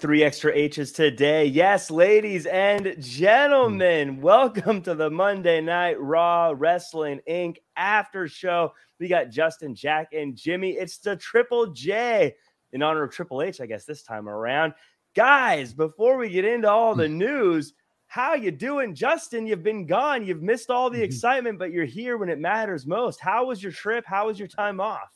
[0.00, 1.44] Three extra H's today.
[1.44, 7.58] Yes, ladies and gentlemen, welcome to the Monday Night Raw Wrestling Inc.
[7.76, 8.72] after show.
[8.98, 10.70] We got Justin, Jack, and Jimmy.
[10.70, 12.34] It's the Triple J
[12.72, 14.72] in honor of Triple H, I guess, this time around.
[15.14, 17.74] Guys, before we get into all the news,
[18.06, 19.46] how you doing, Justin?
[19.46, 20.24] You've been gone.
[20.24, 21.04] You've missed all the Mm-hmm.
[21.04, 23.20] excitement, but you're here when it matters most.
[23.20, 24.04] How was your trip?
[24.06, 25.10] How was your time off?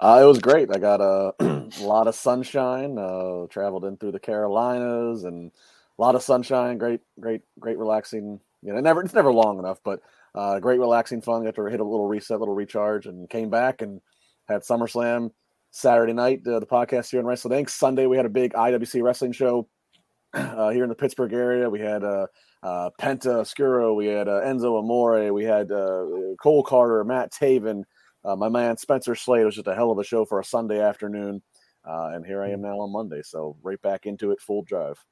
[0.00, 0.70] Uh, it was great.
[0.74, 2.98] I got a, a lot of sunshine.
[2.98, 5.50] Uh, traveled in through the Carolinas and
[5.98, 6.78] a lot of sunshine.
[6.78, 8.40] Great, great, great relaxing.
[8.62, 10.00] You know, never it's never long enough, but
[10.34, 11.44] uh, great relaxing fun.
[11.44, 14.00] Got to hit a little reset, a little recharge, and came back and
[14.48, 15.30] had SummerSlam
[15.70, 16.46] Saturday night.
[16.46, 17.70] Uh, the podcast here in Wrestling Inc.
[17.70, 19.68] Sunday we had a big IWC wrestling show
[20.34, 21.70] uh, here in the Pittsburgh area.
[21.70, 22.26] We had uh,
[22.62, 26.04] uh, Penta Oscuro, we had uh, Enzo Amore, we had uh,
[26.42, 27.84] Cole Carter, Matt Taven.
[28.24, 30.44] Uh, my man Spencer Slade It was just a hell of a show for a
[30.44, 31.42] Sunday afternoon.
[31.86, 33.20] Uh, and here I am now on Monday.
[33.22, 35.04] So right back into it, full drive.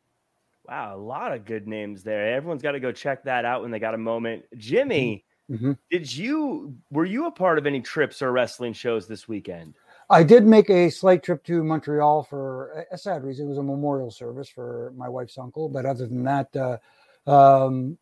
[0.66, 2.34] Wow, a lot of good names there.
[2.34, 4.44] Everyone's got to go check that out when they got a moment.
[4.56, 5.76] Jimmy, Mhm.
[5.90, 9.74] did you were you a part of any trips or wrestling shows this weekend?
[10.08, 13.46] I did make a slight trip to Montreal for a- a sad reason.
[13.46, 16.78] It was a memorial service for my wife's uncle, but other than that, uh,
[17.26, 17.98] um,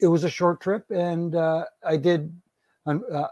[0.00, 2.38] it was a short trip, and uh, I did.
[2.86, 3.28] Um, uh,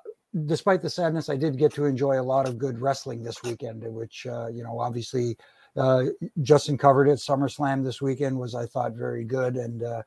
[0.46, 3.82] despite the sadness, I did get to enjoy a lot of good wrestling this weekend,
[3.84, 5.36] which uh, you know, obviously,
[5.76, 6.04] uh,
[6.42, 7.18] Justin covered it.
[7.18, 10.02] SummerSlam this weekend was, I thought, very good, and uh,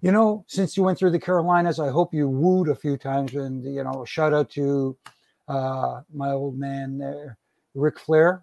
[0.00, 3.34] you know, since you went through the Carolinas, I hope you wooed a few times,
[3.34, 4.96] and you know, shout out to
[5.48, 7.38] uh, my old man there,
[7.74, 8.42] Ric Flair,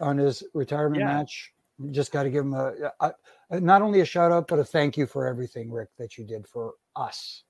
[0.00, 1.16] on his retirement Yeah.
[1.18, 1.52] match.
[1.90, 3.12] Just got to give him a, a,
[3.50, 6.24] a not only a shout out, but a thank you for everything, Rick, that you
[6.24, 7.44] did for us.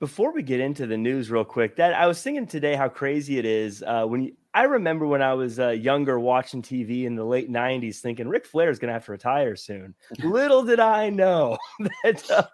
[0.00, 3.36] Before we get into the news, real quick, that I was thinking today how crazy
[3.36, 7.16] it is uh, when you, I remember when I was uh, younger watching TV in
[7.16, 9.94] the late '90s, thinking Ric Flair is going to have to retire soon.
[10.22, 11.58] Little did I know
[12.02, 12.46] that uh,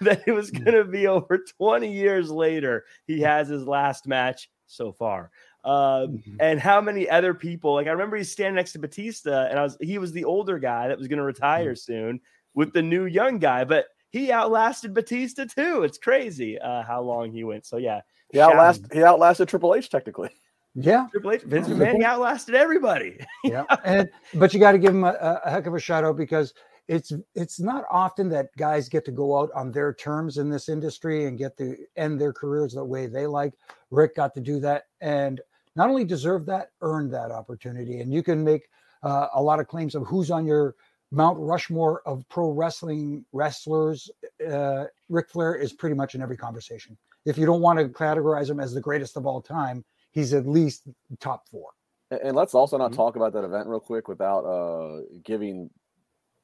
[0.00, 2.86] that it was going to be over 20 years later.
[3.06, 5.30] He has his last match so far.
[5.62, 6.36] Um, Mhm.
[6.38, 9.62] and how many other people like I remember he's standing next to Batista, and I
[9.62, 12.20] was he was the older guy that was going to retire soon
[12.54, 15.82] with the new young guy, but he outlasted Batista too.
[15.82, 17.66] It's crazy uh, how long he went.
[17.66, 20.30] So yeah, He outlasted, he outlasted Triple H technically.
[20.76, 23.18] Yeah, Triple H, Vince McMahon he outlasted everybody.
[23.44, 23.64] yeah.
[23.84, 26.54] and but you got to give him a, a heck of a shout out because
[26.86, 30.68] it's it's not often that guys get to go out on their terms in this
[30.68, 33.54] industry and get to end their careers the way they like.
[33.90, 35.40] Rick got to do that and
[35.74, 37.98] not only deserved that, earned that opportunity.
[37.98, 38.68] And you can make
[39.02, 40.76] uh, a lot of claims of who's on your
[41.14, 44.10] Mount Rushmore of pro wrestling wrestlers.
[44.46, 46.96] Uh, Ric Flair is pretty much in every conversation.
[47.24, 50.46] If you don't want to categorize him as the greatest of all time, he's at
[50.46, 50.88] least
[51.20, 51.70] top four.
[52.10, 52.96] And, and let's also not Mhm.
[52.96, 55.70] talk about that event real quick without uh, giving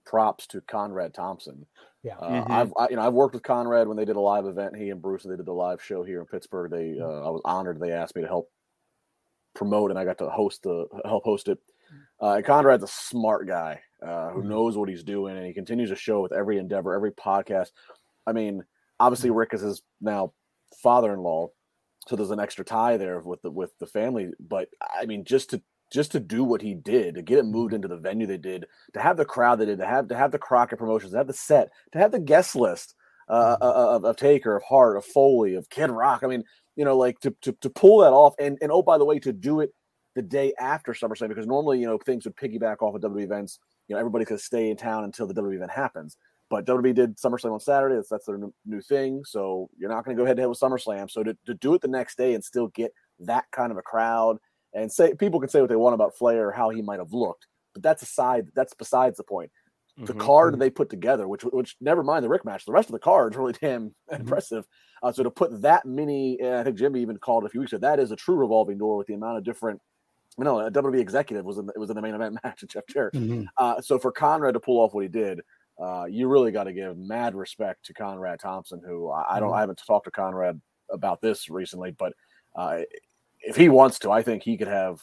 [0.06, 1.66] props to Conrad Thompson.
[2.02, 2.16] Yeah.
[2.18, 2.50] Uh, Mhm.
[2.50, 4.74] I've I, you know I've worked with Conrad when they did a live event.
[4.76, 6.70] He and Bruce they did the live show here in Pittsburgh.
[6.70, 8.50] They uh, I was honored they asked me to help
[9.54, 11.58] promote, and I got to host the help host it.
[12.20, 14.46] Uh, Conrad's a smart guy uh, who Mhm.
[14.48, 17.70] knows what he's doing, and he continues to show with every endeavor, every podcast.
[18.26, 18.64] I mean,
[18.98, 20.32] obviously Rick is his now
[20.82, 21.48] father-in-law,
[22.06, 24.32] so there's an extra tie there with the with the family.
[24.40, 25.62] But I mean, just to
[25.92, 28.66] just to do what he did, to get it moved into the venue they did,
[28.94, 31.26] to have the crowd they did, to have to have the Crockett promotions, to have
[31.26, 32.94] the set, to have the guest list
[33.28, 36.22] uh, of, of Taker, of Hart, of Foley, of Kid Rock.
[36.22, 36.44] I mean,
[36.76, 39.18] you know, like to to, to pull that off, and and oh by the way,
[39.18, 39.74] to do it
[40.14, 43.58] the day after SummerSlam because normally you know things would piggyback off of WWE events.
[43.90, 46.16] You know, everybody could stay in town until the WWE event happens.
[46.48, 47.96] But WWE did SummerSlam on Saturday.
[47.96, 49.24] That's, that's their new, new thing.
[49.24, 51.10] So you're not going to go head to head with SummerSlam.
[51.10, 53.82] So to, to do it the next day and still get that kind of a
[53.82, 54.38] crowd
[54.72, 57.12] and say people can say what they want about Flair or how he might have
[57.12, 58.46] looked, but that's aside.
[58.54, 59.50] That's besides the point.
[59.98, 60.20] The Mhm.
[60.20, 63.00] card they put together, which which never mind the Rick match, the rest of the
[63.00, 64.64] card is really damn impressive.
[65.02, 67.60] Uh, so to put that many, uh, I think Jimmy even called it a few
[67.60, 67.80] weeks ago.
[67.80, 69.80] That is a true revolving door with the amount of different.
[70.44, 72.70] Know, a WWE executive was in the, it was in the main event match with
[72.70, 73.14] Jeff Jarrett.
[73.58, 75.40] Uh, so for Conrad to pull off what he did,
[75.82, 79.50] uh, you really got to give mad respect to Conrad Thompson, who I, I don't,
[79.50, 79.56] Mhm.
[79.56, 80.60] I haven't talked to Conrad
[80.90, 82.12] about this recently, but
[82.56, 82.80] uh,
[83.40, 85.00] if he wants to, I think he could have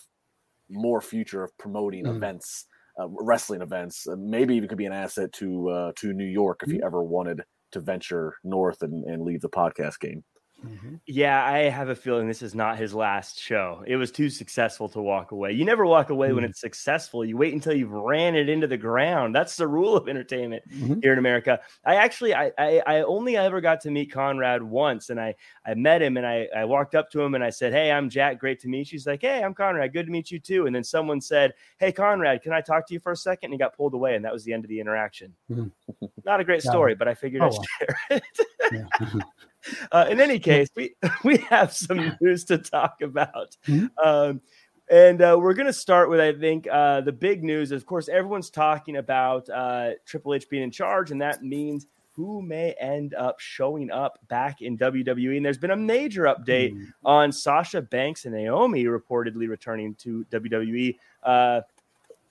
[0.69, 2.15] more future of promoting Mhm.
[2.17, 2.65] events,
[2.99, 4.07] uh, wrestling events.
[4.07, 7.01] Uh, maybe even could be an asset to uh, to New York if he ever
[7.03, 10.23] wanted to venture north and, and leave the podcast game.
[10.65, 10.95] Mm-hmm.
[11.05, 13.83] Yeah, I have a feeling this is not his last show.
[13.85, 15.51] It was too successful to walk away.
[15.51, 16.35] You never walk away mm-hmm.
[16.35, 17.23] when it's successful.
[17.23, 19.35] You wait until you've ran it into the ground.
[19.35, 20.99] That's the rule of entertainment mm-hmm.
[21.01, 21.59] here in America.
[21.85, 25.75] I actually, I, I, I, only ever got to meet Conrad once, and I, I
[25.75, 28.39] met him, and I, I walked up to him and I said, "Hey, I'm Jack.
[28.39, 29.93] Great to meet you." He's like, "Hey, I'm Conrad.
[29.93, 32.93] Good to meet you too." And then someone said, "Hey, Conrad, can I talk to
[32.93, 33.47] you for a second?
[33.47, 35.33] And he got pulled away, and that was the end of the interaction.
[35.51, 36.05] Mm-hmm.
[36.25, 39.23] Not a great story, but I figured oh, I'd share it.
[39.91, 43.57] Uh, in any case, we we have some news to talk about.
[43.67, 43.87] Mm-hmm.
[44.05, 44.41] Um,
[44.89, 47.71] and uh, we're going to start with, I think, uh, the big news.
[47.71, 51.87] Of course, everyone's talking about uh, Triple H being in charge, and that means
[52.17, 55.37] who may end up showing up back in WWE.
[55.37, 56.87] And there's been a major update mm.
[57.05, 60.97] on Sasha Banks and Naomi reportedly returning to WWE.
[61.21, 61.61] Uh,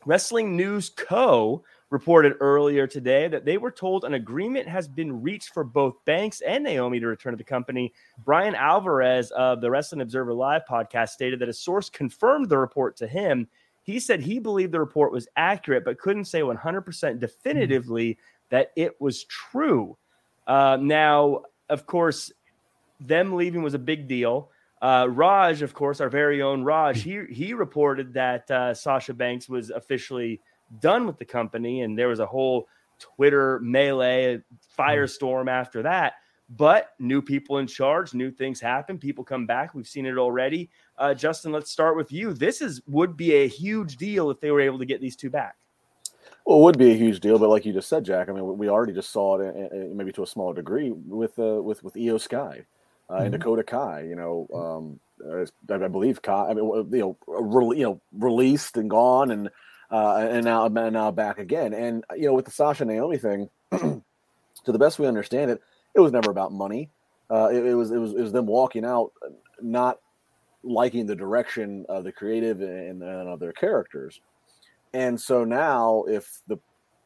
[0.05, 5.53] Wrestling News Co reported earlier today that they were told an agreement has been reached
[5.55, 7.93] for both Banks and Naomi to return to the company.
[8.25, 12.97] Bryan Alvarez of the Wrestling Observer Live podcast stated that a source confirmed the report
[12.97, 13.47] to him.
[13.85, 18.19] He said he believed the report was accurate, but couldn't say 100% definitively
[18.51, 19.97] that it was true.
[20.47, 22.33] Uh, now, of course,
[22.99, 24.51] them leaving was a big deal.
[24.83, 29.49] Uh, Raj, of course, our very own Raj, he he reported that uh, Sasha Banks
[29.49, 30.41] was officially
[30.81, 32.69] done with the company, and there was a whole
[32.99, 34.43] Twitter melee
[34.79, 36.15] firestorm after that.
[36.49, 38.99] But new people in charge, new things happen.
[38.99, 39.75] People come back.
[39.75, 40.71] We've seen it already.
[40.97, 42.33] Uh, Justin, let's start with you.
[42.33, 45.31] This is would be a huge deal if they were able to get these two
[45.31, 45.57] back.
[46.45, 48.57] Well, it would be a huge deal, but like you just said, Jack, I mean,
[48.57, 51.83] we already just saw it, uh, uh, maybe to a smaller degree, with uh, with
[51.83, 52.65] with Iyo Sky
[53.11, 53.23] uh, mm-hmm.
[53.25, 54.03] and Dakota Kai.
[54.03, 55.01] You know, um,
[55.69, 56.51] I believe Kai.
[56.51, 59.51] I mean, you know, re- you know, released and gone, and
[59.91, 61.73] uh, and now and now back again.
[61.73, 64.03] And you know, with the Sasha Naomi thing, to
[64.65, 65.61] the best we understand it,
[65.95, 66.91] it was never about money.
[67.31, 69.13] Uh, it, it, was it was it was them walking out,
[69.61, 69.99] not
[70.63, 74.21] liking the direction of the creative and, and of their characters.
[74.93, 76.59] And so now, if the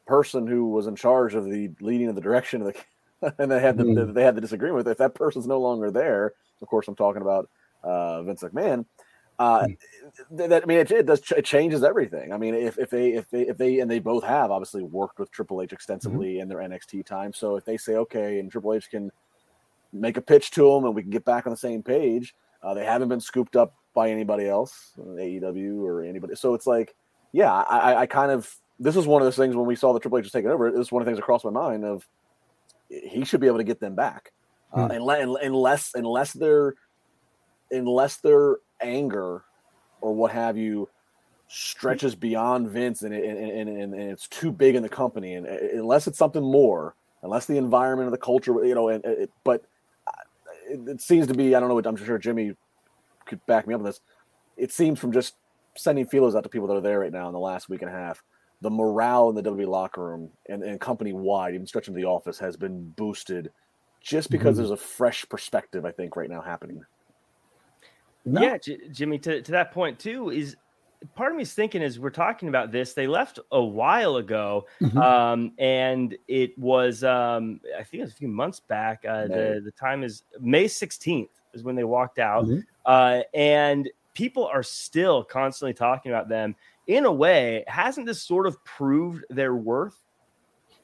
[0.07, 3.61] person who was in charge of the leading of the direction of the and they
[3.61, 4.13] had the, mm-hmm.
[4.13, 7.23] they had the disagreement with if that person's no longer there, of course I'm talking
[7.23, 7.49] about
[7.83, 8.85] uh, Vince McMahon
[9.41, 10.37] uh, hmm.
[10.37, 12.31] that I mean, it, it does it changes everything.
[12.31, 15.19] I mean, if, if they if they if they and they both have obviously worked
[15.19, 16.43] with Triple H extensively mm-hmm.
[16.43, 19.11] in their NXT time, so if they say okay, and Triple H can
[19.95, 22.75] make a pitch to them, and we can get back on the same page, uh,
[22.75, 26.35] they haven't been scooped up by anybody else, AEW or anybody.
[26.35, 26.95] So it's like,
[27.33, 30.01] yeah, I, I kind of this is one of those things when we saw the
[30.01, 30.69] Triple H was taking over.
[30.69, 32.07] It was one of the things across my mind of
[32.91, 34.33] he should be able to get them back,
[34.77, 34.91] mm-hmm.
[34.91, 36.75] uh, unless unless unless they're
[37.71, 39.43] unless they're anger
[40.01, 40.89] or what have you
[41.49, 45.35] stretches beyond Vince and, it, and, and, and, it's too big in the company.
[45.35, 49.31] And unless it's something more, unless the environment or the culture, you know, and it,
[49.43, 49.65] but
[50.69, 52.55] it, it, seems to be, I don't know, I'm sure Jimmy
[53.27, 54.01] could back me up on this.
[54.57, 55.35] It seems from just
[55.77, 57.91] sending feelers out to people that are there right now in the last week and
[57.91, 58.23] a half,
[58.61, 62.07] the morale in the WWE locker room and, and company wide, even stretching to the
[62.07, 63.51] office, has been boosted
[64.01, 64.69] just because mm-hmm.
[64.69, 66.85] there's a fresh perspective, I think, right now happening.
[68.25, 68.43] No.
[68.43, 69.19] Yeah, J- Jimmy.
[69.21, 70.57] To, to that point too is
[71.15, 74.67] part of me is thinking as we're talking about this, they left a while ago,
[74.81, 74.99] mm-hmm.
[74.99, 79.05] um, and it was um, I think it was a few months back.
[79.09, 82.61] Uh, the the time is May sixteenth is when they walked out, mm-hmm.
[82.87, 86.55] uh, and people are still constantly talking about them.
[86.87, 89.97] In a way, hasn't this sort of proved their worth?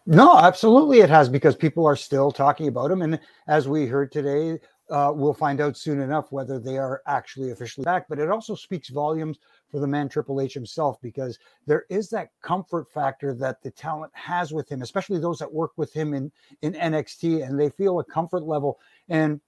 [0.07, 4.13] No, absolutely, it has because people are still talking about them, and as we heard
[4.13, 8.07] today, uh, we'll find out soon enough whether they are actually officially back.
[8.09, 9.39] But it also speaks volumes
[9.71, 14.13] for the man Triple H himself because there is that comfort factor that the talent
[14.15, 18.01] has with him, especially those that work with him in in NXT, and they feel
[18.01, 18.79] a comfort level.
[19.09, 19.41] And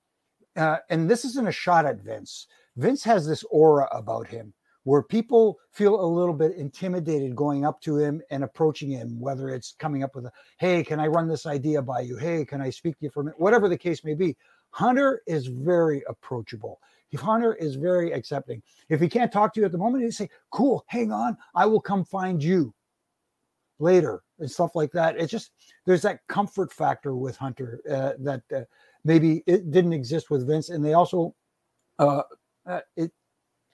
[0.57, 2.49] uh, and this isn't a shot at Vince.
[2.77, 4.55] Vince has this aura about him
[4.85, 9.51] where people feel a little bit intimidated going up to him and approaching him, whether
[9.51, 12.19] it's coming up with a, hey, can I run this idea by you?
[12.19, 13.41] Hey, can I speak to you for a minute?
[13.41, 14.37] Whatever the case may be.
[14.71, 16.81] Hunter is very approachable.
[17.17, 18.63] Hunter is very accepting.
[18.89, 21.65] If he can't talk to you at the moment, he say, "Cool, hang on, I
[21.65, 22.75] will come find you
[23.79, 25.17] later," and stuff like that.
[25.17, 25.53] It's just
[25.87, 28.65] there's that comfort factor with Hunter uh, that uh,
[29.05, 31.35] maybe it didn't exist with Vince, and they also
[31.99, 32.23] uh,
[32.67, 33.11] uh it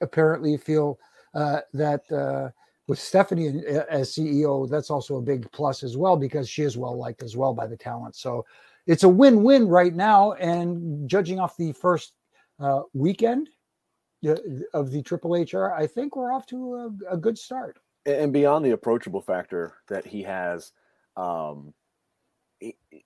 [0.00, 0.98] apparently feel
[1.34, 2.50] uh, that uh,
[2.86, 6.96] with Stephanie as CEO, that's also a big plus as well because she is well
[6.96, 8.14] liked as well by the talent.
[8.14, 8.44] So
[8.86, 10.32] it's a win-win right now.
[10.32, 12.12] And judging off the first
[12.60, 13.48] uh, weekend
[14.26, 14.36] uh,
[14.72, 16.74] of the Triple HR, I think we're off to
[17.10, 17.78] a, a, good start.
[18.06, 20.72] And beyond the approachable factor that he has,
[21.16, 21.72] um,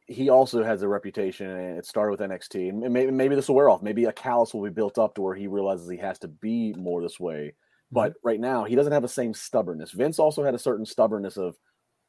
[0.07, 2.69] he also has a reputation, and it started with NXT.
[2.69, 3.83] And maybe, maybe this will wear off.
[3.83, 6.73] Maybe a callus will be built up to where he realizes he has to be
[6.75, 7.55] more this way.
[7.91, 8.29] But mm-hmm.
[8.29, 9.93] right now, he doesn't have the same stubbornness.
[9.93, 11.57] Vince also had a certain stubbornness of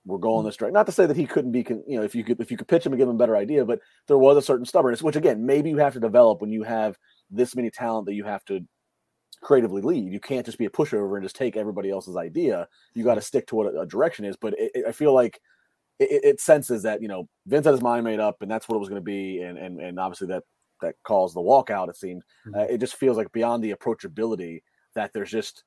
[0.05, 0.47] we're going mm-hmm.
[0.47, 0.73] this direction.
[0.73, 2.67] Not to say that he couldn't be, you know, if you could if you could
[2.67, 5.15] pitch him and give him a better idea, but there was a certain stubbornness, which
[5.15, 6.97] again, maybe you have to develop when you have
[7.29, 8.61] this many talent that you have to
[9.41, 10.11] creatively lead.
[10.11, 12.67] You can't just be a pushover and just take everybody else's idea.
[12.93, 14.35] You got to stick to what a, direction is.
[14.35, 15.39] But it, it, I feel like
[15.99, 18.75] it, it, senses that you know Vince had his mind made up, and that's what
[18.75, 20.43] it was going to be, and and and obviously that
[20.81, 21.89] that caused the walkout.
[21.89, 22.59] It seemed mm-hmm.
[22.59, 24.61] uh, it just feels like beyond the approachability
[24.95, 25.63] that there's just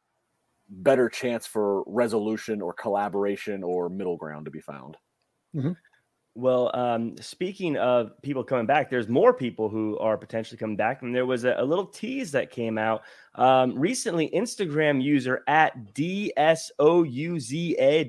[0.72, 4.96] better chance for resolution or collaboration or middle ground to be found.
[5.54, 5.72] Mm-hmm.
[6.34, 11.02] Well, um, speaking of people coming back, there's more people who are potentially coming back.
[11.02, 13.02] And there was a, a little tease that came out
[13.34, 14.30] um, recently.
[14.30, 16.52] Instagram user at dsouza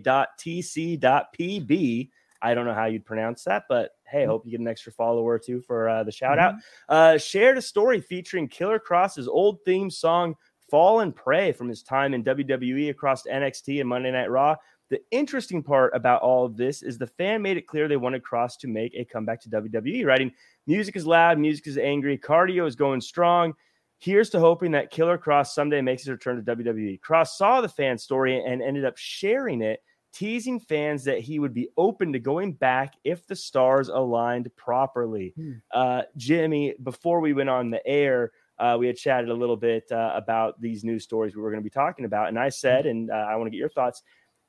[0.03, 2.09] dot tc dot pb.
[2.41, 4.29] I don't know how you'd pronounce that, but hey, mm-hmm.
[4.29, 6.53] hope you get an extra follower or two for uh, the shout out.
[6.53, 6.93] Mm-hmm.
[6.95, 10.35] Uh, shared a story featuring Killer Kross's old theme song
[10.73, 14.55] "Fall prey from his time in WWE across NXT and Monday Night Raw.
[14.89, 18.23] The interesting part about all of this is the fan made it clear they wanted
[18.23, 20.31] Kross to make a comeback to WWE, writing,
[20.65, 23.53] Music is loud, music is angry, cardio is going strong.
[23.99, 26.99] Here's to hoping that Killer Kross someday makes his return to WWE.
[27.01, 29.79] Kross saw the fan story and ended up sharing it,
[30.11, 35.33] teasing fans that he would be open to going back if the stars aligned properly.
[35.35, 35.51] Hmm.
[35.71, 39.91] Uh, Jimmy, before we went on the air, uh, we had chatted a little bit
[39.91, 42.29] uh, about these news stories we were going to be talking about.
[42.29, 44.03] And I said, and uh, I want to get your thoughts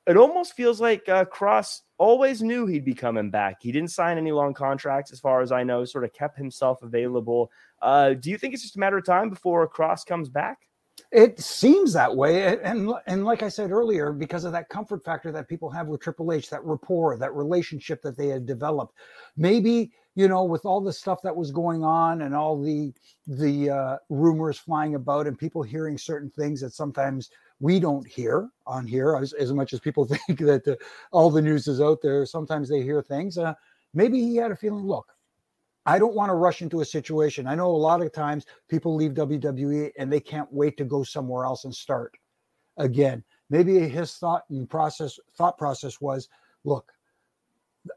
[0.06, 3.56] it almost feels like uh, Kross always knew he'd be coming back.
[3.62, 6.82] He didn't sign any long contracts, as far as I know, sort of kept himself
[6.82, 7.50] available.
[7.80, 10.58] Uh, do you think it's just a matter of time before Kross comes back?
[11.14, 15.30] It seems that way, and and like I said earlier, because of that comfort factor
[15.30, 18.94] that people have with Triple H, that rapport, that relationship that they had developed,
[19.36, 22.92] maybe you know, with all the stuff that was going on and all the
[23.26, 27.30] the uh, rumors flying about and people hearing certain things that sometimes
[27.60, 30.76] we don't hear on here as, as much as people think that the,
[31.12, 32.26] all the news is out there.
[32.26, 33.38] Sometimes they hear things.
[33.38, 33.54] Uh,
[33.92, 35.13] maybe he had a feeling, look,
[35.86, 37.46] I don't want to rush into a situation.
[37.46, 41.02] I know a lot of times people leave WWE and they can't wait to go
[41.02, 42.16] somewhere else and start
[42.78, 43.22] again.
[43.50, 46.28] Maybe his thought and process thought process was,
[46.64, 46.90] look,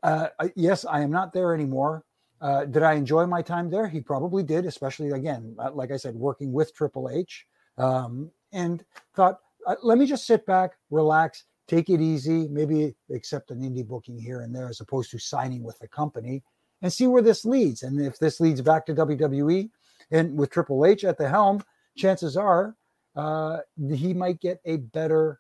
[0.04, 2.04] uh, yes, I am not there anymore.
[2.42, 3.88] Uh, did I enjoy my time there?
[3.88, 8.84] He probably did, especially again, uh, like I said, working with Triple H, um, and
[9.16, 13.88] thought, uh, let me just sit back, relax, take it easy, maybe accept an indie
[13.88, 16.44] booking here and there as opposed to signing with the company
[16.82, 17.84] and see where this leads.
[17.84, 19.70] And if this leads back to WWE
[20.12, 21.64] and with Triple H at the helm,
[21.96, 22.76] chances are
[23.16, 23.60] uh,
[23.92, 25.40] he might get a better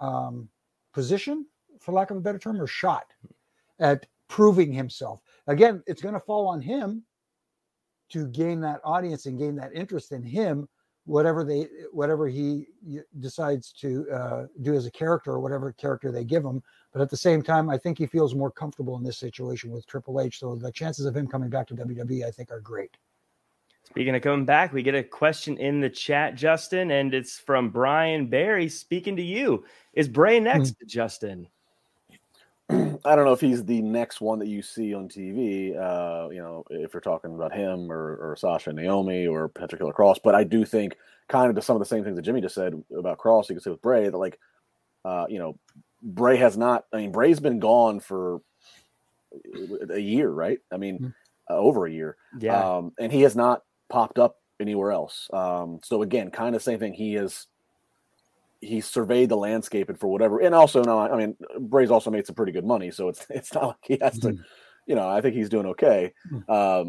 [0.00, 0.48] um,
[0.94, 1.46] position,
[1.80, 3.06] for lack of a better term, or shot
[3.80, 5.20] at proving himself.
[5.46, 7.04] Again, it's going to fall on him
[8.10, 10.68] to gain that audience and gain that interest in him
[11.06, 12.66] whatever they whatever he
[13.20, 16.62] decides to uh, do as a character or whatever character they give him.
[16.92, 19.86] But at the same time, I think he feels more comfortable in this situation with
[19.86, 20.40] Triple H.
[20.40, 22.96] So the chances of him coming back to WWE, I think, are great.
[23.84, 27.70] Speaking of coming back, we get a question in the chat, Justin, and it's from
[27.70, 29.64] Brian Barry speaking to you.
[29.92, 30.88] Is Bray next, mm-hmm.
[30.88, 31.46] Justin?
[33.04, 35.76] I don't know if he's the next one that you see on TV.
[35.76, 39.80] Uh, you know, if you're talking about him or, or Sasha and Naomi or Patrick
[39.80, 40.96] Killer Kross, but I do think
[41.28, 43.54] kind of to some of the same things that Jimmy just said about Kross, You
[43.54, 44.38] can say with Bray that like,
[45.04, 45.58] uh, you know,
[46.02, 46.84] Bray has not.
[46.92, 48.40] I mean, Bray's been gone for
[49.90, 50.58] a year, right?
[50.72, 51.08] I mean, mm-hmm.
[51.50, 52.16] uh, over a year.
[52.38, 55.28] Yeah, um, and he has not popped up anywhere else.
[55.32, 56.92] Um, so again, kind of same thing.
[56.92, 57.46] He has
[58.60, 62.26] he surveyed the landscape and for whatever and also no i mean bray's also made
[62.26, 64.42] some pretty good money so it's it's not like he has to mm-hmm.
[64.86, 66.12] you know i think he's doing okay.
[66.28, 66.50] Hmm.
[66.50, 66.88] um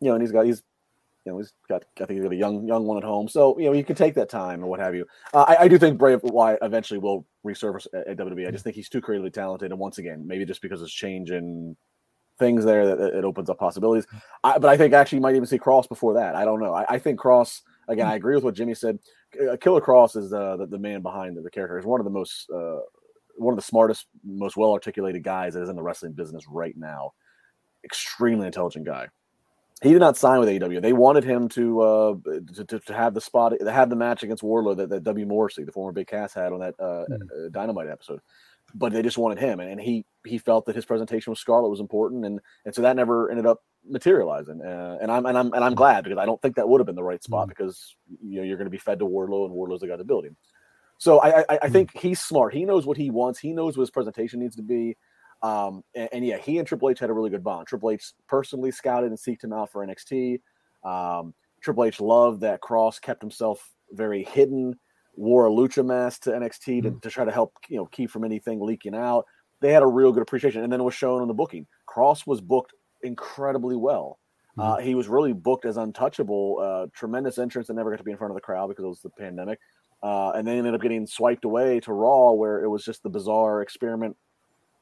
[0.00, 0.62] you know and he's got he's
[1.24, 3.28] you know he's got i think he's got a young young one at home.
[3.28, 5.06] So you know you can take that time or what have you.
[5.34, 8.64] Uh, I, I do think bray why eventually will resurface at, at wwe i just
[8.64, 9.72] think he's too creatively talented.
[9.72, 11.76] And once again maybe just because it's change in
[12.38, 14.06] things there that it opens up possibilities.
[14.10, 14.16] Hmm.
[14.44, 16.36] I, but i think actually you might even see cross before that.
[16.36, 16.74] I don't know.
[16.74, 18.12] I, I think cross again hmm.
[18.12, 18.98] i agree with what jimmy said
[19.60, 21.78] Killer Kross is uh, the, the man behind the, the character.
[21.78, 22.78] Is one of the most uh,
[23.36, 26.76] one of the smartest, most well articulated guys that is in the wrestling business right
[26.76, 27.12] now.
[27.84, 29.08] Extremely intelligent guy.
[29.82, 30.80] He did not sign with AEW.
[30.80, 32.14] They wanted him to uh,
[32.54, 35.26] to, to, to, have the spot, to have the match against Wardlow that, that W.
[35.26, 37.52] Morrissey, the former Big Cass, had on that uh, mm.
[37.52, 38.20] Dynamite episode.
[38.74, 41.70] But they just wanted him, and, and he he felt that his presentation with Scarlett
[41.70, 44.62] was important, and and so that never ended up materializing.
[44.62, 46.86] Uh, and I'm and I'm and I'm glad because I don't think that would have
[46.86, 49.46] been the right spot mm because you know you're going to be fed to Wardlow
[49.46, 50.36] and Wardlow's the guy to build him.
[50.98, 52.54] So I I, I mm think he's smart.
[52.54, 53.38] He knows what he wants.
[53.38, 54.96] He knows what his presentation needs to be.
[55.42, 57.66] Um, and, and, yeah, he and Triple H had a really good bond.
[57.66, 60.40] Triple H personally scouted and seeked him out for NXT.
[60.82, 64.74] Um, Triple H loved that Kross kept himself very hidden,
[65.14, 66.98] wore a lucha mask to NXT to, mm-hmm.
[67.00, 69.24] to try to help you know keep from anything leaking out.
[69.60, 71.66] They had a real good appreciation, and then it was shown on the booking.
[71.88, 72.72] Kross was booked
[73.02, 74.18] incredibly well.
[74.58, 74.60] Mm-hmm.
[74.60, 76.58] Uh, he was really booked as untouchable.
[76.60, 78.88] Uh, tremendous entrance and never got to be in front of the crowd because it
[78.88, 79.58] was the pandemic.
[80.02, 83.08] Uh, and then ended up getting swiped away to Raw, where it was just the
[83.08, 84.16] bizarre experiment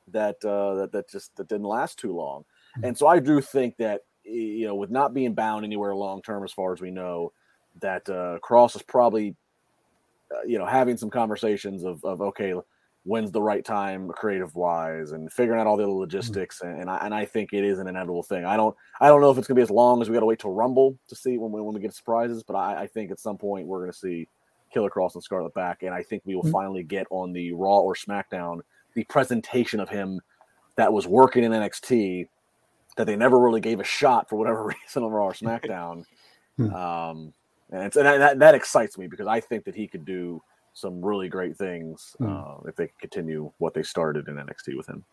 [0.08, 2.42] that uh, that that just that didn't last too long.
[2.42, 2.84] Mm-hmm.
[2.86, 6.44] And so I do think that you know, with not being bound anywhere long term,
[6.44, 7.32] as far as we know,
[7.80, 9.36] that uh, Kross is probably
[10.32, 12.54] uh, you know having some conversations of of okay,
[13.04, 16.68] when's the right time creative wise and figuring out all the logistics mm-hmm.
[16.68, 19.20] and, and I, and I think it is an inevitable thing i don't i don't
[19.20, 20.98] know if it's going to be as long as we got to wait till rumble
[21.08, 23.66] to see when we, when we get surprises but I, I think at some point
[23.66, 24.26] we're going to see
[24.72, 26.52] killer Kross and Scarlett back and i think we will mm-hmm.
[26.52, 28.60] finally get on the raw or smackdown
[28.94, 30.20] the presentation of him
[30.76, 32.26] that was working in nxt
[32.96, 36.04] that they never really gave a shot for whatever reason on raw or smackdown
[36.56, 36.72] hmm.
[36.72, 37.34] um,
[37.70, 40.42] and, and that, that excites me because i think that he could do
[40.74, 42.28] some really great things mm.
[42.28, 45.04] uh, if they continue what they started in NXT with him.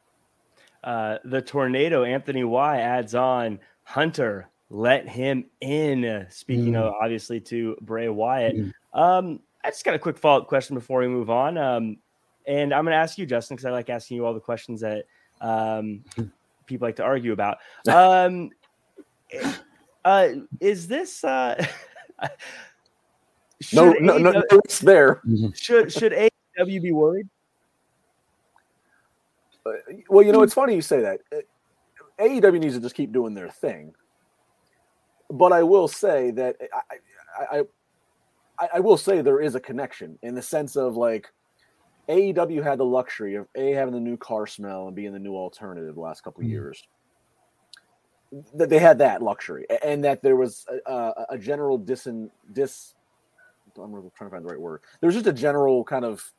[0.84, 6.26] Uh, the tornado Anthony Y adds on Hunter, let him in.
[6.30, 6.82] Speaking mm.
[6.82, 8.74] of obviously to Bray Wyatt, mm.
[8.94, 11.58] um, I just got a quick follow up question before we move on.
[11.58, 11.98] Um,
[12.48, 14.82] and I'm going to ask you, Justin, because I like asking you all the questions
[14.82, 15.06] that
[15.40, 16.04] um,
[16.66, 17.60] people like to argue about.
[17.88, 18.50] Um,
[20.06, 21.24] uh, is this?
[21.24, 21.64] Uh,
[23.74, 25.22] no, no, no, no, it's there.
[25.28, 25.50] Mm-hmm.
[25.54, 27.28] Should should AEW be worried?
[29.66, 29.72] Uh,
[30.10, 31.20] well, you know, it's funny you say that.
[31.32, 31.42] Uh,
[32.20, 33.94] AEW needs to just keep doing their thing.
[35.30, 37.64] But I will say that I, I,
[38.60, 41.32] I, I will say there is a connection in the sense of like
[42.10, 45.36] AEW had the luxury of a having the new car smell and being the new
[45.36, 46.52] alternative the last couple mm-hmm.
[46.52, 46.84] years.
[48.56, 52.08] That they had that luxury, and that there was a, a general dis
[52.54, 52.96] dis
[53.78, 54.82] I'm trying to find the right word.
[55.00, 56.32] There's just a general kind of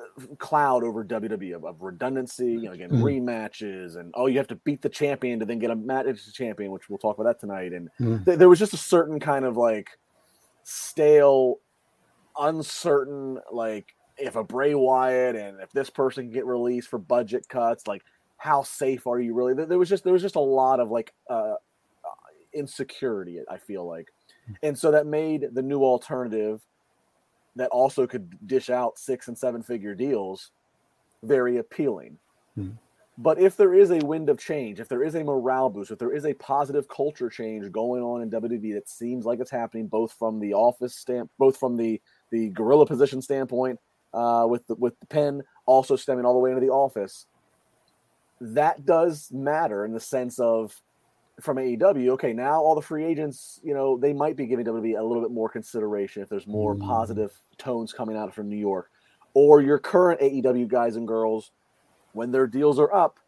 [0.00, 3.02] uh, cloud over WWE of, of redundancy, you know, again, mm-hmm.
[3.02, 6.26] rematches and oh, you have to beat the champion to then get a match as
[6.26, 7.72] a champion, which we'll talk about that tonight.
[7.72, 8.24] And mm-hmm.
[8.24, 9.90] th- there was just a certain kind of like
[10.62, 11.56] stale,
[12.38, 17.48] uncertain, like if a Bray Wyatt and if this person can get released for budget
[17.48, 18.02] cuts, like
[18.36, 19.54] how safe are you really?
[19.54, 21.54] There was just there was just a lot of like uh, uh
[22.52, 23.40] insecurity.
[23.48, 24.08] I feel like
[24.62, 26.62] and so that made the new alternative
[27.56, 30.52] that also could dish out six and seven figure deals
[31.22, 32.18] very appealing.
[32.54, 32.70] Hmm.
[33.20, 35.98] But if there is a wind of change, if there is a morale boost, if
[35.98, 39.88] there is a positive culture change going on in WWE that seems like it's happening,
[39.88, 43.80] both from the office stamp, both from the the gorilla position standpoint,
[44.14, 47.26] uh, with the with the pen, also stemming all the way into the office,
[48.40, 50.80] that does matter in the sense of
[51.40, 54.98] from AEW, okay, now all the free agents, you know, they might be giving WWE
[54.98, 56.80] a little bit more consideration if there's more mm.
[56.80, 58.90] positive tones coming out from New York.
[59.34, 61.52] Or your current AEW guys and girls,
[62.12, 63.18] when their deals are up,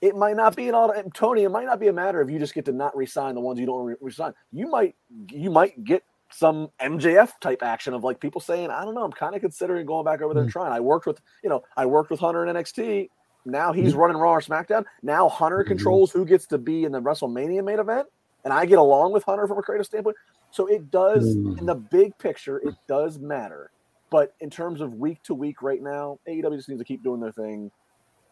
[0.00, 2.38] it might not be an all Tony, it might not be a matter of you
[2.38, 4.32] just get to not resign the ones you don't re- resign.
[4.52, 4.94] You might
[5.30, 9.12] you might get some MJF type action of like people saying, I don't know, I'm
[9.12, 10.52] kind of considering going back over there and mm.
[10.52, 10.72] trying.
[10.72, 13.08] I worked with, you know, I worked with Hunter in NXT.
[13.44, 14.84] Now he's running Raw or SmackDown.
[15.02, 15.68] Now Hunter mm-hmm.
[15.68, 18.08] controls who gets to be in the WrestleMania main event,
[18.44, 20.16] and I get along with Hunter from a creative standpoint.
[20.50, 23.70] So it does, in the big picture, it does matter.
[24.10, 27.20] But in terms of week to week, right now, AEW just needs to keep doing
[27.20, 27.70] their thing.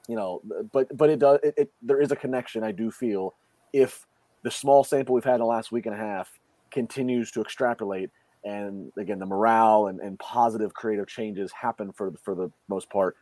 [0.08, 0.40] You know,
[0.72, 1.40] but but it does.
[1.42, 2.62] It, it there is a connection.
[2.62, 3.34] I do feel
[3.72, 4.06] if
[4.42, 6.30] the small sample we've had in the last week and a half
[6.70, 8.10] continues to extrapolate,
[8.44, 13.16] and again the morale and, and positive creative changes happen for for the most part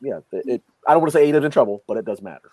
[0.00, 2.50] yeah, it, I don't want to say AEW's in trouble, but it does matter.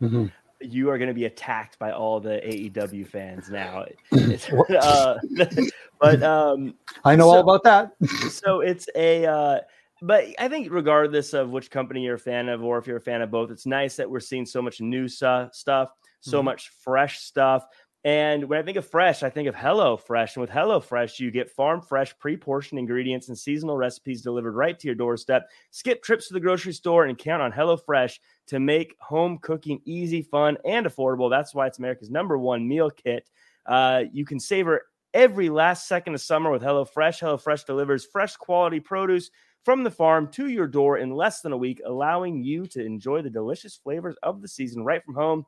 [0.00, 0.26] Mm-hmm.
[0.60, 3.84] You are going to be attacked by all the AEW fans now.
[4.80, 5.18] uh,
[6.00, 7.92] but um, I know so, all about that.
[8.30, 9.26] so it's a.
[9.26, 9.60] Uh,
[10.02, 13.00] but I think regardless of which company you're a fan of, or if you're a
[13.00, 16.44] fan of both, it's nice that we're seeing so much new stuff, so mm-hmm.
[16.44, 17.64] much fresh stuff.
[18.06, 20.36] And when I think of fresh, I think of Hello Fresh.
[20.36, 24.54] And with Hello Fresh, you get farm fresh, pre portioned ingredients and seasonal recipes delivered
[24.54, 25.48] right to your doorstep.
[25.72, 29.80] Skip trips to the grocery store and count on Hello Fresh to make home cooking
[29.86, 31.28] easy, fun, and affordable.
[31.28, 33.28] That's why it's America's number one meal kit.
[33.66, 37.18] Uh, you can savor every last second of summer with Hello Fresh.
[37.18, 39.32] Hello Fresh delivers fresh quality produce
[39.64, 43.20] from the farm to your door in less than a week, allowing you to enjoy
[43.20, 45.44] the delicious flavors of the season right from home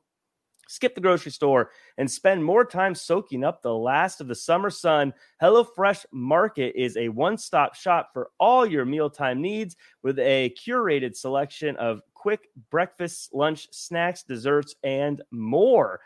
[0.68, 4.70] skip the grocery store and spend more time soaking up the last of the summer
[4.70, 5.12] sun.
[5.42, 11.16] HelloFresh Market is a one stop shop for all your mealtime needs with a curated
[11.16, 16.00] selection of quick breakfast, lunch, snacks, desserts, and more.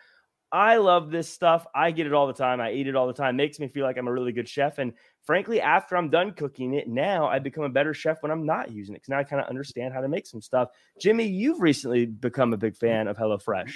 [0.52, 1.66] I love this stuff.
[1.74, 2.60] I get it all the time.
[2.60, 3.36] I eat it all the time.
[3.36, 4.76] Makes me feel like I'm a really good chef.
[4.78, 4.92] And
[5.24, 8.70] frankly, after I'm done cooking it, now I become a better chef when I'm not
[8.70, 10.68] using it because now I kind of understand how to make some stuff.
[11.00, 13.72] Jimmy, you've recently become a big fan of HelloFresh.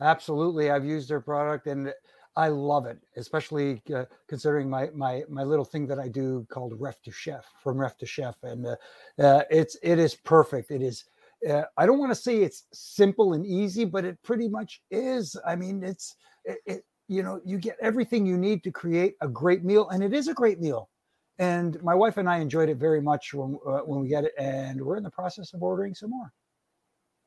[0.00, 0.70] Absolutely.
[0.70, 1.92] I've used their product and
[2.36, 6.74] I love it, especially uh, considering my my my little thing that I do called
[6.78, 8.76] Ref to Chef from Ref to Chef, and uh,
[9.18, 10.70] uh, it's it is perfect.
[10.70, 11.04] It is.
[11.48, 15.34] Uh, I don't want to say it's simple and easy, but it pretty much is.
[15.46, 19.28] I mean, it's it, it, you know you get everything you need to create a
[19.28, 20.90] great meal, and it is a great meal.
[21.38, 24.32] And my wife and I enjoyed it very much when uh, when we get it,
[24.38, 26.34] and we're in the process of ordering some more.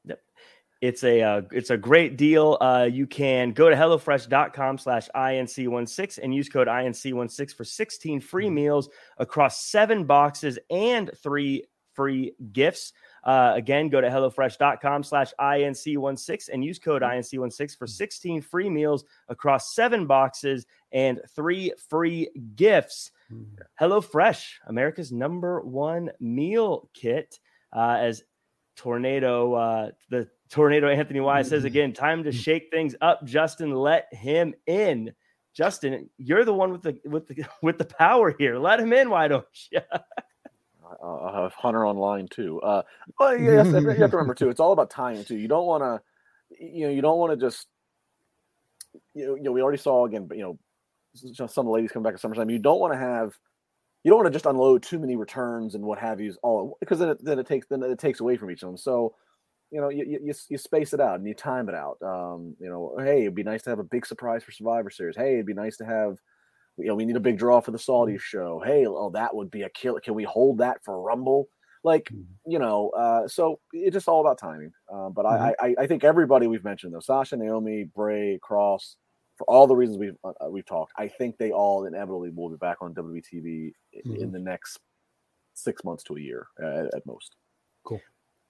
[0.05, 0.21] Yep.
[0.81, 2.57] It's a uh, it's a great deal.
[2.61, 8.45] Uh, you can go to hellofresh.com slash inc16 and use code inc16 for 16 free
[8.45, 8.55] mm-hmm.
[8.55, 12.93] meals across seven boxes and three free gifts.
[13.25, 17.43] Uh, again, go to hellofresh.com slash inc16 and use code mm-hmm.
[17.43, 23.11] inc16 for 16 free meals across seven boxes and three free gifts.
[23.29, 23.83] Mm-hmm.
[23.83, 27.37] HelloFresh, America's number one meal kit.
[27.71, 28.23] Uh, as
[28.77, 31.67] tornado, uh, the Tornado Anthony Wise says mm-hmm.
[31.67, 33.23] again, time to shake things up.
[33.23, 35.13] Justin, let him in.
[35.53, 38.57] Justin, you're the one with the with the with the power here.
[38.57, 39.09] Let him in.
[39.09, 39.81] Why don't you?
[41.03, 42.59] I have Hunter online too.
[42.61, 42.81] Uh,
[43.17, 44.49] but yes, you have to remember too.
[44.49, 45.37] It's all about timing too.
[45.37, 46.01] You don't want to,
[46.59, 47.67] you know, you don't want to just,
[49.13, 50.57] you know, you know, we already saw again, but you know,
[51.13, 52.49] some of the ladies come back at summertime.
[52.49, 53.37] You don't want to have,
[54.03, 56.99] you don't want to just unload too many returns and what have you all because
[56.99, 58.77] then it, then it takes then it takes away from each of them.
[58.77, 59.13] So
[59.71, 61.97] you know, you, you, you space it out and you time it out.
[62.01, 65.15] Um, you know, hey, it'd be nice to have a big surprise for Survivor Series.
[65.15, 66.17] Hey, it'd be nice to have,
[66.77, 68.19] you know, we need a big draw for the Saudi mm-hmm.
[68.19, 68.61] show.
[68.65, 69.99] Hey, oh, that would be a kill.
[69.99, 71.49] Can we hold that for Rumble?
[71.83, 72.51] Like, mm-hmm.
[72.51, 74.71] you know, uh, so it's just all about timing.
[74.91, 75.63] Uh, but mm-hmm.
[75.63, 78.95] I, I, I think everybody we've mentioned though, Sasha, Naomi, Bray, Kross,
[79.37, 82.49] for all the reasons we've uh, uh we've talked, I think they all inevitably will
[82.49, 84.15] be back on WWTV mm-hmm.
[84.15, 84.79] in the next
[85.53, 87.35] six months to a year at, at most.
[87.85, 88.01] Cool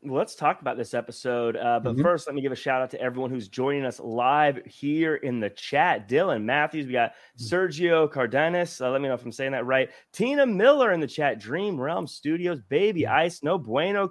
[0.03, 1.57] let's talk about this episode.
[1.57, 2.01] Uh, but mm-hmm.
[2.01, 5.39] first, let me give a shout out to everyone who's joining us live here in
[5.39, 6.07] the chat.
[6.07, 7.45] Dylan Matthews, we got mm-hmm.
[7.45, 8.79] Sergio Cardenas.
[8.79, 9.89] Uh, let me know if I'm saying that right.
[10.13, 11.39] Tina Miller in the chat.
[11.39, 13.15] Dream Realm Studios, Baby mm-hmm.
[13.15, 14.09] Ice, No Bueno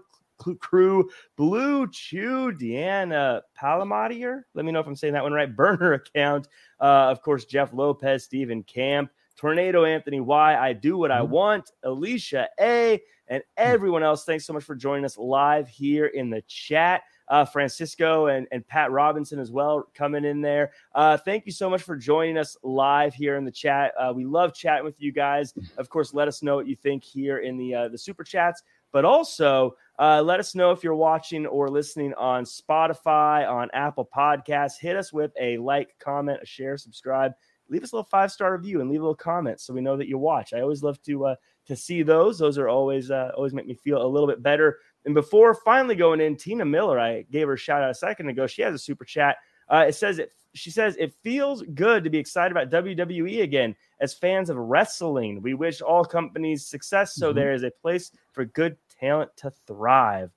[0.61, 4.43] Crew, Blue Chew, Deanna Palamatier.
[4.55, 5.55] Let me know if I'm saying that one right.
[5.57, 6.49] Burner account.
[6.81, 10.57] Uh, of course, Jeff Lopez, Stephen Camp, Tornado Anthony Y.
[10.57, 11.33] I do what I mm-hmm.
[11.33, 11.71] want.
[11.83, 14.25] Alicia A and everyone else.
[14.25, 17.03] Thanks so much for joining us live here in the chat.
[17.29, 20.73] Uh, Francisco and, and Pat Robinson as well coming in there.
[20.95, 23.93] Uh, thank you so much for joining us live here in the chat.
[23.99, 25.53] Uh, we love chatting with you guys.
[25.77, 28.63] Of course, let us know what you think here in the uh, the super chats,
[28.93, 34.09] but also uh, let us know if you're watching or listening on Spotify, on Apple
[34.17, 34.79] Podcasts.
[34.81, 37.33] Hit us with a like, comment, a share, subscribe.
[37.69, 39.97] Leave us a little five star review and leave a little comment so we know
[39.97, 40.55] that you watch.
[40.55, 41.35] I always love to uh,
[41.69, 42.39] to see those.
[42.39, 44.79] Those are always uh, always make me feel a little bit better.
[45.05, 48.29] And before finally going in, Tina Miller, I gave her a shout out a second
[48.29, 48.47] ago.
[48.47, 49.37] She has a super chat.
[49.71, 50.33] Uh, it says it.
[50.55, 53.77] She says it feels good to be excited about WWE again.
[54.01, 57.15] As fans of wrestling, we wish all companies success.
[57.15, 57.39] So mm-hmm.
[57.39, 60.31] there is a place for good talent to thrive.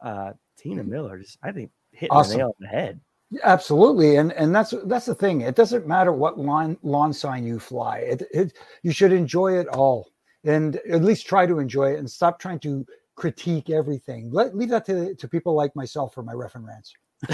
[0.00, 2.32] Uh, Tina Miller, just I think hitting awesome.
[2.32, 3.00] the nail on the head.
[3.42, 5.40] Absolutely, and and that's that's the thing.
[5.40, 7.98] It doesn't matter what lawn lawn sign you fly.
[7.98, 10.08] It, it you should enjoy it all
[10.44, 14.30] and at least try to enjoy it and stop trying to critique everything.
[14.30, 16.94] Let leave that to, to people like myself for my ref and rants.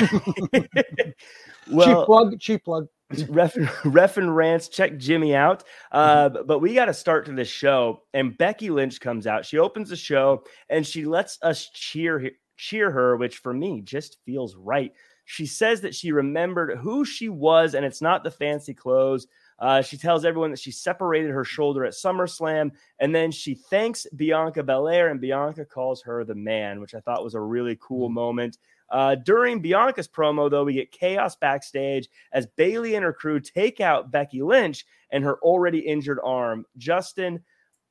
[1.70, 2.86] well, cheap plug, cheap plug.
[3.28, 4.68] Ref, ref and rants.
[4.68, 5.64] Check Jimmy out.
[5.90, 6.46] Uh, mm-hmm.
[6.46, 9.44] But we got to start to the show, and Becky Lynch comes out.
[9.44, 14.18] She opens the show and she lets us cheer cheer her, which for me just
[14.24, 14.92] feels right.
[15.24, 19.26] She says that she remembered who she was, and it's not the fancy clothes
[19.58, 24.06] uh, she tells everyone that she separated her shoulder at SummerSlam, and then she thanks
[24.16, 28.08] Bianca Belair, and Bianca calls her the man, which I thought was a really cool
[28.08, 28.14] mm-hmm.
[28.14, 28.58] moment.
[28.90, 33.80] Uh, during Bianca's promo, though, we get chaos backstage as Bayley and her crew take
[33.80, 36.66] out Becky Lynch and her already injured arm.
[36.76, 37.40] Justin,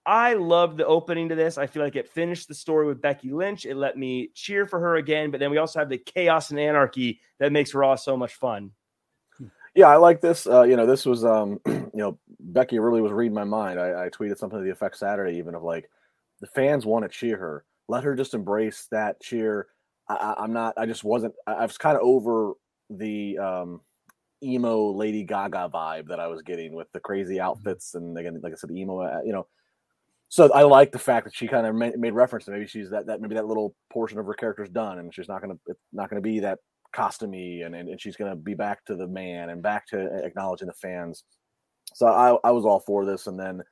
[0.05, 1.57] I loved the opening to this.
[1.57, 3.65] I feel like it finished the story with Becky Lynch.
[3.65, 6.59] It let me cheer for her again, but then we also have the chaos and
[6.59, 8.71] anarchy that makes Raw so much fun.
[9.73, 10.47] Yeah, I like this.
[10.47, 13.79] Uh, you know, this was, um, you know, Becky really was reading my mind.
[13.79, 15.89] I, I tweeted something to the effect Saturday, even of like,
[16.41, 17.65] the fans want to cheer her.
[17.87, 19.67] Let her just embrace that cheer.
[20.09, 20.73] I, am not.
[20.77, 21.33] I just wasn't.
[21.47, 22.53] I, I was kind of over
[22.89, 23.81] the um,
[24.43, 27.45] emo Lady Gaga vibe that I was getting with the crazy mm-hmm.
[27.45, 29.01] outfits and again, like I said, emo.
[29.01, 29.47] Uh, you know,
[30.29, 32.89] so I like the fact that she kind of made, made reference to maybe she's
[32.89, 35.57] that that maybe that little portion of her character's done, and she's not gonna
[35.93, 36.59] not gonna be that
[36.95, 40.67] costumey, and, and and she's gonna be back to the man and back to acknowledging
[40.67, 41.23] the fans.
[41.93, 43.63] So I I was all for this, and then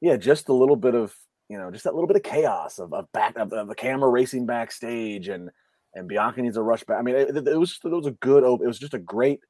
[0.00, 1.14] yeah, just a little bit of
[1.48, 4.08] you know just that little bit of chaos of, of back of, of the camera
[4.08, 5.50] racing backstage and
[5.94, 6.98] and Bianca needs a rush back.
[6.98, 8.44] I mean, it, it was it was a good.
[8.44, 9.40] It was just a great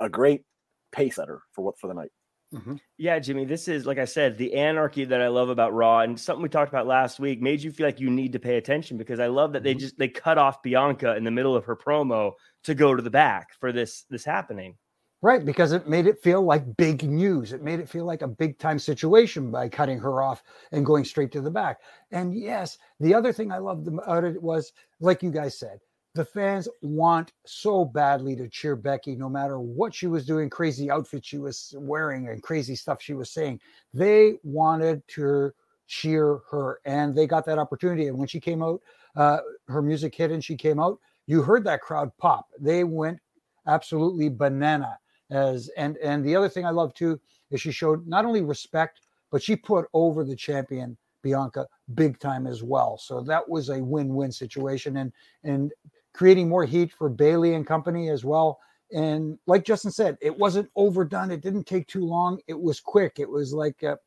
[0.00, 0.42] a great
[0.90, 2.10] pace setter for what for the night.
[2.52, 2.76] Mm-hmm.
[2.98, 6.20] Yeah, Jimmy, this is like I said, the anarchy that I love about Raw, and
[6.20, 8.98] something we talked about last week made you feel like you need to pay attention
[8.98, 9.64] because I love that mm-hmm.
[9.64, 12.32] they just they cut off Bianca in the middle of her promo
[12.64, 14.76] to go to the back for this this happening.
[15.22, 17.52] Right, because it made it feel like big news.
[17.52, 21.04] It made it feel like a big time situation by cutting her off and going
[21.04, 21.78] straight to the back.
[22.10, 25.78] And yes, the other thing I loved about it was, like you guys said,
[26.14, 30.90] the fans want so badly to cheer Becky, no matter what she was doing, crazy
[30.90, 33.60] outfits she was wearing, and crazy stuff she was saying.
[33.94, 35.52] They wanted to
[35.86, 38.08] cheer her, and they got that opportunity.
[38.08, 38.82] And when she came out,
[39.16, 42.48] uh, her music hit and she came out, you heard that crowd pop.
[42.58, 43.18] They went
[43.66, 44.98] absolutely banana.
[45.30, 47.18] As and and the other thing I love too
[47.50, 52.46] is she showed not only respect, but she put over the champion Bianca big time
[52.46, 52.98] as well.
[52.98, 54.98] So that was a win-win situation.
[54.98, 55.12] And
[55.44, 55.72] and
[56.14, 58.58] creating more heat for Bayley and company as well.
[58.92, 61.30] And like Justin said, it wasn't overdone.
[61.30, 62.40] It didn't take too long.
[62.46, 63.18] It was quick.
[63.18, 63.98] It was like, a,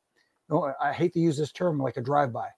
[0.52, 2.50] oh, I hate to use this term, like a drive-by.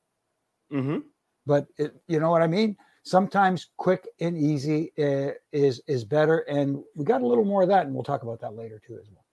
[0.74, 0.98] Mm-hmm.
[1.46, 2.76] But it, you know what I mean.
[3.04, 7.70] Sometimes quick and easy uh, is is better, and we got a little more of
[7.70, 9.24] that, and we'll talk about that later too as well.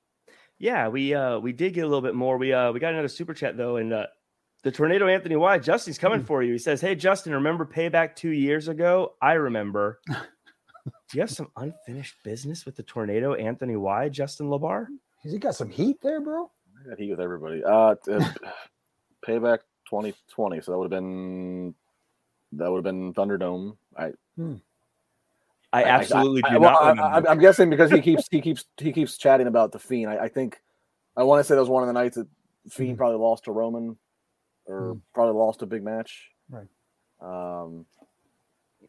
[0.59, 2.39] Yeah, we uh we did get a little bit more.
[2.39, 4.07] We uh we got another super chat though, and uh,
[4.65, 5.59] the tornado Anthony Y.
[5.59, 6.27] Justin's coming mm.
[6.27, 6.53] for you.
[6.53, 9.15] He says, Hey, Justin, remember payback two years ago?
[9.23, 10.01] I remember.
[10.09, 14.09] Do you have some unfinished business with the tornado Anthony Y.
[14.09, 14.87] Justin LaBar?
[15.23, 16.51] Has he got some heat there, bro?
[16.81, 17.63] I got heat with everybody.
[17.63, 17.95] Uh,
[19.27, 20.61] payback 2020.
[20.61, 21.75] So that would have been
[22.53, 23.77] that would have been Thunderdome.
[23.97, 24.57] I hmm.
[25.73, 27.27] I absolutely I, I, do not.
[27.27, 30.11] I, am guessing because he keeps he keeps he keeps chatting about the Fiend.
[30.11, 30.61] I, think
[31.17, 32.29] I want to say that was one of the nights that
[32.69, 32.97] Fiend hmm.
[32.97, 33.97] probably lost to Roman
[34.67, 35.01] or mm.
[35.15, 36.31] probably lost a big match.
[36.51, 36.67] Right.
[37.21, 37.87] Um,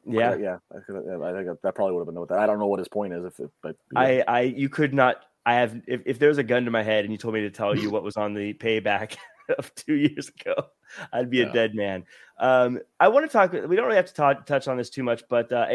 [0.05, 0.57] yeah, yeah.
[0.71, 2.39] I, think that probably would have been what that.
[2.39, 3.25] I don't know what his point is.
[3.25, 3.99] If it, but yeah.
[3.99, 5.25] I, I, you could not.
[5.45, 5.81] I have.
[5.87, 7.89] If, if there's a gun to my head and you told me to tell you
[7.89, 9.15] what was on the payback
[9.57, 10.67] of two years ago,
[11.11, 11.45] I'd be yeah.
[11.49, 12.03] a dead man.
[12.39, 13.51] Um, I want to talk.
[13.51, 15.67] We don't really have to talk, touch on this too much, but uh,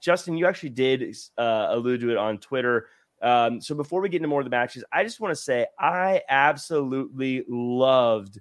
[0.00, 2.88] Justin, you actually did uh, allude to it on Twitter.
[3.20, 5.66] Um, so before we get into more of the matches, I just want to say
[5.78, 8.38] I absolutely loved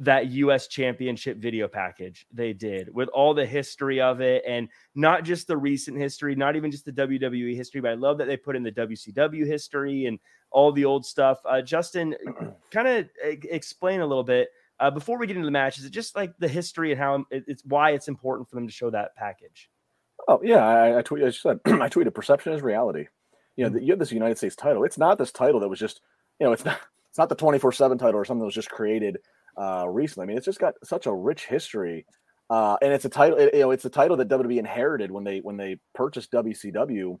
[0.00, 5.22] that US championship video package they did with all the history of it and not
[5.22, 8.36] just the recent history, not even just the WWE history, but I love that they
[8.36, 10.18] put in the WCW history and
[10.50, 11.38] all the old stuff.
[11.48, 12.14] Uh, Justin,
[12.70, 14.48] kind of explain a little bit
[14.80, 15.78] uh, before we get into the match.
[15.78, 18.72] Is it just like the history and how it's why it's important for them to
[18.72, 19.70] show that package?
[20.26, 21.24] Oh yeah, I, I tweet.
[21.24, 23.06] I said I tweeted perception is reality.
[23.56, 23.78] You know, mm-hmm.
[23.78, 24.84] the, you have this United States title.
[24.84, 26.00] It's not this title that was just
[26.40, 28.54] you know it's not it's not the twenty four seven title or something that was
[28.54, 29.18] just created
[29.56, 30.24] uh, recently.
[30.24, 32.06] I mean, it's just got such a rich history,
[32.50, 33.38] uh, and it's a title.
[33.38, 37.18] It, you know, it's a title that WWE inherited when they when they purchased WCW,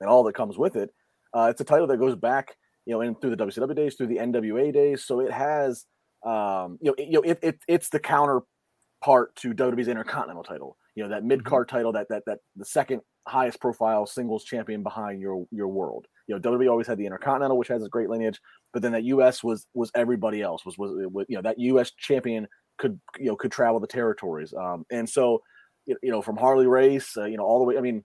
[0.00, 0.90] and all that comes with it.
[1.34, 4.08] Uh, it's a title that goes back, you know, in through the WCW days, through
[4.08, 5.04] the NWA days.
[5.04, 5.86] So it has,
[6.24, 10.76] um, you know, it, you know, it, it it's the counterpart to WWE's Intercontinental title.
[10.94, 11.76] You know, that mid card mm-hmm.
[11.76, 16.06] title, that that that the second highest profile singles champion behind your your world.
[16.26, 18.40] You know, WWE always had the Intercontinental, which has a great lineage,
[18.72, 20.64] but then that US was was everybody else.
[20.64, 22.46] Was was, was you know that US champion
[22.78, 24.54] could you know could travel the territories.
[24.54, 25.42] Um, and so
[25.86, 27.76] you know from Harley Race, uh, you know all the way.
[27.76, 28.04] I mean,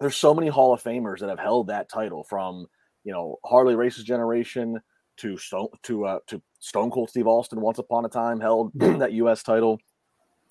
[0.00, 2.66] there's so many Hall of Famers that have held that title from
[3.04, 4.78] you know Harley Race's generation
[5.18, 7.60] to Stone to uh, to Stone Cold Steve Austin.
[7.60, 9.42] Once upon a time, held that U.S.
[9.42, 9.78] title.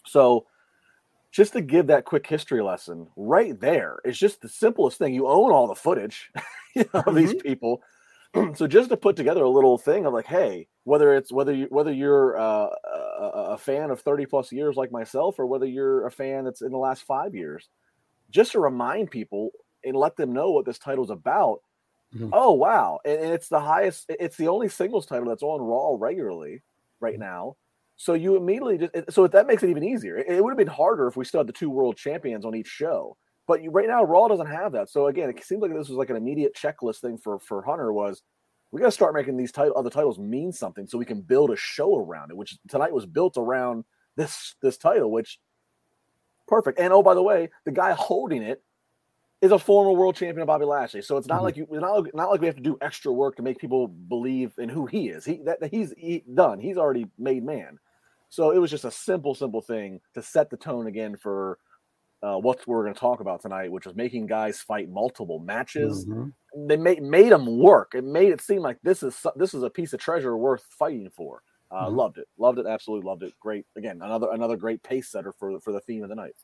[0.05, 0.45] So
[1.37, 5.27] just to give that quick history lesson right there it's just the simplest thing you
[5.27, 6.31] own all the footage
[6.75, 7.09] you know, mm-hmm.
[7.09, 7.47] of these mm-hmm.
[7.47, 7.81] people
[8.55, 11.67] so just to put together a little thing of like hey whether it's whether you
[11.69, 12.69] whether you're uh,
[13.19, 16.63] a, a fan of 30 plus years like myself or whether you're a fan that's
[16.63, 17.69] in the last five years
[18.31, 19.51] just to remind people
[19.83, 21.59] and let them know what this title's about
[22.15, 22.31] mm-hmm.
[22.33, 25.95] oh wow and, and it's the highest it's the only singles title that's on raw
[25.99, 26.63] regularly
[26.99, 27.21] right mm-hmm.
[27.21, 27.55] now
[27.97, 30.17] so you immediately just so that makes it even easier.
[30.17, 32.55] It, it would have been harder if we still had the two world champions on
[32.55, 33.17] each show.
[33.47, 34.89] But you, right now, Raw doesn't have that.
[34.89, 37.91] So again, it seems like this was like an immediate checklist thing for for Hunter
[37.91, 38.21] was
[38.71, 41.49] we got to start making these title, other titles mean something so we can build
[41.49, 42.37] a show around it.
[42.37, 43.83] Which tonight was built around
[44.15, 45.39] this this title, which
[46.47, 46.79] perfect.
[46.79, 48.61] And oh, by the way, the guy holding it
[49.41, 51.01] is a former world champion Bobby Lashley.
[51.01, 51.43] So it's not mm-hmm.
[51.45, 53.87] like you it's not, not like we have to do extra work to make people
[53.87, 55.25] believe in who he is.
[55.25, 56.59] He that he's he, done.
[56.59, 57.79] He's already made man.
[58.29, 61.59] So it was just a simple, simple thing to set the tone again for
[62.23, 66.07] uh, what we're going to talk about tonight, which was making guys fight multiple matches.
[66.07, 66.31] Mhm.
[66.55, 67.93] They made made them work.
[67.95, 71.09] It made it seem like this is this is a piece of treasure worth fighting
[71.09, 71.43] for.
[71.71, 71.91] Uh, Mhm.
[71.91, 73.33] Loved it, loved it, absolutely loved it.
[73.39, 76.35] Great again, another another great pace setter for for the theme of the night.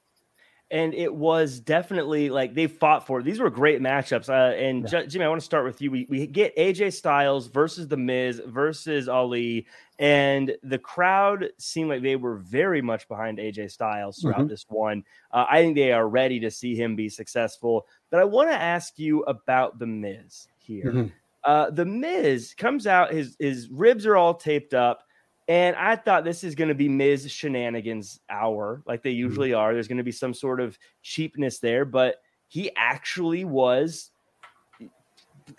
[0.73, 3.23] And it was definitely like they fought for it.
[3.23, 4.27] These were great matchups.
[4.27, 5.01] Uh, and Yeah.
[5.03, 5.91] Ju- Jimmy, I want to start with you.
[5.91, 9.67] We, we get AJ Styles versus The Miz versus Ali,
[9.99, 14.49] and the crowd seemed like they were very much behind AJ Styles throughout Mhm.
[14.49, 15.03] this one.
[15.31, 17.85] Uh, I think they are ready to see him be successful.
[18.09, 20.91] But I want to ask you about The Miz here.
[20.91, 21.11] Mhm.
[21.43, 25.03] Uh, the Miz comes out, his his ribs are all taped up,
[25.47, 29.73] and I thought this is going to be Miz shenanigans hour, like they usually are.
[29.73, 34.11] There's going to be some sort of cheapness there, but he actually was.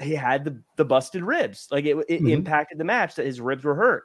[0.00, 2.30] He had the, the busted ribs, like it, it Mhm.
[2.30, 4.04] impacted the match that his ribs were hurt.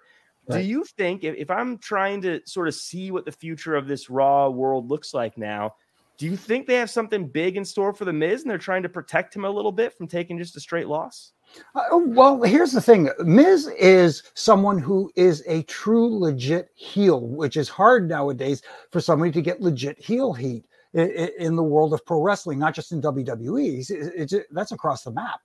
[0.50, 3.88] Do you think if, if I'm trying to sort of see what the future of
[3.88, 5.76] this Raw world looks like now,
[6.18, 8.84] do you think they have something big in store for the Miz and they're trying
[8.84, 11.34] to protect him a little bit from taking just a straight loss?
[11.76, 17.58] Uh, well, here's the thing Miz is someone who is a true, legit heel, which
[17.58, 21.94] is hard nowadays for somebody to get legit heel heat i- i- in the world
[21.94, 23.80] of pro wrestling, not just in WWE.
[23.80, 25.42] It's, it's, it's- that's across the map,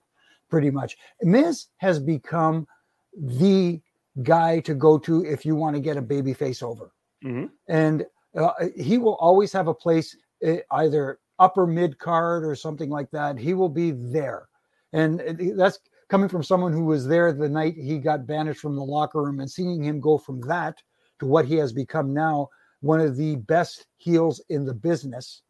[0.49, 0.97] pretty much.
[1.21, 2.67] Miz has become
[3.17, 3.81] the
[4.23, 6.91] guy to go to if you want to get a baby face over.
[7.23, 7.49] Mhm.
[7.67, 8.05] And
[8.37, 10.15] uh, he will always have a place,
[10.45, 13.37] uh, either upper mid card or something like that.
[13.37, 14.47] He will be there.
[14.93, 15.19] And
[15.57, 19.21] that's coming from someone who was there the night he got banished from the locker
[19.23, 20.81] room and seeing him go from that
[21.19, 22.49] to what he has become now,
[22.81, 25.41] one of the best heels in the business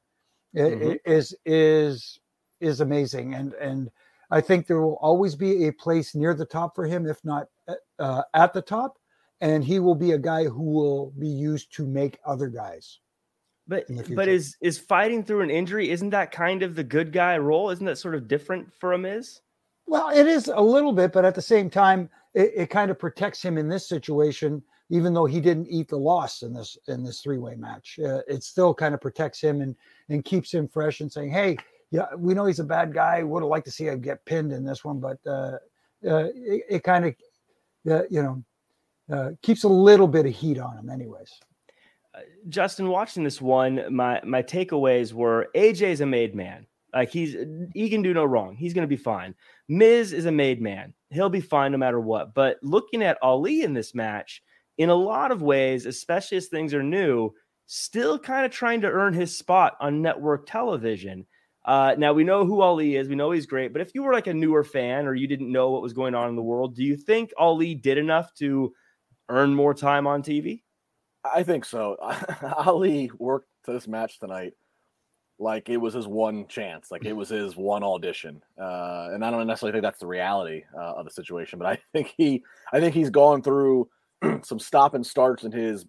[0.55, 0.93] Mhm.
[0.93, 2.19] i- is is
[2.61, 3.33] is amazing.
[3.33, 3.91] And and
[4.31, 7.47] I think there will always be a place near the top for him, if not
[7.99, 8.97] uh, at the top.
[9.41, 12.99] And he will be a guy who will be used to make other guys.
[13.67, 15.89] But but is is fighting through an injury?
[15.89, 17.69] Isn't that kind of the good guy role?
[17.69, 19.41] Isn't that sort of different for a Miz?
[19.87, 22.97] Well, it is a little bit, but at the same time, it, it kind of
[22.97, 27.03] protects him in this situation, even though he didn't eat the loss in this in
[27.03, 27.99] this three way match.
[28.03, 29.75] Uh, it still kind of protects him and
[30.09, 31.57] and keeps him fresh and saying, "Hey,
[31.91, 33.23] yeah, we know he's a bad guy.
[33.23, 35.57] Would have liked to see him get pinned in this one, but uh,
[36.05, 37.15] uh, it, it kind of,
[37.89, 38.43] uh, you know,
[39.11, 41.39] uh, keeps a little bit of heat on him, anyways."
[42.47, 46.65] Justin, watching this one, my my takeaways were AJ's a made man.
[46.95, 47.35] Like he's
[47.73, 48.55] he can do no wrong.
[48.55, 49.35] He's gonna be fine.
[49.67, 50.93] Miz is a made man.
[51.09, 52.33] He'll be fine no matter what.
[52.33, 54.41] But looking at Ali in this match,
[54.77, 57.31] in a lot of ways, especially as things are new,
[57.65, 61.25] still kind of trying to earn his spot on network television.
[61.65, 63.09] Uh, now we know who Ali is.
[63.09, 63.73] We know he's great.
[63.73, 66.15] But if you were like a newer fan or you didn't know what was going
[66.15, 68.73] on in the world, do you think Ali did enough to
[69.27, 70.61] earn more time on TV?
[71.25, 71.97] I think so.
[72.65, 74.53] Ali worked to this match tonight
[75.37, 78.41] like it was his one chance, like it was his one audition.
[78.59, 81.77] Uh, and I don't necessarily think that's the reality uh, of the situation, but I
[81.93, 83.89] think he, I think he's gone through
[84.43, 85.85] some stop and starts in his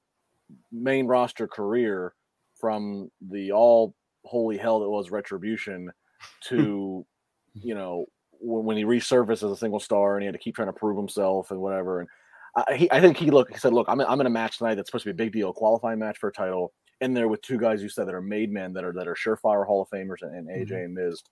[0.73, 2.15] main roster career
[2.61, 3.95] from the all
[4.25, 5.91] holy hell that was Retribution
[6.45, 7.07] to,
[7.55, 10.57] you know, when, when he resurfaced as a single star and he had to keep
[10.57, 12.01] trying to prove himself and whatever.
[12.01, 12.09] And
[12.57, 13.53] I, he, I think he looked.
[13.53, 15.25] He said, "Look, I'm in, I'm in a match tonight that's supposed to be a
[15.27, 18.15] big deal, qualifying match for a title, in there with two guys you said that
[18.15, 20.85] are made men that are that are surefire Hall of Famers and, and AJ Mhm.
[20.85, 21.23] and Miz.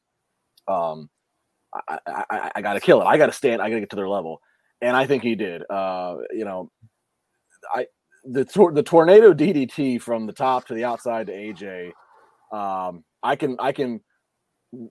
[0.69, 1.09] Um,
[1.89, 3.07] I, I, I, I got to kill it.
[3.07, 3.61] I got to stand.
[3.61, 4.41] I got to get to their level,
[4.81, 5.63] and I think he did.
[5.69, 6.71] Uh, you know,
[7.75, 7.87] I
[8.25, 11.93] the tor- the tornado DDT from the top to the outside to AJ.
[12.53, 14.01] Um, I can I can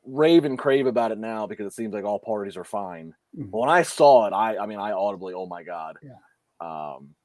[0.05, 3.13] rave and crave about it now because it seems like all parties are fine.
[3.38, 3.51] Mhm.
[3.51, 6.15] But when I saw it, I I mean I audibly, oh my god, Yeah.
[6.95, 7.15] um,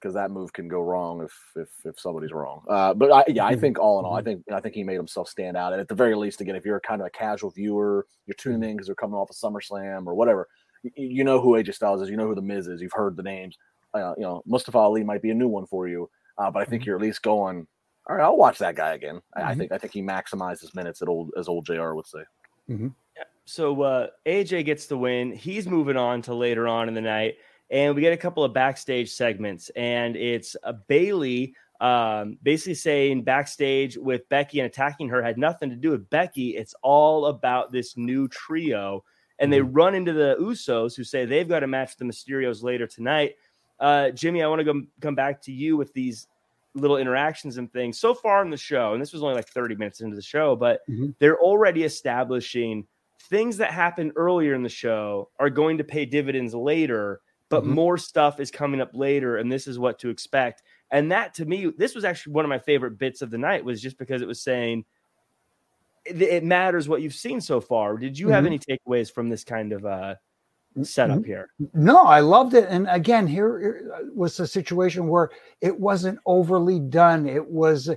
[0.00, 2.62] because that move can go wrong if if if somebody's wrong.
[2.68, 3.60] Uh, but I, yeah, I Mhm.
[3.60, 4.24] think all in all, I Mhm.
[4.24, 5.72] think I think he made himself stand out.
[5.72, 8.68] And at the very least, again, if you're kind of a casual viewer, you're tuning
[8.70, 10.48] in because they're coming off of SummerSlam or whatever,
[10.82, 13.16] you, you know who AJ Styles is, you know who the Miz is, you've heard
[13.16, 13.56] the names.
[13.94, 16.64] Uh, you know, Mustafa Ali might be a new one for you, uh, but I
[16.64, 17.66] think you're at least going.
[18.08, 19.20] All right, I'll watch that guy again.
[19.34, 22.06] I, I think I think he maximized his minutes at old as old JR would
[22.06, 22.20] say.
[23.44, 25.32] So uh, AJ gets the win.
[25.32, 27.36] He's moving on to later on in the night,
[27.70, 33.22] and we get a couple of backstage segments, and it's a Bayley um, basically saying
[33.22, 36.56] backstage with Becky and attacking her had nothing to do with Becky.
[36.56, 39.04] It's all about this new trio,
[39.38, 42.62] and they run into the Usos, who say they've got a match with the Mysterios
[42.64, 43.36] later tonight.
[43.78, 46.26] Uh, Jimmy, I want to go come back to you with these
[46.74, 49.76] little interactions and things so far in the show, and this was only like 30
[49.76, 51.14] minutes into the show, but Mhm.
[51.20, 52.86] they're already establishing
[53.30, 57.68] things that happened earlier in the show are going to pay dividends later, but Mhm.
[57.68, 60.62] more stuff is coming up later, and this is what to expect.
[60.90, 63.64] And that to me, this was actually one of my favorite bits of the night,
[63.64, 64.84] was just because it was saying
[66.04, 67.96] it, it matters what you've seen so far.
[67.98, 68.46] Did you have Mhm.
[68.46, 70.14] any takeaways from this kind of uh,
[70.82, 71.50] setup here?
[71.74, 72.66] No, I loved it.
[72.68, 75.30] And again, here here was a situation where
[75.60, 77.26] it wasn't overly done.
[77.28, 77.90] It was,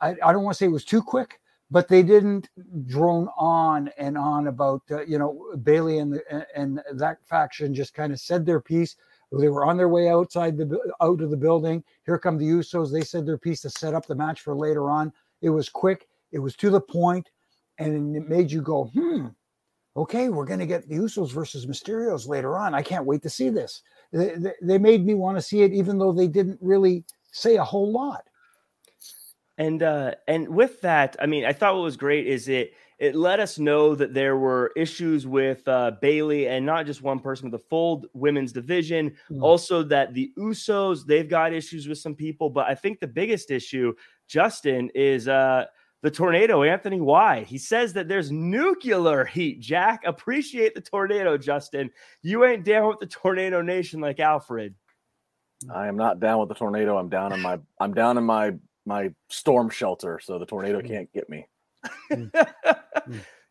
[0.00, 1.40] I, I don't want to say it was too quick,
[1.72, 2.50] but they didn't
[2.86, 7.94] drone on and on about, uh, you know, Bayley and, the, and that faction just
[7.94, 8.96] kind of said their piece.
[9.32, 11.82] They were on their way outside the out of the building.
[12.04, 12.92] Here come the Usos.
[12.92, 15.14] They said their piece to set up the match for later on.
[15.40, 16.08] It was quick.
[16.30, 17.30] It was to the point,
[17.78, 19.28] and it made you go, hmm,
[19.96, 22.74] okay, we're going to get the Usos versus Mysterios later on.
[22.74, 23.80] I can't wait to see this.
[24.12, 27.56] They, they, they made me want to see it, even though they didn't really say
[27.56, 28.24] a whole lot.
[29.58, 33.14] And uh, and with that, I mean, I thought what was great is it it
[33.16, 37.50] let us know that there were issues with uh, Bayley and not just one person,
[37.50, 39.14] but the full women's division.
[39.30, 39.42] Mm.
[39.42, 43.50] Also, that the Usos they've got issues with some people, but I think the biggest
[43.50, 43.92] issue,
[44.26, 45.66] Justin, is uh,
[46.02, 46.62] the tornado.
[46.62, 49.60] Anthony, why he says that there's nuclear heat.
[49.60, 51.90] Jack, appreciate the tornado, Justin.
[52.22, 54.74] You ain't down with the tornado nation like Alfred.
[55.74, 56.96] I am not down with the tornado.
[56.96, 58.54] I'm down in my I'm down in my
[58.86, 60.86] my storm shelter, so the tornado Mm.
[60.88, 61.46] can't get me.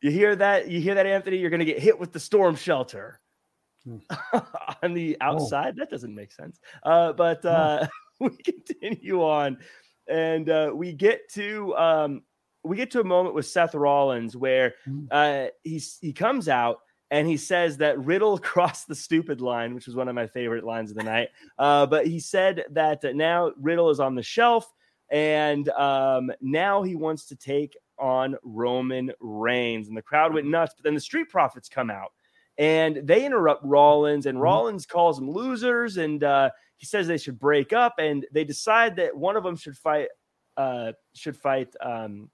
[0.02, 0.68] you hear that?
[0.70, 1.38] You hear that, Anthony?
[1.38, 3.20] You're going to get hit with the storm shelter
[4.84, 5.26] on the Oh.
[5.26, 5.76] outside.
[5.78, 6.60] That doesn't make sense.
[6.84, 7.88] Uh, but uh,
[8.20, 9.58] we continue on,
[10.08, 12.22] and uh, we get to um,
[12.64, 14.76] we get to a moment with Seth Rollins where
[15.12, 16.80] uh, he's he comes out.
[17.14, 20.64] And he says that Riddle crossed the stupid line, which was one of my favorite
[20.64, 21.28] lines of the night.
[21.60, 24.72] Uh, but he said that now Riddle is on the shelf,
[25.12, 29.88] and um, now he wants to take on Roman Reigns.
[29.90, 30.74] And the crowd went nuts.
[30.76, 32.14] But then the Street Profits come out
[32.58, 34.42] and they interrupt Rollins, and Mhm.
[34.42, 35.98] Rollins calls them losers.
[35.98, 37.96] And uh, he says they should break up.
[38.00, 40.08] And they decide that one of them should fight,
[40.58, 42.30] uh, should fight um,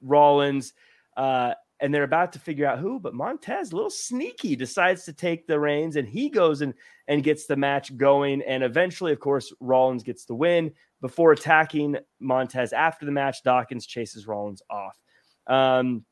[0.00, 0.72] Rollins.
[1.16, 5.12] Uh, and they're about to figure out who, but Montez, a little sneaky, decides to
[5.12, 6.74] take the reins and he goes and,
[7.08, 8.40] and gets the match going.
[8.42, 10.72] And eventually, of course, Rollins gets the win
[11.02, 13.42] before attacking Montez after the match.
[13.42, 14.98] Dawkins chases Rollins off.
[15.46, 16.06] Um,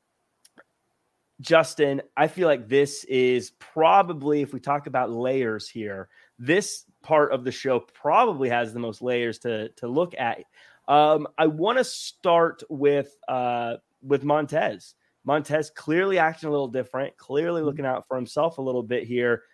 [1.40, 7.32] Justin, I feel like this is probably, if we talk about layers here, this part
[7.32, 10.44] of the show probably has the most layers to to look at.
[10.86, 14.96] Um, I want to start with uh, with Montez.
[15.24, 19.44] Montez clearly acting a little different, clearly looking out for himself a little bit here.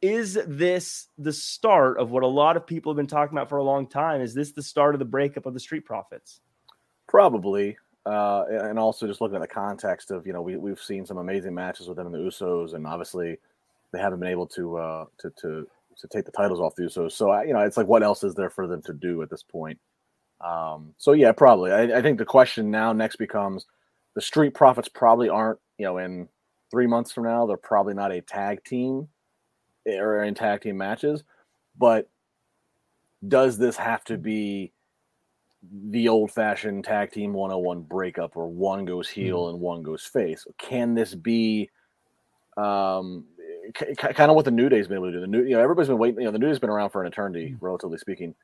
[0.00, 3.58] Is this the start of what a lot of people have been talking about for
[3.58, 4.20] a long time?
[4.20, 6.40] Is this the start of the breakup of the Street Profits?
[7.08, 7.76] Probably.
[8.06, 11.18] Uh, and also just looking at the context of, you know, we, we've seen some
[11.18, 13.38] amazing matches with them in the Usos, and obviously
[13.92, 15.66] they haven't been able to, uh, to, to,
[15.98, 17.12] to take the titles off the Usos.
[17.12, 19.30] So, I, you know, it's like, what else is there for them to do at
[19.30, 19.78] this point?
[20.40, 21.72] Um, so yeah, probably.
[21.72, 23.66] I, I think the question now next becomes
[24.14, 26.28] the Street Profits probably aren't, you know, in
[26.70, 29.08] three months from now, they're probably not a tag team
[29.96, 31.24] or in tag team matches,
[31.76, 32.08] but
[33.26, 34.72] does this have to be
[35.90, 40.46] the old fashioned tag team 101 breakup where one goes heel and one goes face?
[40.58, 41.70] Can this be
[42.56, 43.24] um,
[43.74, 45.20] k- kind of what the New Day's been able to do?
[45.20, 46.20] The new, you know, everybody's been waiting.
[46.20, 48.34] You know, the New Day's been around for an eternity, relatively speaking,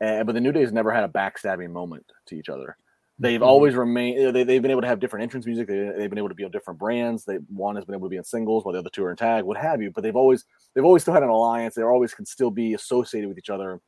[0.00, 2.76] uh, but the New Day's never had a backstabbing moment to each other.
[3.18, 3.46] They've Mhm.
[3.46, 4.34] always remained.
[4.34, 5.68] They, they've been able to have different entrance music.
[5.68, 7.24] They, they've been able to be on different brands.
[7.24, 9.16] They one has been able to be in singles, while the other two are in
[9.16, 9.90] tag, what have you.
[9.92, 10.44] But they've always
[10.74, 11.74] they've always still had an alliance.
[11.76, 13.80] They always can still be associated with each other,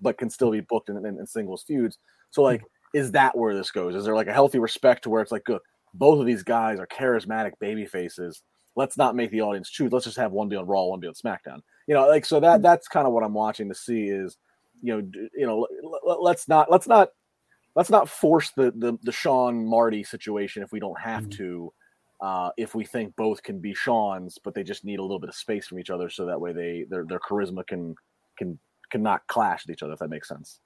[0.00, 1.98] but can still be booked in, in, in singles feuds.
[2.30, 2.62] So like,
[2.94, 3.96] is that where this goes?
[3.96, 5.60] Is there like a healthy respect to where it's like, good,
[5.94, 8.42] both of these guys are charismatic baby faces.
[8.76, 9.92] Let's not make the audience choose.
[9.92, 11.60] Let's just have one be on Raw, one be on SmackDown.
[11.86, 14.38] You know, like so that that's kind of what I'm watching to see is,
[14.82, 15.66] you know, d- you know,
[16.20, 17.10] let's not let's not
[17.74, 21.30] let's not force the the, the Shawn Marty situation if we don't have Mhm.
[21.36, 21.72] to.
[22.20, 25.28] Uh, if we think both can be Shawn's, but they just need a little bit
[25.28, 27.94] of space from each other, so that way they their their charisma can
[28.36, 28.58] can
[28.90, 29.92] can not clash with each other.
[29.94, 30.60] If that makes sense.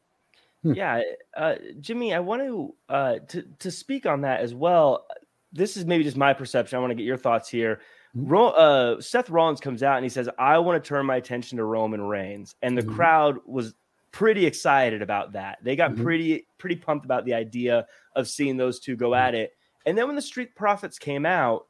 [0.63, 0.75] Hmm.
[0.75, 1.01] Yeah,
[1.37, 5.07] uh, Jimmy, I want to uh, to to speak on that as well.
[5.53, 6.77] This is maybe just my perception.
[6.77, 7.81] I want to get your thoughts here.
[8.15, 8.31] Mhm.
[8.31, 11.57] Ro- uh, Seth Rollins comes out and he says, "I want to turn my attention
[11.57, 12.95] to Roman Reigns," and the Mhm.
[12.95, 13.75] crowd was
[14.17, 15.59] pretty excited about that.
[15.63, 16.03] They got Mhm.
[16.03, 19.53] pretty pretty pumped about the idea of seeing those two go at it.
[19.85, 21.67] And then when the Street Profits came out,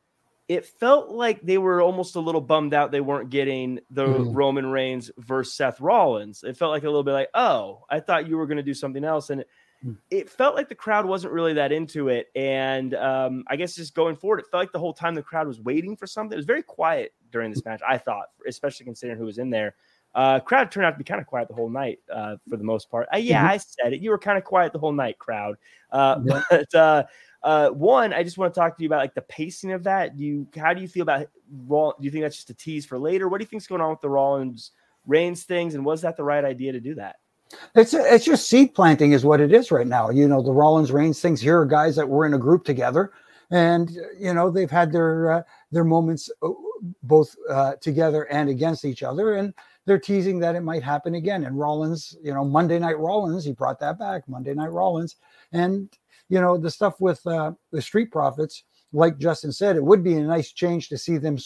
[0.48, 4.30] it felt like they were almost a little bummed out they weren't getting the Mhm.
[4.32, 6.44] Roman Reigns versus Seth Rollins.
[6.44, 8.72] It felt like a little bit like, oh, I thought you were going to do
[8.74, 9.48] something else, and it,
[9.84, 9.98] Mm.
[10.10, 12.28] it felt like the crowd wasn't really that into it.
[12.36, 15.48] And um, I guess just going forward, it felt like the whole time the crowd
[15.48, 16.34] was waiting for something.
[16.34, 17.82] It was very quiet during this match.
[17.86, 19.74] I thought, especially considering who was in there.
[20.16, 22.64] Uh, crowd turned out to be kind of quiet the whole night uh, for the
[22.64, 23.06] most part.
[23.12, 23.50] Uh, yeah, mm-hmm.
[23.50, 24.00] I said it.
[24.00, 25.58] You were kind of quiet the whole night, crowd.
[25.92, 26.42] Uh, yeah.
[26.50, 27.04] But uh,
[27.42, 30.18] uh, one, I just want to talk to you about like the pacing of that.
[30.18, 31.26] You, how do you feel about
[31.66, 31.92] Raw?
[31.92, 33.28] Do you think that's just a tease for later?
[33.28, 34.70] What do you think's going on with the Rollins
[35.06, 37.16] Reigns things, and was that the right idea to do that?
[37.74, 40.08] It's it's just seed planting is what it is right now.
[40.08, 41.42] You know, the Rollins Reigns things.
[41.42, 43.12] Here are guys that were in a group together,
[43.50, 46.30] and you know they've had their uh, their moments
[47.02, 49.52] both uh, together and against each other, and
[49.86, 51.44] they're teasing that it might happen again.
[51.44, 54.28] And Rollins, you know, Monday Night Rollins, he brought that back.
[54.28, 55.16] Monday Night Rollins,
[55.52, 55.88] and
[56.28, 60.14] you know the stuff with uh, the Street Profits, like Justin said, it would be
[60.14, 61.38] a nice change to see them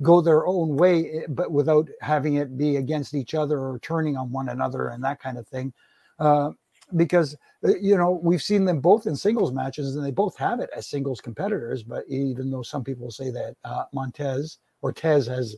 [0.00, 4.16] go their own way, eh, but without having it be against each other or turning
[4.16, 5.72] on one another and that kind of thing.
[6.18, 6.50] Uh,
[6.96, 7.36] because
[7.66, 10.70] uh, you know we've seen them both in singles matches and they both have it
[10.74, 15.54] as singles competitors but even though some people say that uh, montez or tez has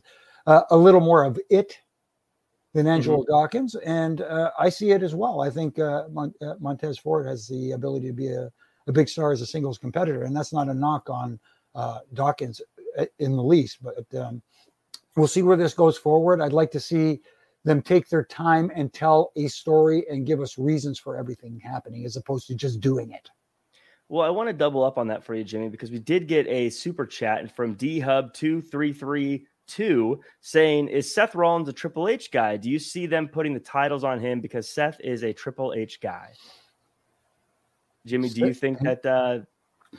[0.47, 1.77] uh, a little more of it
[2.73, 3.31] than angelo mm-hmm.
[3.31, 7.25] dawkins and uh, i see it as well i think uh, Mon- uh, montez ford
[7.25, 8.51] has the ability to be a,
[8.87, 11.39] a, big star as a singles competitor and that's not a knock on
[12.13, 12.61] dawkins
[13.19, 14.41] in the least but um,
[15.15, 17.21] we'll see where this goes forward i'd like to see
[17.63, 22.05] them take their time and tell a story and give us reasons for everything happening
[22.05, 23.29] as opposed to just doing it.
[24.09, 26.47] Well, I want to double up on that for you, Jimmy, because we did get
[26.47, 31.73] a super chat from D Hub two three three two saying, "Is Seth Rollins a
[31.73, 32.57] Triple H guy?
[32.57, 35.99] Do you see them putting the titles on him because Seth is a Triple H
[36.01, 36.31] guy?"
[38.05, 39.39] Jimmy, do you think that uh,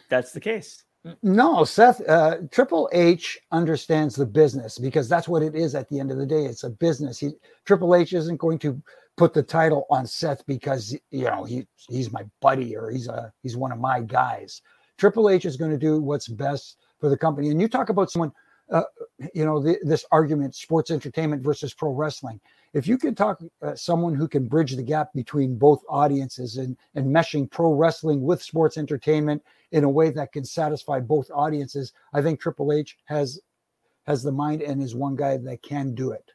[0.08, 0.84] that's the case?
[1.22, 5.98] No, Seth, uh, Triple H understands the business because that's what it is at the
[5.98, 6.44] end of the day.
[6.44, 7.18] It's a business.
[7.18, 7.30] He,
[7.64, 8.80] Triple H isn't going to
[9.16, 13.32] put the title on Seth because you know he he's my buddy or he's a
[13.42, 14.62] he's one of my guys.
[14.96, 17.50] Triple H is going to do what's best for the company.
[17.50, 18.30] And you talk about someone,
[18.72, 18.82] uh,
[19.34, 22.40] you know, the, this argument: sports entertainment versus pro wrestling
[22.72, 26.76] if you can talk uh, someone who can bridge the gap between both audiences and,
[26.94, 29.42] and meshing pro wrestling with sports entertainment
[29.72, 33.40] in a way that can satisfy both audiences, I think Triple H has
[34.06, 36.32] has the mind and is one guy that can do it.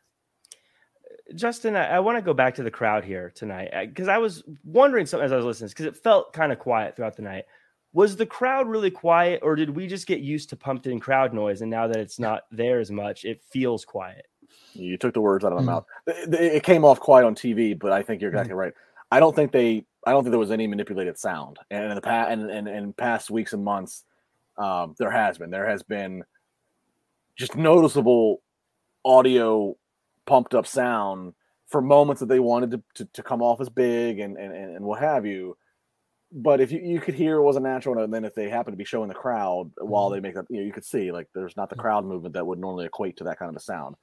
[1.36, 4.44] Justin, I, I want to go back to the crowd here tonight because I was
[4.64, 7.44] wondering something as I was listening because it felt kind of quiet throughout the night.
[7.98, 11.34] Was the crowd really quiet, or did we just get used to pumped in crowd
[11.34, 11.62] noise?
[11.62, 14.28] And now that it's not there as much, it feels quiet.
[14.74, 15.66] You took the words out of my mm.
[15.66, 15.86] mouth.
[16.06, 18.60] It, it, came off quiet on TV, but I think you're exactly mm.
[18.60, 18.74] right.
[19.12, 19.84] I don't think they.
[20.06, 21.58] I don't think there was any manipulated sound.
[21.72, 24.04] And in the past, and, in, and past weeks and months,
[24.60, 25.50] um, there has been.
[25.50, 26.24] There has been
[27.36, 28.44] just noticeable
[29.06, 29.76] audio
[30.28, 31.34] pumped up sound
[31.66, 34.86] for moments that they wanted to, to, to come off as big and, and, and
[34.86, 35.58] what have you.
[36.40, 38.72] But if you, you could hear it was a natural, and then if they happen
[38.72, 40.24] to be showing the crowd while they mm-hmm.
[40.24, 42.60] make that, you know, you could see like there's not the crowd movement that would
[42.60, 43.96] normally equate to that kind of a sound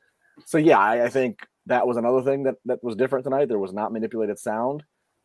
[0.44, 3.48] so yeah, I, I, think that was another thing that that was different tonight.
[3.48, 4.82] There was not manipulated sound,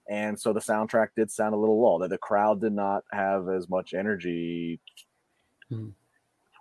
[0.07, 1.99] and so the soundtrack did sound a little low.
[1.99, 4.79] That the crowd did not have as much energy.
[5.69, 5.89] Hmm.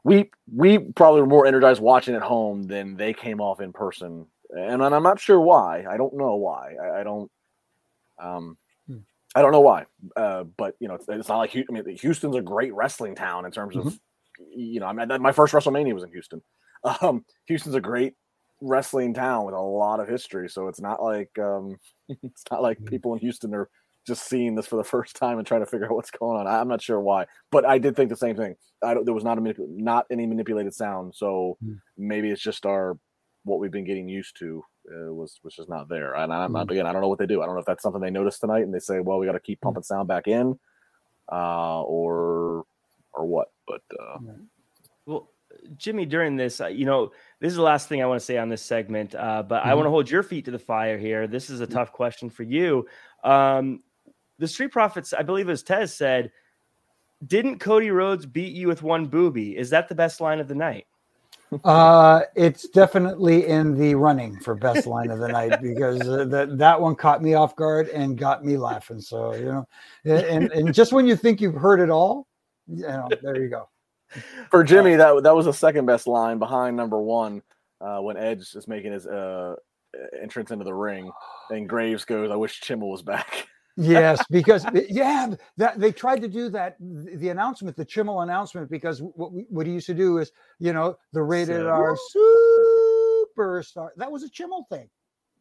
[0.04, 4.26] We we probably were more energized watching at home than they came off in person,
[4.50, 5.84] and, and I'm not sure why.
[5.88, 6.74] I don't know why.
[6.82, 7.30] I, I don't.
[8.18, 8.56] Um.
[9.34, 9.84] I don't know why,
[10.16, 13.44] uh, but you know, it's, it's, not like I mean, Houston's a great wrestling town
[13.44, 14.58] in terms of, mm-hmm.
[14.58, 16.42] you know, I mean, my first WrestleMania was in Houston.
[17.02, 18.14] Um, Houston's a great
[18.60, 20.48] wrestling town with a lot of history.
[20.48, 21.76] So it's not like um,
[22.08, 22.86] it's not like mm.
[22.86, 23.68] people in Houston are
[24.06, 26.46] just seeing this for the first time and trying to figure out what's going on.
[26.46, 28.54] I'm not sure why, but I did think the same thing.
[28.82, 31.78] I don't, there was not a not any manipulated sound, so mm.
[31.96, 32.98] maybe it's just our
[33.44, 34.62] what we've been getting used to
[34.92, 36.14] uh, was was just not there.
[36.14, 36.72] And I'm not mm.
[36.72, 36.86] again.
[36.86, 37.42] I don't know what they do.
[37.42, 39.32] I don't know if that's something they noticed tonight and they say, well, we got
[39.32, 40.58] to keep pumping sound back in,
[41.30, 42.64] uh, or
[43.12, 43.48] or what.
[43.66, 44.18] But uh,
[45.06, 45.30] well,
[45.76, 48.38] Jimmy, during this, uh, you know, this is the last thing I want to say
[48.38, 49.70] on this segment, uh, but mm-hmm.
[49.70, 51.26] I want to hold your feet to the fire here.
[51.26, 52.86] This is a tough question for you.
[53.24, 53.82] Um,
[54.38, 56.30] the Street Profits, I believe, as Tez said,
[57.26, 59.56] didn't Cody Rhodes beat you with one booby?
[59.56, 60.86] Is that the best line of the night?
[61.64, 66.58] Uh, it's definitely in the running for best line of the night because uh, that
[66.58, 69.00] that one caught me off guard and got me laughing.
[69.00, 69.66] So you know,
[70.04, 72.26] and and just when you think you've heard it all,
[72.66, 73.68] you know, there you go.
[74.50, 77.42] For Jimmy, that that was the second best line behind number one
[77.80, 79.56] uh, when Edge is making his uh,
[80.20, 81.10] entrance into the ring,
[81.50, 83.48] and Graves goes, "I wish Chimel was back."
[83.78, 89.00] yes, because yeah, that they tried to do that the announcement, the Chimel announcement, because
[89.02, 91.96] what we, what he used to do is, you know, the rated so, R
[93.36, 93.90] superstar.
[93.96, 94.88] That was a Chimel thing.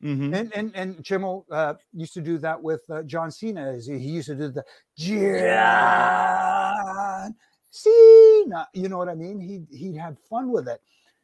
[0.03, 0.33] Mm-hmm.
[0.33, 3.79] And and and Chimel uh, used to do that with uh, John Cena.
[3.83, 4.63] He used to do the
[4.95, 5.25] John
[7.71, 8.67] Cena.
[8.73, 9.39] you know what I mean?
[9.39, 10.79] He he'd have fun with it.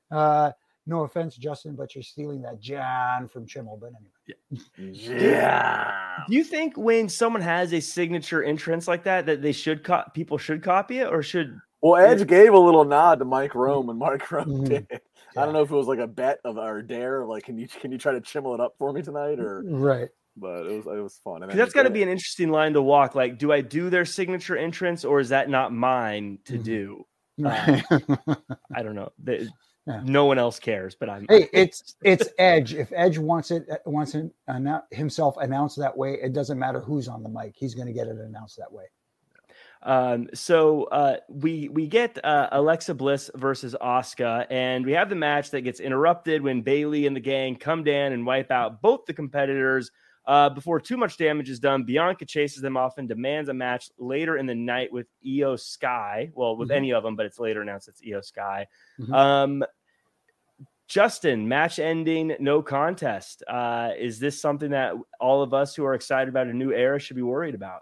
[0.09, 0.51] Uh,
[0.85, 3.79] no offense, Justin, but you're stealing that John from Chimel.
[3.79, 6.17] But anyway, yeah.
[6.27, 10.03] Do you think when someone has a signature entrance like that, that they should co-
[10.13, 11.57] people should copy it or should?
[11.81, 14.63] Well, Edge gave a little nod to Mike Rome, and Mike Rome mm-hmm.
[14.65, 14.87] did.
[14.91, 14.97] Yeah.
[15.35, 17.67] I don't know if it was like a bet of or dare, like can you
[17.67, 20.09] can you try to chimmel it up for me tonight, or right?
[20.35, 21.47] But it was it was fun.
[21.47, 23.15] that's got to be an interesting line to walk.
[23.15, 26.63] Like, do I do their signature entrance, or is that not mine to mm-hmm.
[26.63, 27.05] do?
[27.43, 27.81] Uh,
[28.75, 29.11] I don't know.
[29.85, 30.01] Yeah.
[30.05, 31.25] No one else cares, but I'm.
[31.27, 32.73] Hey, it's it's Edge.
[32.73, 34.31] If Edge wants it uh, wants it,
[34.91, 37.53] himself announced that way, it doesn't matter who's on the mic.
[37.55, 38.85] He's going to get it announced that way.
[39.81, 45.15] Um, so uh, we we get uh, Alexa Bliss versus Asuka, and we have the
[45.15, 49.05] match that gets interrupted when Bayley and the gang come down and wipe out both
[49.05, 49.91] the competitors.
[50.25, 53.89] Uh, before too much damage is done, Bianca chases them off and demands a match
[53.97, 56.31] later in the night with Iyo Sky.
[56.33, 56.77] Well, with mm-hmm.
[56.77, 58.67] any of them, but it's later announced it's Iyo Sky.
[58.99, 59.13] Mm-hmm.
[59.13, 59.63] Um,
[60.87, 63.43] Justin, match ending, no contest.
[63.47, 66.99] Uh, is this something that all of us who are excited about a new era
[66.99, 67.81] should be worried about?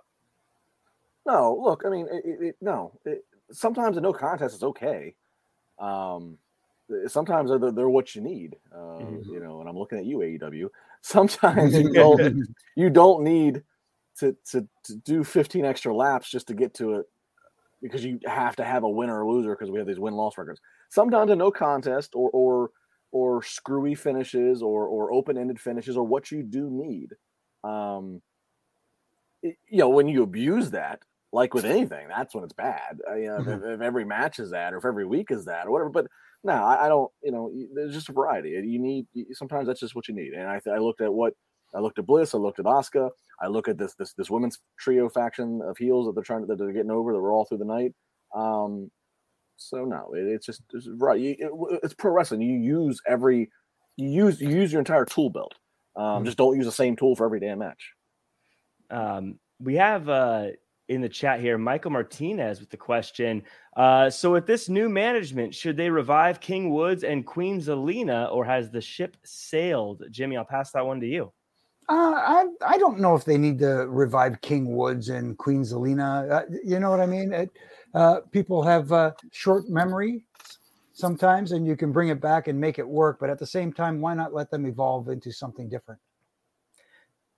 [1.26, 2.94] No, look, I mean, it, it, no.
[3.06, 5.16] It, sometimes a no contest is okay.
[5.78, 6.38] Um,
[7.08, 8.56] sometimes they're, they're what you need.
[8.74, 9.32] Uh, mm-hmm.
[9.32, 10.70] You know, and I'm looking at you, AEW.
[11.02, 13.64] Sometimes you don't you don't need
[14.20, 17.06] to, to to do 15 extra laps just to get to it
[17.82, 20.38] because you have to have a winner or loser because we have these win loss
[20.38, 20.62] records.
[20.90, 22.72] Sometimes a no contest or or
[23.12, 27.14] or screwy finishes or or open ended finishes or what you do need.
[27.64, 28.22] Um,
[29.42, 31.02] it, you know, when you abuse that,
[31.34, 33.00] like with anything, that's when it's bad.
[33.10, 33.50] Uh, you know, mm-hmm.
[33.50, 35.90] if, if, every match is that, or if every week is that, or whatever.
[35.90, 36.08] But
[36.44, 37.12] no, I, I, don't.
[37.24, 38.50] You know, there's just a variety.
[38.50, 40.34] You need sometimes that's just what you need.
[40.34, 41.34] And I, I looked at what
[41.76, 42.34] I looked at Bliss.
[42.34, 43.10] I looked at Asuka.
[43.42, 46.48] I look at this this this women's trio faction of heels that they're trying to,
[46.48, 47.94] that they're getting over that were all through the night.
[48.36, 48.90] Um,
[49.58, 51.20] so no, it, it's just it's right.
[51.20, 52.42] You, it, it's pro wrestling.
[52.42, 53.50] You use every
[53.98, 55.54] you use you use your entire tool belt.
[55.96, 56.26] Um, mm-hmm.
[56.26, 57.94] Just don't use the same tool for every damn match.
[58.90, 60.48] Um, we have uh,
[60.92, 63.44] in the chat here, Michael Martinez with the question.
[63.78, 68.44] Uh, so, with this new management, should they revive King Woods and Queen Zelina, or
[68.44, 70.04] has the ship sailed?
[70.12, 71.32] Jimmy, I'll pass that one to you.
[71.88, 76.30] Uh, I I don't know if they need to revive King Woods and Queen Zelina.
[76.30, 77.32] Uh, you know what I mean?
[77.32, 77.50] It,
[77.94, 80.26] uh, people have uh, short memory
[80.92, 83.18] sometimes, and you can bring it back and make it work.
[83.20, 86.02] But at the same time, why not let them evolve into something different?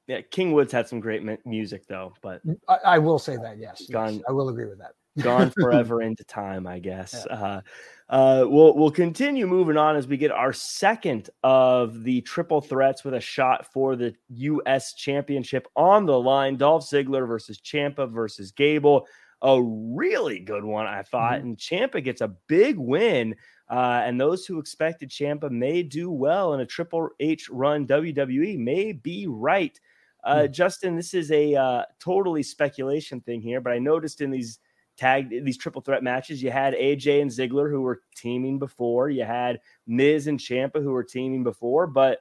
[0.08, 3.58] Yeah, King Woods had some great music though, but mm, I, I will say that
[3.58, 4.94] yes, gone, yes, I will agree with that.
[5.24, 7.26] gone forever into time, I guess.
[7.30, 7.36] Yeah.
[7.36, 7.62] Uh,
[8.10, 13.04] uh, we'll we'll continue moving on as we get our second of the triple threats
[13.04, 14.94] with a shot for the U.S.
[14.94, 16.58] Championship on the line.
[16.58, 19.08] Dolph Ziggler versus Ciampa versus Gable.
[19.42, 21.40] A really good one, I thought.
[21.40, 21.48] Mm-hmm.
[21.48, 23.36] And Ciampa gets a big win.
[23.70, 28.60] Uh, and those who expected Ciampa may do well in a Triple H run WWE
[28.60, 29.80] may be right.
[30.24, 30.52] Uh, hmm.
[30.52, 34.60] Justin, this is a uh, totally speculation thing here, but I noticed in these
[34.96, 39.24] tag these triple threat matches, you had AJ and Ziggler who were teaming before, you
[39.24, 42.20] had Miz and Ciampa who were teaming before, but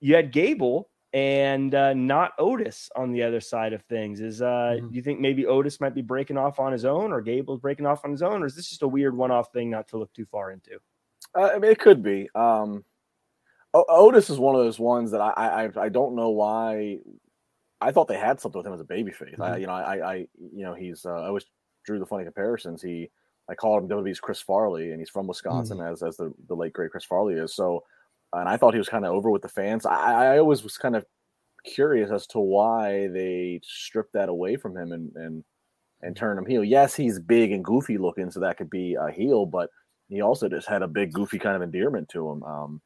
[0.00, 4.20] you had Gable and uh, not Otis on the other side of things.
[4.20, 4.94] Is uh, mm-hmm.
[4.94, 8.04] you think maybe Otis might be breaking off on his own, or Gable's breaking off
[8.04, 10.26] on his own, or is this just a weird one-off thing not to look too
[10.26, 10.78] far into?
[11.34, 12.28] Uh, I mean, it could be.
[12.34, 12.84] Um,
[13.88, 16.98] Otis is one of those ones that I, I I don't know why.
[17.80, 19.32] I thought they had something with him as a babyface.
[19.32, 19.42] Mm-hmm.
[19.42, 21.04] I, you know, I, I, you know, he's.
[21.04, 21.44] Uh, I always
[21.84, 22.80] drew the funny comparisons.
[22.80, 23.10] He,
[23.50, 25.92] I called him WWE's Chris Farley, and he's from Wisconsin, mm-hmm.
[25.92, 27.54] as as the, the late great Chris Farley is.
[27.54, 27.84] So,
[28.32, 29.84] and I thought he was kind of over with the fans.
[29.84, 31.04] I, I always was kind of
[31.64, 35.44] curious as to why they stripped that away from him and and
[36.02, 36.18] and mm-hmm.
[36.18, 36.64] turn him heel.
[36.64, 39.70] Yes, he's big and goofy looking, so that could be a heel, but
[40.08, 42.42] he also just had a big goofy kind of endearment to him.
[42.42, 42.80] Um,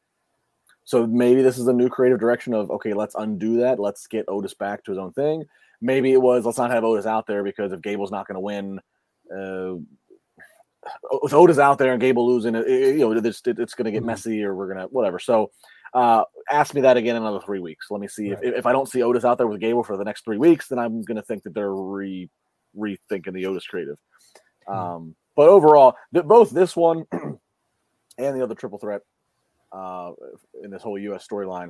[0.83, 3.79] so maybe this is a new creative direction of okay, let's undo that.
[3.79, 5.45] Let's get Otis back to his own thing.
[5.81, 8.41] Maybe it was let's not have Otis out there because if Gable's not going to
[8.41, 8.79] win,
[9.35, 9.75] uh,
[11.21, 13.99] with Otis out there and Gable losing, it, you know, it's, it's going to get
[13.99, 14.07] mm-hmm.
[14.07, 15.19] messy or we're going to whatever.
[15.19, 15.51] So
[15.93, 17.87] uh, ask me that again in another three weeks.
[17.91, 18.43] Let me see right.
[18.43, 20.67] if, if I don't see Otis out there with Gable for the next three weeks,
[20.67, 22.29] then I'm going to think that they're re
[22.77, 23.97] rethinking the Otis creative.
[24.67, 24.73] Mm-hmm.
[24.73, 27.39] Um, but overall, both this one and
[28.17, 29.01] the other triple threat
[29.71, 30.11] uh,
[30.63, 31.27] in this whole U.S.
[31.27, 31.69] storyline.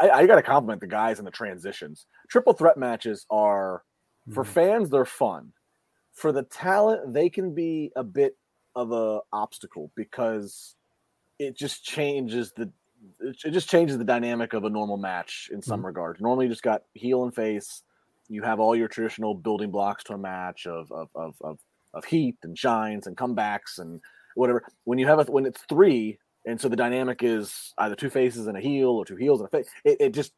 [0.00, 2.06] I, I got to compliment the guys in the transitions.
[2.28, 3.82] Triple threat matches are,
[4.26, 4.34] mm-hmm.
[4.34, 5.52] for fans, they're fun.
[6.12, 8.36] For the talent, they can be a bit
[8.76, 10.74] of a obstacle because
[11.38, 12.70] it just changes the
[13.20, 15.86] it just changes the dynamic of a normal match in some mm-hmm.
[15.86, 16.20] regards.
[16.20, 17.82] Normally, you just got heel and face.
[18.28, 21.58] You have all your traditional building blocks to a match of of of of,
[21.92, 24.00] of heat and shines and comebacks and
[24.36, 24.64] whatever.
[24.84, 28.46] When you have it, when it's three, and so the dynamic is either two faces
[28.46, 29.68] and a heel or two heels and a face.
[29.84, 30.32] It, it just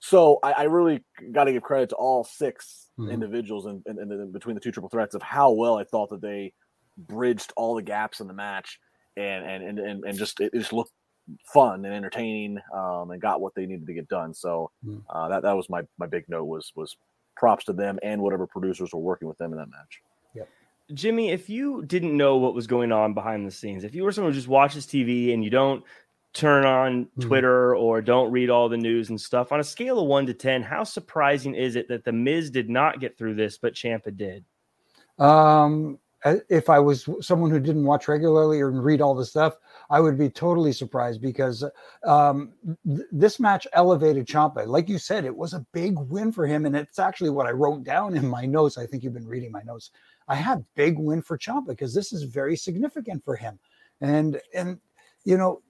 [0.00, 3.10] so I, I really got to give credit to all 6 Mhm.
[3.10, 6.20] individuals in, in, in between the two triple threats of how well I thought that
[6.20, 6.52] they
[6.98, 8.78] bridged all the gaps in the match
[9.16, 10.92] and and and and, and just it just looked
[11.52, 14.34] fun and entertaining um, and got what they needed to get done.
[14.34, 15.02] So Mhm.
[15.08, 16.96] uh, that that was my my big note was was
[17.36, 20.02] props to them and whatever producers were working with them in that match.
[20.94, 24.12] Jimmy, if you didn't know what was going on behind the scenes, if you were
[24.12, 25.84] someone who just watches TV and you don't
[26.32, 27.26] turn on Mhm.
[27.26, 30.34] Twitter or don't read all the news and stuff, on a scale of one to
[30.34, 34.16] 10, how surprising is it that The Miz did not get through this, but Ciampa
[34.16, 34.44] did?
[35.18, 35.98] Um,
[36.48, 39.56] if I was someone who didn't watch regularly or read all the stuff,
[39.90, 41.64] I would be totally surprised because
[42.04, 42.52] um,
[42.86, 44.66] th- this match elevated Ciampa.
[44.66, 47.50] Like you said, it was a big win for him, and it's actually what I
[47.50, 48.78] wrote down in my notes.
[48.78, 49.90] I think you've been reading my notes.
[50.28, 53.58] I have big win for Ciampa because this is very significant for him,
[54.00, 54.78] and and
[55.24, 55.62] you know,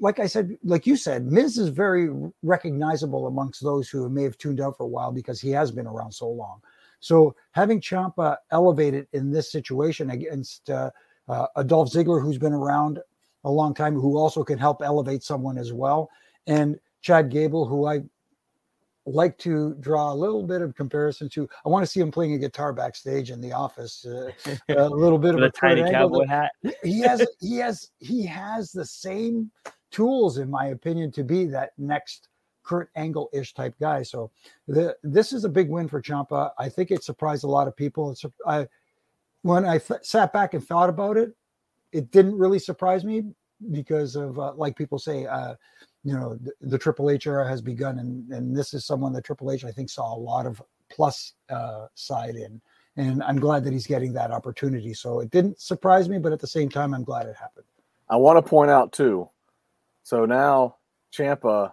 [0.00, 2.10] like I said, like you said, Miz is very
[2.42, 5.86] recognizable amongst those who may have tuned out for a while because he has been
[5.86, 6.60] around so long.
[7.00, 10.90] So having Ciampa elevated in this situation against uh,
[11.28, 13.00] uh, Adolf Ziggler, who's been around
[13.44, 16.10] a long time, who also can help elevate someone as well,
[16.46, 18.02] and Chad Gable, who I
[19.06, 21.48] like to draw a little bit of comparison to.
[21.64, 24.06] I want to see him playing a guitar backstage in the office.
[24.06, 24.30] Uh,
[24.68, 26.52] a little bit of a a tiny cowboy hat.
[26.82, 29.50] he has he has he has the same
[29.90, 32.28] tools in my opinion to be that next
[32.64, 34.02] Kurt Angle ish type guy.
[34.02, 34.30] So
[34.68, 36.52] the this is a big win for Ciampa.
[36.58, 38.12] I think it surprised a lot of people.
[38.12, 38.68] It's I
[39.42, 41.34] when I th- sat back and thought about it,
[41.92, 43.24] it didn't really surprise me
[43.70, 45.54] because of uh, like people say, uh,
[46.04, 49.24] you know, the, the Triple H era has begun, and and this is someone that
[49.24, 52.60] Triple H I think saw a lot of plus uh, side in.
[52.96, 54.92] And I'm glad that he's getting that opportunity.
[54.92, 57.64] So it didn't surprise me, but at the same time, I'm glad it happened.
[58.10, 59.30] I want to point out too.
[60.02, 60.76] So now
[61.12, 61.72] Ciampa,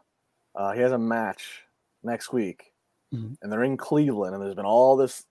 [0.56, 1.64] uh, he has a match
[2.04, 2.74] next week,
[3.14, 3.38] Mhm.
[3.42, 5.26] and they're in Cleveland, and there's been all this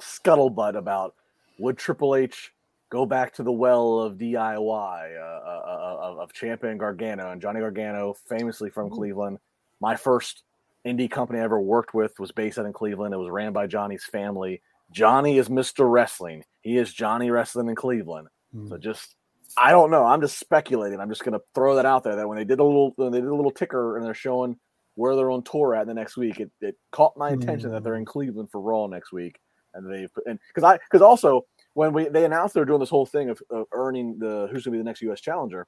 [0.00, 1.14] scuttlebutt about
[1.58, 2.52] would Triple H
[2.92, 7.30] go back to the well of DIY uh, uh, uh, of, of Ciampa and Gargano,
[7.30, 9.38] and Johnny Gargano, famously from Cleveland.
[9.80, 10.42] My first
[10.86, 13.14] indie company I ever worked with was based out in Cleveland.
[13.14, 14.60] It was ran by Johnny's family.
[14.90, 15.90] Johnny is Mr.
[15.90, 16.44] Wrestling.
[16.60, 18.28] He is Johnny Wrestling in Cleveland.
[18.68, 19.16] So just
[19.56, 20.04] I don't know.
[20.04, 21.00] I'm just speculating.
[21.00, 23.20] I'm just gonna throw that out there that when they did a little when they
[23.20, 24.58] did a little ticker and they're showing
[24.96, 27.94] where they're on tour at the next week, it, it caught my attention that they're
[27.94, 29.40] in Cleveland for Raw next week.
[29.72, 32.90] And they put and because I because also when we they announced they're doing this
[32.90, 35.66] whole thing of, of earning the who's gonna be the next US challenger,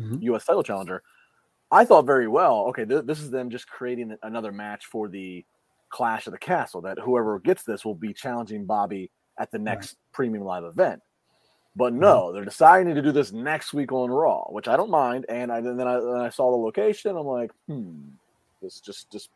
[0.00, 0.22] Mhm.
[0.22, 1.02] US title challenger,
[1.70, 5.44] I thought very well, okay, th- this is them just creating another match for the
[5.90, 9.96] Clash of the Castle that whoever gets this will be challenging Bobby at the next
[10.12, 11.00] premium live event.
[11.76, 15.26] But no, they're deciding to do this next week on Raw, which I don't mind.
[15.28, 17.16] And I and then I, then I saw the location.
[17.16, 18.10] I'm like, hmm,
[18.62, 19.30] this just just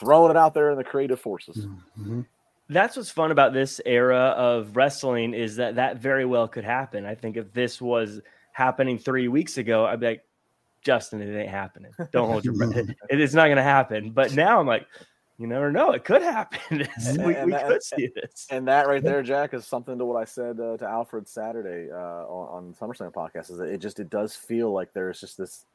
[0.00, 1.66] throwing it out there in the creative forces.
[1.98, 2.26] Mhm.
[2.68, 7.04] That's what's fun about this era of wrestling is that that very well could happen.
[7.06, 8.20] I think if this was
[8.52, 10.24] happening three weeks ago, I'd be like,
[10.82, 11.92] Justin, it ain't happening.
[12.12, 12.88] Don't hold your breath.
[13.08, 14.10] It's not going to happen.
[14.10, 14.86] But now I'm like,
[15.38, 15.92] you never know.
[15.92, 16.88] It could happen.
[17.06, 18.46] And- we and we that- could see this.
[18.50, 21.90] And that right there, Jack, is something to what I said uh, to Alfred Saturday
[21.92, 21.96] uh,
[22.26, 23.50] on, on SummerSlam podcast.
[23.50, 25.66] Is that it just it does feel like there's just this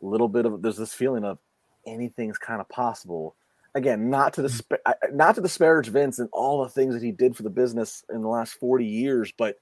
[0.00, 1.38] little bit of there's this feeling of
[1.86, 3.34] anything's kind of possible.
[3.74, 4.50] Again, not to
[4.86, 7.50] I- I- not to disparage Vince and all the things that he did for the
[7.50, 9.56] business in the last forty years, but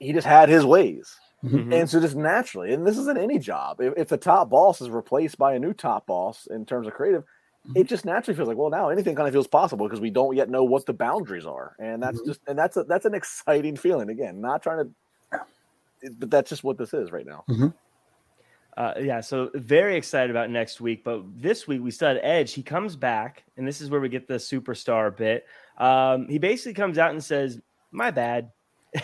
[0.00, 1.16] he just had his ways.
[1.44, 1.74] Mhm.
[1.74, 3.80] And so just naturally, and this isn't any job.
[3.80, 6.94] If, if the top boss is replaced by a new top boss in terms of
[6.94, 7.22] creative,
[7.74, 10.34] it just naturally feels like, well, now anything kind of feels possible because we don't
[10.36, 12.26] yet know what the boundaries are, and that's Mhm.
[12.26, 14.08] just and that's a that's an exciting feeling.
[14.08, 14.90] Again, not trying
[15.30, 15.40] to,
[16.18, 17.44] but that's just what this is right now.
[18.76, 21.04] Uh, yeah, so very excited about next week.
[21.04, 22.52] But this week we still had Edge.
[22.52, 25.46] He comes back, and this is where we get the superstar bit.
[25.78, 27.60] Um, he basically comes out and says,
[27.92, 28.50] "My bad."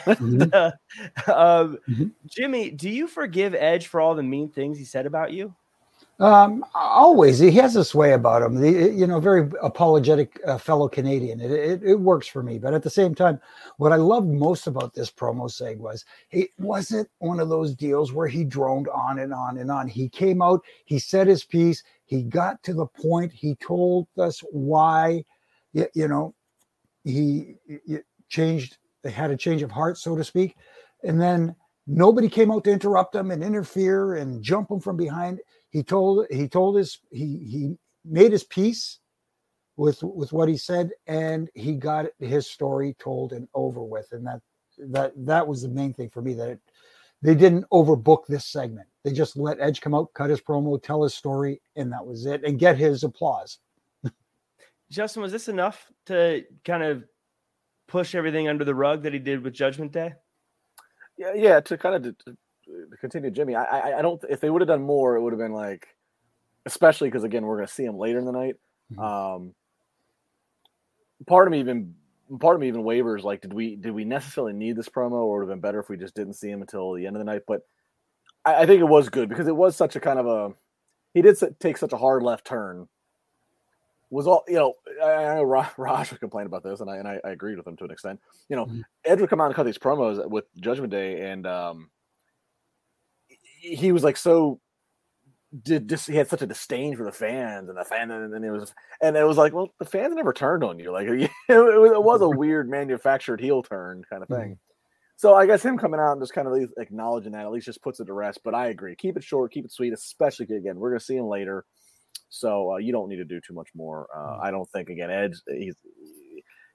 [0.06, 0.72] Mhm.
[1.28, 2.12] um, Mhm.
[2.26, 5.54] Jimmy, do you forgive Edge for all the mean things he said about you?
[6.20, 8.60] Um, always, he has this way about him.
[8.60, 11.40] The, you know, very apologetic uh, fellow Canadian.
[11.40, 13.40] It, it, it works for me, but at the same time,
[13.78, 18.12] what I loved most about this promo seg was it wasn't one of those deals
[18.12, 19.88] where he droned on and on and on.
[19.88, 24.40] He came out, he said his piece, he got to the point, he told us
[24.50, 25.24] why,
[25.72, 26.34] you, you know,
[27.02, 27.96] he, he
[28.28, 30.54] changed, they had a change of heart, so to speak,
[31.02, 31.56] and then
[31.86, 35.40] nobody came out to interrupt him and interfere and jump him from behind
[35.70, 38.98] he told he told his he he made his peace
[39.76, 44.26] with with what he said and he got his story told and over with and
[44.26, 44.40] that
[44.78, 46.60] that that was the main thing for me that it,
[47.22, 48.88] they didn't overbook this segment.
[49.04, 52.26] They just let Edge come out, cut his promo, tell his story, and that was
[52.26, 53.58] it, and get his applause.
[54.90, 57.04] Justin, was this enough to kind of
[57.88, 60.14] push everything under the rug that he did with Judgment Day?
[61.18, 61.60] Yeah, yeah.
[61.60, 62.16] To kind of
[62.90, 63.54] to, continue, Jimmy.
[63.54, 64.22] I, I, I don't.
[64.28, 65.88] If they would have done more, it would have been like,
[66.66, 68.56] especially because again, we're going to see him later in the night.
[68.92, 69.00] Mm-hmm.
[69.00, 69.54] Um,
[71.26, 71.94] part of me even
[72.38, 75.38] part of me even wavers like, did we did we necessarily need this promo, or
[75.38, 77.24] would have been better if we just didn't see him until the end of the
[77.24, 77.42] night?
[77.46, 77.62] But
[78.44, 80.54] I, I think it was good because it was such a kind of a
[81.14, 82.88] he did take such a hard left turn
[84.10, 84.74] was all you know.
[85.02, 85.42] I, I know
[85.76, 87.90] Raj would complain about this, and I and I, I agreed with him to an
[87.90, 88.20] extent.
[88.48, 88.80] You know, mm-hmm.
[89.04, 91.90] Ed would come out and cut these promos with Judgment Day, and um,
[93.60, 94.60] he was like so
[95.62, 98.44] did this he had such a disdain for the fans and the fan and, and
[98.44, 101.30] it was and it was like well the fans never turned on you like it,
[101.48, 104.52] it was a weird manufactured heel turn kind of thing mm-hmm.
[105.16, 107.82] so i guess him coming out and just kind of acknowledging that at least just
[107.82, 110.78] puts it to rest but i agree keep it short keep it sweet especially again
[110.78, 111.64] we're going to see him later
[112.30, 114.06] so uh, you don't need to do too much more.
[114.14, 114.44] Uh, mm.
[114.44, 115.74] I don't think again, Edge he's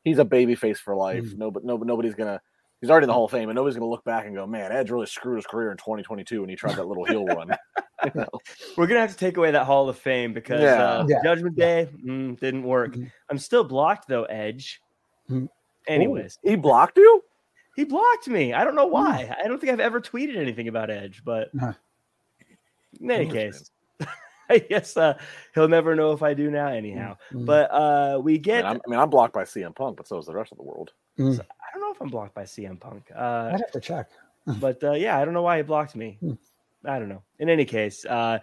[0.03, 1.23] he's a baby face for life.
[1.23, 1.37] Mm.
[1.37, 2.41] No, but no, nobody's gonna.
[2.81, 4.71] He's already in the Hall of Fame, and nobody's gonna look back and go, "Man,
[4.71, 7.49] Edge really screwed his career in 2022 when he tried that little heel run."
[8.03, 8.29] you know?
[8.77, 10.83] We're gonna have to take away that Hall of Fame because yeah.
[10.83, 11.17] Uh, yeah.
[11.23, 12.91] Judgment Day mm, didn't work.
[12.91, 13.05] Mm-hmm.
[13.29, 14.81] I'm still blocked though, Edge.
[15.29, 15.45] Mm-hmm.
[15.87, 17.23] Anyways, Ooh, he blocked you.
[17.75, 18.53] He blocked me.
[18.53, 19.29] I don't know why.
[19.29, 19.45] Mm.
[19.45, 21.49] I don't think I've ever tweeted anything about Edge, but
[22.99, 23.69] in any case,
[24.49, 25.17] I guess uh,
[25.53, 27.17] he'll never know if I do now, anyhow.
[27.31, 27.45] Mm-hmm.
[27.45, 28.65] But uh, we get.
[28.65, 30.57] I mean, I mean, I'm blocked by CM Punk, but so is the rest of
[30.57, 30.93] the world.
[31.17, 31.35] Mm.
[31.35, 33.09] So I don't know if I'm blocked by CM Punk.
[33.15, 34.09] Uh, I'd have to check.
[34.59, 36.17] but uh, yeah, I don't know why he blocked me.
[36.21, 36.37] Mm.
[36.85, 37.23] I don't know.
[37.39, 38.39] In any case, uh,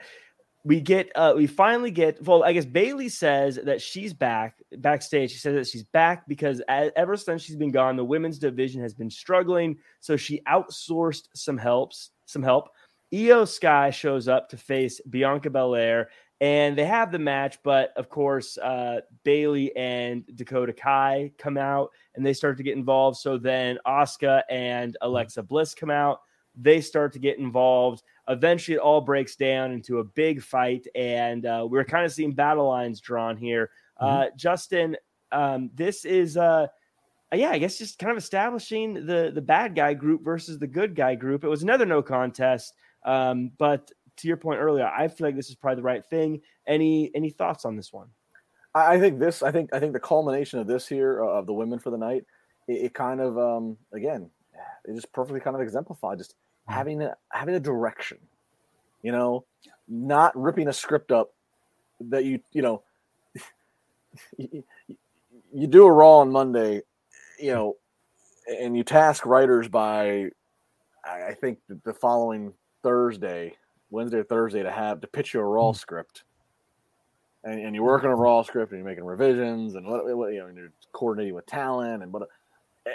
[0.65, 5.33] we get uh, we finally get well i guess bayley says that she's back backstage
[5.33, 8.95] she says that she's back because ever since she's been gone the women's division has
[8.95, 12.69] been struggling so she outsourced some helps some help
[13.13, 16.09] Iyo Sky shows up to face Bianca Belair,
[16.43, 17.59] and they have the match.
[17.63, 22.77] But of course, uh, Bayley and Dakota Kai come out, and they start to get
[22.77, 23.19] involved.
[23.19, 26.21] So then Asuka and Alexa Bliss come out.
[26.57, 28.03] They start to get involved.
[28.29, 32.33] Eventually, it all breaks down into a big fight, and uh, we're kind of seeing
[32.33, 33.71] battle lines drawn here.
[33.97, 34.37] Uh, mm-hmm.
[34.37, 34.97] Justin,
[35.31, 36.37] um, this is.
[36.37, 36.67] Uh,
[37.33, 40.95] yeah, I guess just kind of establishing the the bad guy group versus the good
[40.95, 41.45] guy group.
[41.45, 42.75] It was another no contest.
[43.05, 43.91] Um, but
[44.23, 46.41] to your point earlier, I feel like this is probably the right thing.
[46.67, 48.09] Any any thoughts on this one?
[48.75, 49.43] I think this.
[49.43, 51.99] I think I think the culmination of this here uh, of the women for the
[51.99, 52.25] night.
[52.69, 54.31] It, it kind of um, again,
[54.85, 56.75] it just perfectly kind of exemplified just mm-hmm.
[56.75, 58.19] having a having a direction.
[59.03, 59.45] You know,
[59.89, 61.35] not ripping a script up
[62.01, 62.83] that you you know.
[64.39, 64.65] you,
[65.55, 66.83] you do a raw on Monday,
[67.39, 67.77] you know,
[68.49, 70.31] and you task writers by,
[71.05, 72.53] I think the following
[72.83, 73.55] Thursday,
[73.93, 75.77] Wednesday or Thursday to have to pitch you a raw mm.
[75.77, 76.25] script.
[77.45, 80.41] And, and you're working a raw script and you're making revisions and what, what you
[80.41, 82.29] know, and you're coordinating with talent and what,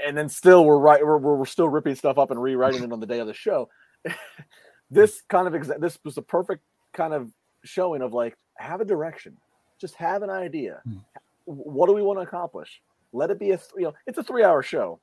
[0.05, 2.99] and then still we're right, we're, we're still ripping stuff up and rewriting it on
[2.99, 3.69] the day of the show.
[4.91, 7.31] this kind of exa- this was a perfect kind of
[7.63, 9.37] showing of like have a direction,
[9.79, 10.81] just have an idea.
[10.87, 11.03] Mm.
[11.45, 12.81] What do we want to accomplish?
[13.13, 14.99] Let it be a you know it's a three hour show,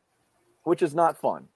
[0.64, 1.48] which is not fun.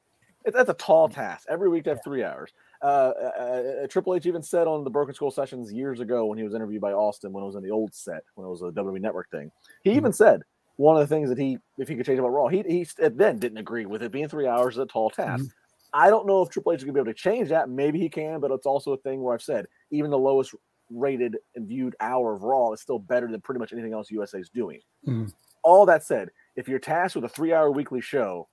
[0.44, 2.52] It, that's a tall task every week to have three hours.
[2.80, 6.38] Uh, uh, uh, Triple H even said on the Broken Skull Sessions years ago when
[6.38, 8.62] he was interviewed by Austin when it was in the old set when it was
[8.62, 9.50] a WWE Network thing.
[9.82, 10.12] He even mm-hmm.
[10.12, 10.42] said
[10.76, 13.38] one of the things that he, if he could change about Raw, he he then
[13.38, 15.44] didn't agree with it being three hours is a tall task.
[15.44, 15.52] Mm-hmm.
[15.92, 17.68] I don't know if Triple H is going to be able to change that.
[17.68, 20.54] Maybe he can, but it's also a thing where I've said even the lowest
[20.90, 24.38] rated and viewed hour of Raw is still better than pretty much anything else USA
[24.38, 24.80] is doing.
[25.06, 25.30] Mm-hmm.
[25.64, 28.48] All that said, if you're tasked with a three hour weekly show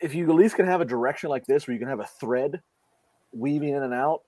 [0.00, 2.08] if you at least can have a direction like this where you can have a
[2.20, 2.60] thread
[3.32, 4.22] weaving in and out,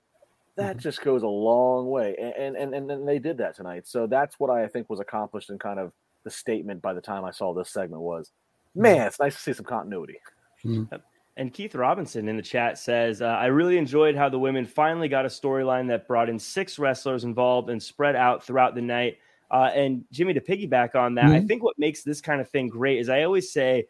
[0.57, 0.81] that mm-hmm.
[0.81, 2.17] just goes a long way.
[2.19, 3.87] And, and and and they did that tonight.
[3.87, 5.93] So that's what I think was accomplished in kind of
[6.25, 8.29] the statement by the time I saw this segment was,
[8.71, 8.83] mm-hmm.
[8.83, 10.19] man, it's nice to see some continuity.
[10.65, 10.97] Mm-hmm.
[11.37, 15.09] And Keith Robinson in the chat says, uh, I really enjoyed how the women finally
[15.09, 19.19] got a storyline that brought in six wrestlers involved and spread out throughout the night.
[19.49, 21.35] Uh, and Jimmy, to piggyback on that, mm-hmm.
[21.35, 23.87] I think what makes this kind of thing great is I always say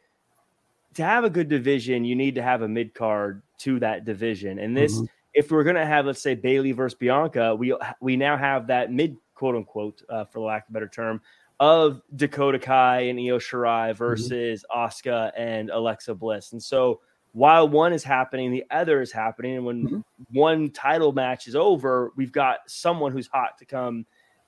[0.99, 4.59] to have a good division, you need to have a mid card to that division.
[4.59, 5.05] And this, mm-hmm.
[5.33, 8.93] if we're going to have, let's say, Bayley versus Bianca, we we now have that
[8.93, 11.21] mid quote unquote, uh, for lack of a better term,
[11.61, 13.97] of Dakota Kai and Io Shirai mm-hmm.
[13.97, 15.09] versus mm-hmm.
[15.09, 16.53] Asuka and Alexa Bliss.
[16.53, 17.01] And so
[17.33, 19.57] while one is happening, the other is happening.
[19.57, 20.01] And when mm-hmm.
[20.33, 24.05] one title match is over, we've got someone who's hot to come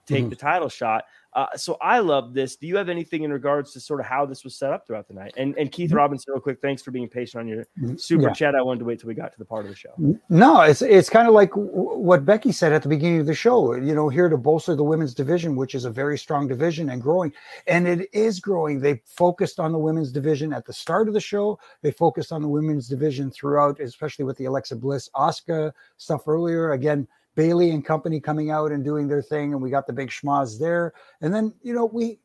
[0.06, 0.30] take mm-hmm.
[0.30, 1.04] the title shot.
[1.32, 2.56] Uh, so I love this.
[2.56, 5.06] Do you have anything in regards to sort of how this was set up throughout
[5.06, 5.32] the night?
[5.36, 5.96] And and Keith mm-hmm.
[5.96, 7.96] Robinson, real quick, thanks for being patient on your mm-hmm.
[7.96, 8.32] super yeah.
[8.32, 8.54] chat.
[8.54, 9.94] I wanted to wait till we got to the part of the show.
[10.28, 13.74] No, it's it's kind of like what Becky said at the beginning of the show.
[13.74, 17.00] You know, here to bolster the women's division, which is a very strong division and
[17.00, 17.32] growing,
[17.66, 18.80] and it is growing.
[18.80, 21.60] They focused on the women's division at the start of the show.
[21.82, 26.72] They focused on the women's division throughout, especially with the Alexa Bliss, Asuka stuff earlier.
[26.72, 30.10] Again Bayley and company coming out and doing their thing, and we got the big
[30.10, 30.92] schmaz there.
[31.20, 32.18] And then, you know, we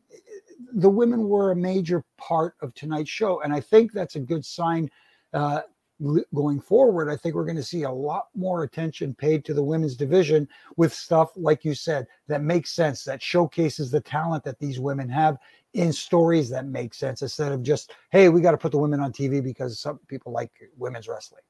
[0.73, 4.45] the women were a major part of tonight's show, and I think that's a good
[4.45, 4.89] sign
[5.33, 5.61] uh,
[6.33, 7.09] going forward.
[7.09, 10.47] I think we're going to see a lot more attention paid to the women's division
[10.75, 15.07] with stuff like you said that makes sense, that showcases the talent that these women
[15.09, 15.37] have
[15.73, 18.99] in stories that make sense instead of just hey, we got to put the women
[18.99, 21.43] on TV because some people like women's wrestling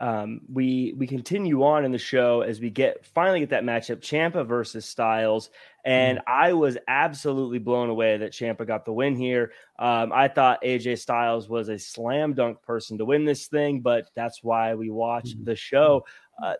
[0.00, 4.00] um, we we continue on in the show as we get finally get that matchup
[4.00, 5.50] Ciampa versus Styles,
[5.84, 6.22] and mm.
[6.26, 9.52] I was absolutely blown away that Ciampa got the win here.
[9.78, 14.10] Um, I thought AJ Styles was a slam dunk person to win this thing, but
[14.14, 15.44] that's why we watch mm.
[15.44, 16.06] the show.
[16.42, 16.54] Uh,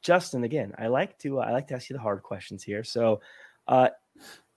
[0.00, 2.84] Justin, again, I like to uh, I like to ask you the hard questions here.
[2.84, 3.20] So,
[3.66, 3.88] uh,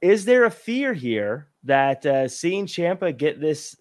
[0.02, 3.76] is there a fear here that uh, seeing Ciampa get this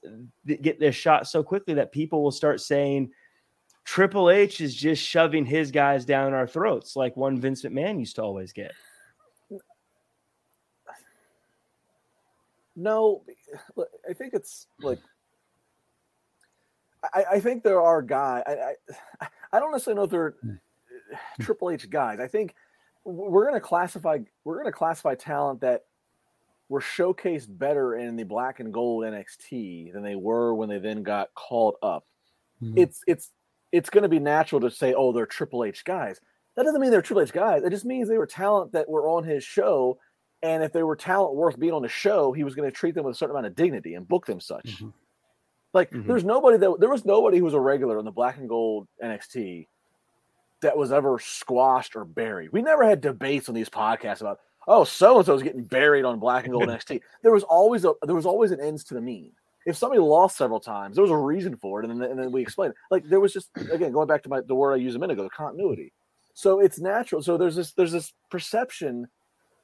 [0.47, 3.11] get this shot so quickly that people will start saying?
[3.87, 8.17] Triple H is just shoving his guys down our throats like one Vince McMahon used
[8.17, 8.73] to always get.
[12.75, 13.23] No,
[14.09, 14.99] I think it's like
[17.15, 18.43] I, I think there are guys.
[18.47, 18.75] I,
[19.21, 20.55] I, I don't necessarily know if they're hmm.
[21.41, 22.19] Triple H guys.
[22.19, 22.55] I think
[23.05, 25.85] we're going to classify we're going to classify talent that
[26.69, 31.05] were showcased better in the black and gold NXT than they were when they then
[31.05, 32.05] got called up.
[32.61, 32.79] Mm-hmm.
[32.79, 33.31] It's it's
[33.77, 36.19] it's going to be natural to say, oh, they're Triple H guys.
[36.57, 37.63] That doesn't mean they're Triple H guys.
[37.63, 39.99] It just means they were talent that were on his show.
[40.43, 42.95] And if they were talent worth being on the show, he was going to treat
[42.95, 44.67] them with a certain amount of dignity and book them such.
[44.67, 44.89] Mm-hmm.
[45.75, 46.09] Like, mm-hmm.
[46.09, 48.89] there's nobody that there was nobody who was a regular on the black and gold
[49.03, 49.67] NXT
[50.63, 52.53] that was ever squashed or buried.
[52.53, 56.07] We never had debates on these podcasts about, oh, so and so is getting buried
[56.07, 57.01] on black and gold NXT.
[57.23, 59.33] There was always a there was always an ends to the mean
[59.67, 62.31] if somebody lost several times, there was a reason for it, and then, and then
[62.31, 62.73] we explained.
[62.91, 65.15] Like there was just again going back to my the word I used a minute
[65.15, 65.93] ago, the continuity.
[66.35, 67.21] So it's natural.
[67.21, 69.09] So there's this there's this perception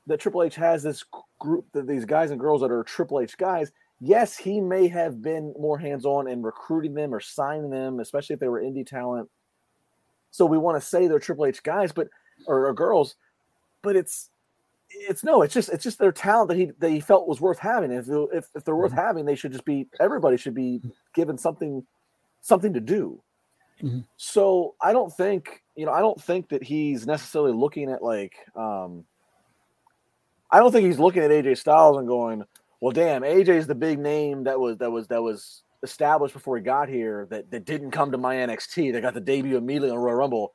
[0.09, 1.05] that Triple H has this
[1.39, 3.71] group that these guys and girls that are Triple H guys.
[4.01, 8.35] Yes, he may have been more hands on in recruiting them or signing them, especially
[8.35, 9.31] if they were indie talent.
[10.33, 12.09] So we want to say they're Triple H guys, but
[12.49, 13.15] or, or girls,
[13.83, 14.31] but it's
[14.95, 17.59] it's no, it's just it's just their talent that he that he felt was worth
[17.59, 17.93] having.
[17.93, 19.01] If if, if they're worth mm-hmm.
[19.01, 20.81] having, they should just be everybody should be
[21.15, 21.85] given something
[22.41, 23.23] something to do.
[23.83, 24.01] Mm-hmm.
[24.17, 28.35] So I don't think you know I don't think that he's necessarily looking at like
[28.55, 29.05] um
[30.51, 32.45] I don't think he's looking at AJ Styles and going,
[32.81, 36.57] well, damn, AJ is the big name that was that was that was established before
[36.57, 38.93] he got here that that didn't come to my NXT.
[38.93, 40.53] They got the debut immediately on Royal Rumble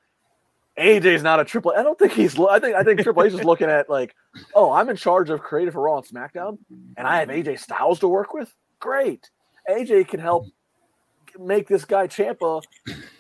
[0.78, 1.73] AJ's not a triple.
[1.75, 2.38] I don't think he's.
[2.39, 4.15] I think I think Triple H is looking at like,
[4.53, 6.59] oh, I'm in charge of creative for Raw and SmackDown,
[6.95, 8.53] and I have AJ Styles to work with.
[8.80, 9.30] Great,
[9.69, 10.45] AJ can help
[11.39, 12.61] make this guy Ciampa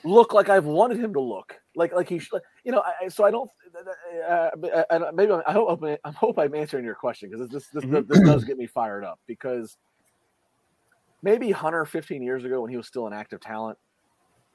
[0.03, 1.55] look like I've wanted him to look.
[1.75, 2.81] Like like he, should, you know.
[2.81, 3.49] I, so I don't.
[4.27, 4.49] Uh,
[4.89, 8.19] uh, maybe I hope I hope I'm answering your question because this this, this this
[8.21, 9.77] does get me fired up because
[11.23, 13.79] maybe Hunter 15 years ago when he was still an active talent,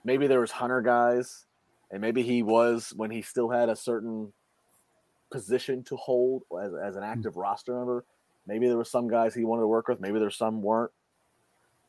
[0.05, 1.47] maybe there was Hunter guys
[1.93, 4.33] and maybe he was when he still had a certain
[5.31, 7.43] position to hold as, as an active mm-hmm.
[7.43, 8.05] roster member.
[8.47, 10.01] Maybe there were some guys he wanted to work with.
[10.01, 10.91] Maybe there's some weren't.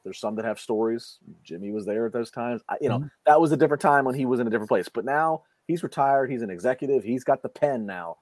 [0.03, 1.19] There's some that have stories.
[1.43, 2.61] Jimmy was there at those times.
[2.67, 3.07] I, you know, mm-hmm.
[3.25, 4.89] that was a different time when he was in a different place.
[4.89, 6.29] But now he's retired.
[6.29, 7.03] He's an executive.
[7.03, 8.17] He's got the pen now.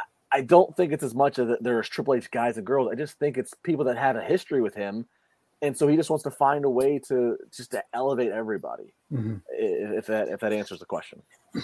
[0.00, 2.88] I, I don't think it's as much as there's Triple H guys and girls.
[2.90, 5.04] I just think it's people that have a history with him
[5.64, 8.94] and so he just wants to find a way to just to elevate everybody.
[9.12, 9.36] Mm-hmm.
[9.50, 11.22] If that if that answers the question.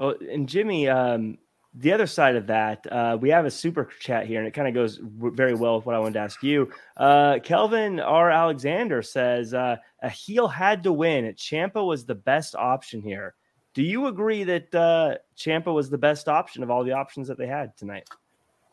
[0.00, 1.38] Oh, and Jimmy, um,
[1.74, 4.68] the other side of that, uh, we have a super chat here, and it kind
[4.68, 6.70] of goes very well with what I wanted to ask you.
[6.96, 8.30] Uh, Kelvin R.
[8.30, 11.24] Alexander says uh, a heel had to win.
[11.34, 13.34] Ciampa was the best option here.
[13.74, 17.38] Do you agree that uh, Ciampa was the best option of all the options that
[17.38, 18.08] they had tonight?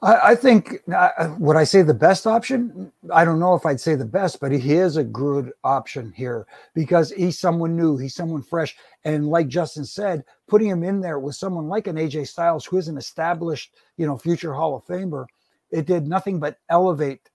[0.01, 2.91] I, I think uh, would I say the best option?
[3.13, 6.47] I don't know if I'd say the best, but he is a good option here
[6.73, 11.19] because he's someone new, he's someone fresh, and like Justin said, putting him in there
[11.19, 14.85] with someone like an AJ Styles who is an established, you know, future Hall of
[14.85, 15.25] Famer,
[15.71, 17.29] it did nothing but elevate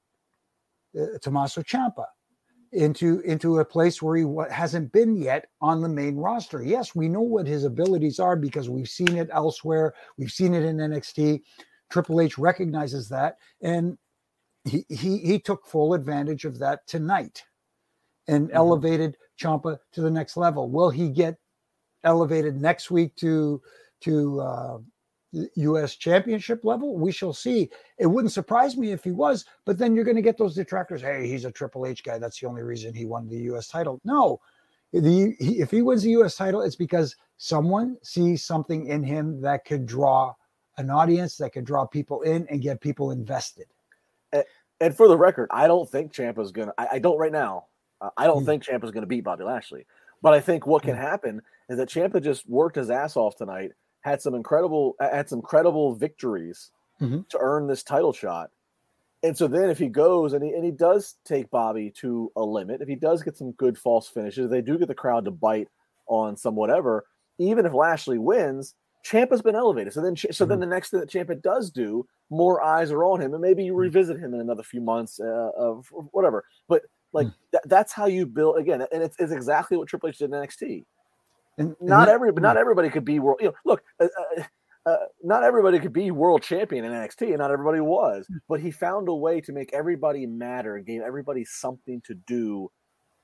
[0.99, 2.05] uh, Tommaso Ciampa
[2.73, 6.63] into into a place where he hasn't been yet on the main roster.
[6.63, 9.93] Yes, we know what his abilities are because we've seen it elsewhere.
[10.17, 11.43] We've seen it in NXT
[11.91, 13.99] Triple H recognizes that, and
[14.64, 17.45] he he he took full advantage of that tonight,
[18.28, 18.57] and mm-hmm.
[18.57, 20.70] elevated Ciampa to the next level.
[20.70, 21.36] Will he get
[22.05, 23.61] elevated next week to
[24.03, 24.78] to uh,
[25.32, 25.97] U.S.
[25.97, 26.97] Championship level?
[26.97, 27.70] We shall see.
[27.99, 31.03] It wouldn't surprise me if he was, but then you're going to get those detractors.
[31.03, 32.18] Hey, he's a Triple H guy.
[32.18, 33.68] That's the only reason he won the U.S.
[33.68, 34.01] title.
[34.05, 34.41] No,
[34.93, 36.36] the he, if he wins the U.S.
[36.36, 40.34] title, it's because someone sees something in him that could draw
[40.81, 43.66] an audience, that can draw people in and get people invested.
[44.33, 44.45] And,
[44.81, 46.72] and for the record, I don't think Ciampa's gonna.
[46.78, 47.66] I, I don't right now.
[48.01, 48.47] Uh, I don't mm.
[48.47, 49.87] think Ciampa's gonna beat Bobby Lashley.
[50.22, 51.01] But I think what can mm.
[51.01, 55.43] happen is that Ciampa just worked his ass off tonight, had some incredible, had some
[55.43, 56.70] credible victories
[57.01, 57.20] mm-hmm.
[57.28, 58.51] to earn this title shot.
[59.22, 62.43] And so then if he goes and he, and he does take Bobby to a
[62.43, 65.31] limit, if he does get some good false finishes, they do get the crowd to
[65.31, 65.68] bite
[66.07, 67.05] on some whatever.
[67.39, 68.74] Even if Lashley wins,
[69.05, 69.92] Ciampa's been elevated.
[69.92, 70.48] So then, so mm-hmm.
[70.48, 73.64] then the next thing that Ciampa does do, more eyes are on him, and maybe
[73.64, 73.80] you mm-hmm.
[73.80, 76.44] revisit him in another few months uh, of whatever.
[76.68, 76.82] But
[77.12, 77.51] like mm-hmm.
[77.53, 80.30] th- that's how you build again, and it's, it's exactly what Triple H did in
[80.32, 80.84] NXT.
[81.59, 83.38] And, not and every, but not everybody could be world.
[83.40, 84.42] You know, look, uh, uh,
[84.86, 88.26] uh, not everybody could be world champion in NXT, and not everybody was.
[88.26, 88.36] Hmm.
[88.48, 92.70] But he found a way to make everybody matter and gave everybody something to do.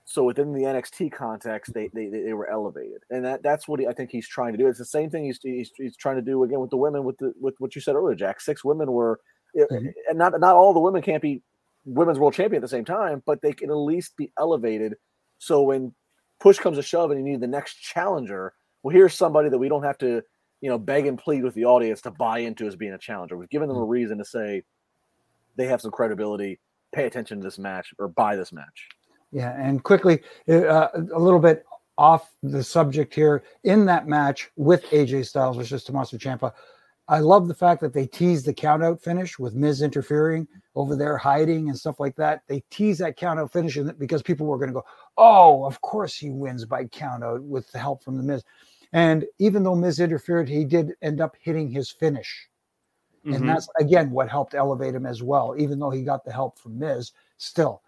[0.08, 3.86] So within the NXT context, they they, they were elevated, and that that's what he,
[3.86, 4.68] I think he's trying to do.
[4.68, 7.18] It's the same thing he's, he's, he's trying to do again with the women with
[7.18, 8.40] the with what you said earlier, Jack.
[8.40, 9.20] Six women were,
[9.56, 9.88] mm-hmm.
[10.08, 11.42] and not not all the women can't be
[11.84, 14.94] women's world champion at the same time, but they can at least be elevated.
[15.38, 15.92] So when
[16.40, 19.68] push comes to shove and you need the next challenger, well, here's somebody that we
[19.68, 20.22] don't have to
[20.60, 23.36] you know, beg and plead with the audience to buy into as being a challenger.
[23.36, 23.88] We've given them a mm.
[23.88, 24.62] reason to say
[25.56, 26.58] they have some credibility,
[26.92, 28.88] pay attention to this match or buy this match.
[29.32, 31.64] Yeah, and quickly, uh, a little bit
[31.98, 36.52] off the subject here in that match with AJ Styles versus Tommaso Ciampa.
[37.08, 41.16] I love the fact that they tease the countout finish with Miz interfering over there,
[41.16, 42.42] hiding and stuff like that.
[42.48, 44.84] They tease that countout finish because people were going to go,
[45.16, 48.42] "Oh, of course he wins by countout with the help from the Miz."
[48.92, 52.48] And even though Miz interfered, he did end up hitting his finish.
[53.24, 53.34] Mm-hmm.
[53.34, 55.54] And that's again what helped elevate him as well.
[55.56, 57.82] Even though he got the help from Miz, still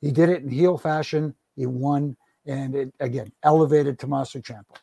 [0.00, 1.34] he did it in heel fashion.
[1.56, 4.76] He won, and it again elevated Tommaso Ciampa.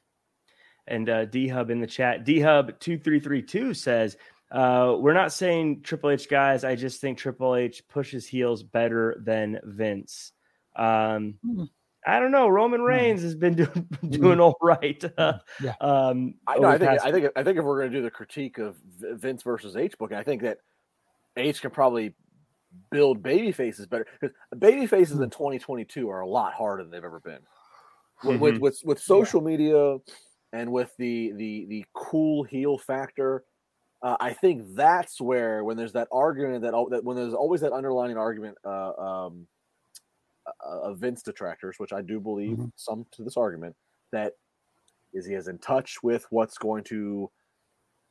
[0.88, 4.18] And uh, D Hub in the chat, D Hub two three three two says,
[4.52, 6.64] uh, "We're not saying Triple H guys.
[6.64, 10.32] I just think Triple H pushes heels better than Vince."
[10.76, 11.64] Um, mm-hmm.
[12.06, 12.48] I don't know.
[12.48, 12.86] Roman hmm.
[12.86, 15.04] Reigns has been doing doing all right.
[15.18, 15.74] Uh, yeah.
[15.82, 16.70] Um, I know.
[16.70, 17.02] I think.
[17.04, 17.28] I think.
[17.36, 20.24] I think if we're going to do the critique of Vince versus H book, I
[20.24, 20.60] think that
[21.36, 22.14] H can probably
[22.92, 27.04] build baby faces better because baby faces in 2022 are a lot harder than they've
[27.04, 27.40] ever been.
[28.24, 28.40] Mm-hmm.
[28.40, 29.58] With, with with social yeah.
[29.58, 29.98] media
[30.54, 33.44] and with the the the cool heel factor,
[34.02, 37.74] uh, I think that's where when there's that argument that, that when there's always that
[37.74, 38.58] underlying argument.
[38.66, 39.48] Uh, um,
[40.64, 42.68] of Vince detractors, which I do believe mm-hmm.
[42.78, 43.76] some to this argument,
[44.12, 44.34] that
[45.14, 47.30] is he is in touch with what's going to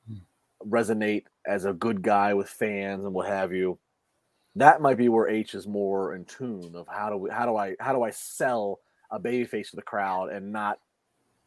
[0.08, 0.18] hmm.
[0.64, 3.78] resonate as a good guy with fans and what have you.
[4.56, 7.56] That might be where H is more in tune of how do we how do
[7.56, 8.80] I how do I sell
[9.10, 10.78] a baby face to the crowd and not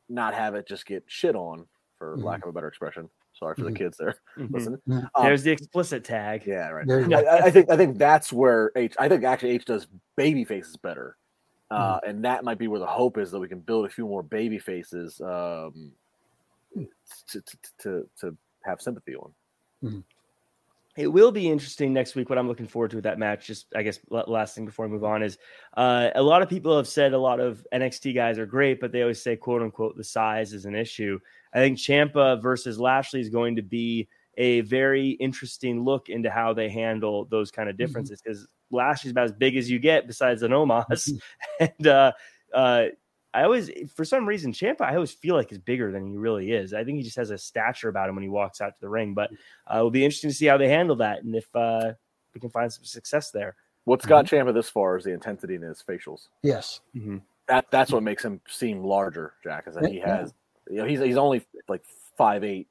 [0.07, 1.65] not have it just get shit on
[1.97, 2.25] for mm-hmm.
[2.25, 3.09] lack of a better expression.
[3.33, 3.75] Sorry for the mm-hmm.
[3.77, 4.15] kids there.
[4.37, 4.55] Mm-hmm.
[4.55, 6.43] Listen, um, there's the explicit tag.
[6.45, 7.13] Yeah, right.
[7.13, 8.95] I, I, think I think that's where H.
[8.97, 11.17] I think actually H does baby faces better,
[11.69, 12.09] uh, mm.
[12.09, 14.23] and that might be where the hope is that we can build a few more
[14.23, 15.91] baby faces um,
[17.27, 19.33] to, to, to to have sympathy on.
[20.99, 22.29] It will be interesting next week.
[22.29, 24.89] What I'm looking forward to with that match, just I guess last thing before I
[24.89, 25.37] move on is
[25.77, 28.91] uh, a lot of people have said a lot of NXT guys are great, but
[28.91, 31.17] they always say quote unquote the size is an issue.
[31.53, 36.51] I think Ciampa versus Lashley is going to be a very interesting look into how
[36.51, 37.85] they handle those kind of mm-hmm.
[37.85, 38.75] differences because mm-hmm.
[38.75, 40.83] Lashley's about as big as you get besides an Omos.
[40.89, 41.65] Mm-hmm.
[41.79, 42.11] and uh,
[42.53, 42.85] uh,
[43.33, 46.51] I always, for some reason, Ciampa, I always feel like is bigger than he really
[46.51, 46.73] is.
[46.73, 48.89] I think he just has a stature about him when he walks out to the
[48.89, 49.13] ring.
[49.13, 49.31] But
[49.71, 51.93] uh, it'll be interesting to see how they handle that and if uh,
[52.33, 53.55] we can find some success there.
[53.85, 54.47] What's got mm-hmm.
[54.47, 56.27] Ciampa this far is the intensity in his facials.
[56.43, 56.81] Yes.
[56.95, 57.17] Mm-hmm.
[57.47, 59.65] That that's what makes him seem larger, Jack.
[59.67, 60.33] Is that he has
[60.69, 61.83] you know, he's he's only like
[62.17, 62.67] five eight.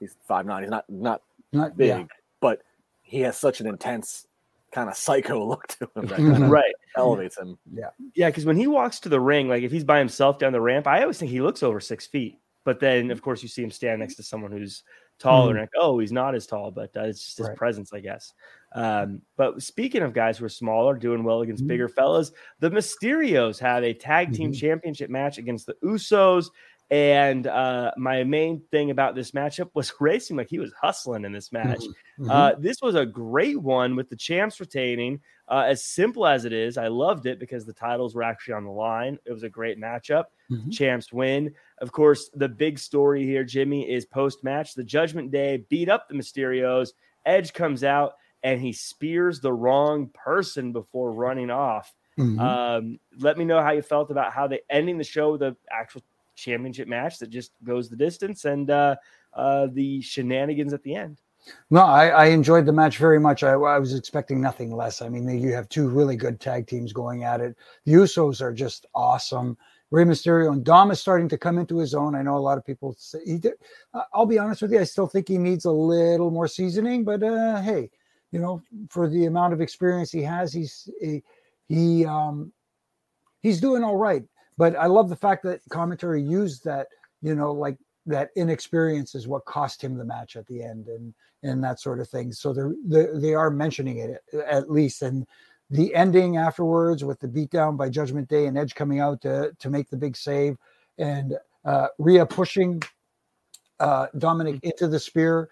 [0.00, 0.62] He's five nine.
[0.62, 1.22] He's not not,
[1.52, 2.04] not big, yeah.
[2.40, 2.62] but
[3.02, 4.26] he has such an intense
[4.72, 7.58] kind of psycho look to him that kind of right elevates him.
[7.72, 8.28] Yeah, yeah.
[8.28, 10.86] Because when he walks to the ring, like if he's by himself down the ramp,
[10.86, 12.38] I always think he looks over six feet.
[12.64, 14.84] But then, of course, you see him stand next to someone who's
[15.18, 15.58] taller, mm-hmm.
[15.58, 17.56] and like, oh, he's not as tall, but uh, it's just his right.
[17.56, 18.32] presence, I guess.
[18.74, 21.68] Um, but speaking of guys who are smaller, doing well against mm-hmm.
[21.68, 22.30] bigger fellas,
[22.60, 24.60] the Mysterios have a tag team mm-hmm.
[24.60, 26.50] championship match against the Usos
[26.92, 31.32] And uh, my main thing about this matchup was seemed like he was hustling in
[31.32, 31.80] this match.
[32.20, 32.30] Mm-hmm.
[32.30, 35.18] Uh, this was a great one with the champs retaining.
[35.48, 38.64] Uh, as simple as it is, I loved it because the titles were actually on
[38.64, 39.18] the line.
[39.24, 40.24] It was a great matchup.
[40.50, 40.70] Mhm.
[40.70, 41.54] Champs win.
[41.78, 44.74] Of course, the big story here, Jimmy, is post match.
[44.74, 46.90] The Judgment Day beat up the Mysterios.
[47.24, 51.94] Edge comes out and he spears the wrong person before running off.
[52.18, 52.38] Mhm.
[52.38, 55.56] Um, let me know how you felt about how they ending the show with an
[55.70, 56.02] actual
[56.34, 58.96] championship match that just goes the distance and uh,
[59.34, 61.20] uh, the shenanigans at the end.
[61.70, 63.42] No, I, I enjoyed the match very much.
[63.42, 65.02] I, I was expecting nothing less.
[65.02, 67.56] I mean, you have two really good tag teams going at it.
[67.84, 69.56] The Usos are just awesome.
[69.90, 72.14] Rey Mysterio and Dom is starting to come into his own.
[72.14, 73.54] I know a lot of people say he did.
[74.14, 74.80] I'll be honest with you.
[74.80, 77.90] I still think he needs a little more seasoning, but uh, hey,
[78.30, 81.22] you know, for the amount of experience he has, he's he,
[81.68, 82.52] he um,
[83.42, 84.24] he's doing all right.
[84.62, 86.86] But I love the fact that commentary used that,
[87.20, 87.76] you know, like
[88.06, 91.12] that inexperience is what cost him the match at the end and
[91.42, 92.30] and that sort of thing.
[92.30, 95.02] So they're, they they are mentioning it at least.
[95.02, 95.26] And
[95.68, 99.68] the ending afterwards with the beatdown by Judgment Day and Edge coming out to to
[99.68, 100.56] make the big save
[100.96, 102.80] and uh, Rhea pushing
[103.80, 105.50] uh, Dominic into the spear.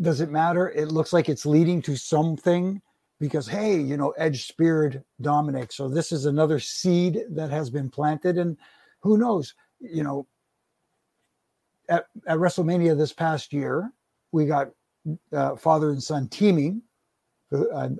[0.00, 0.70] Does it matter?
[0.70, 2.80] It looks like it's leading to something
[3.22, 7.88] because hey, you know, Edge speared Dominic, so this is another seed that has been
[7.88, 8.56] planted, and
[8.98, 9.54] who knows?
[9.78, 10.26] You know,
[11.88, 13.92] at, at WrestleMania this past year,
[14.32, 14.70] we got
[15.32, 16.82] uh, father and son teaming.
[17.52, 17.96] Uh, I'm,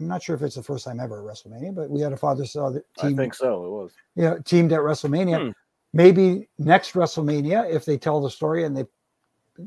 [0.00, 2.46] not sure if it's the first time ever at WrestleMania, but we had a father
[2.46, 3.66] son I team, think so.
[3.66, 3.92] It was.
[4.16, 5.48] you know, teamed at WrestleMania.
[5.48, 5.50] Hmm.
[5.92, 8.86] Maybe next WrestleMania, if they tell the story and they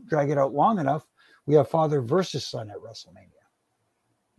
[0.07, 1.05] drag it out long enough,
[1.45, 3.34] we have father versus son at WrestleMania.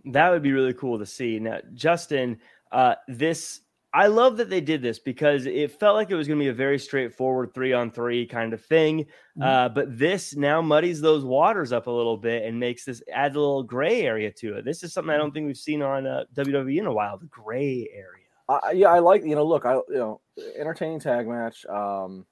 [0.07, 1.39] That would be really cool to see.
[1.39, 2.39] Now, Justin,
[2.73, 3.61] uh, this
[3.97, 6.51] I love that they did this because it felt like it was going to be
[6.51, 9.07] a very straightforward three on three kind of thing.
[9.39, 9.43] Mhm.
[9.43, 13.35] Uh, but this now muddies those waters up a little bit and makes this add
[13.37, 14.67] a little gray area to it.
[14.67, 17.17] This is something I don't think we've seen on uh, WWE in a while.
[17.17, 18.27] The gray area.
[18.49, 19.45] I, yeah, I like you know.
[19.45, 20.21] Look, I you know,
[20.57, 21.65] entertaining tag match.
[21.65, 22.27] Um,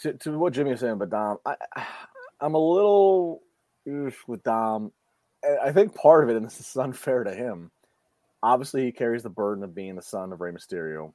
[0.00, 1.56] to, to what Jimmy was saying, but Dom, I,
[2.40, 3.42] I'm a little
[3.84, 4.92] with Dom.
[5.64, 7.70] I- think part of it, and this is unfair to him.
[8.42, 11.12] Obviously, he carries the burden of being the son of Rey Mysterio,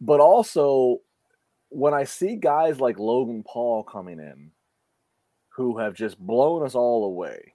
[0.00, 1.00] but also
[1.68, 4.50] when I see guys like Logan Paul coming in,
[5.56, 7.54] who have just blown us all away.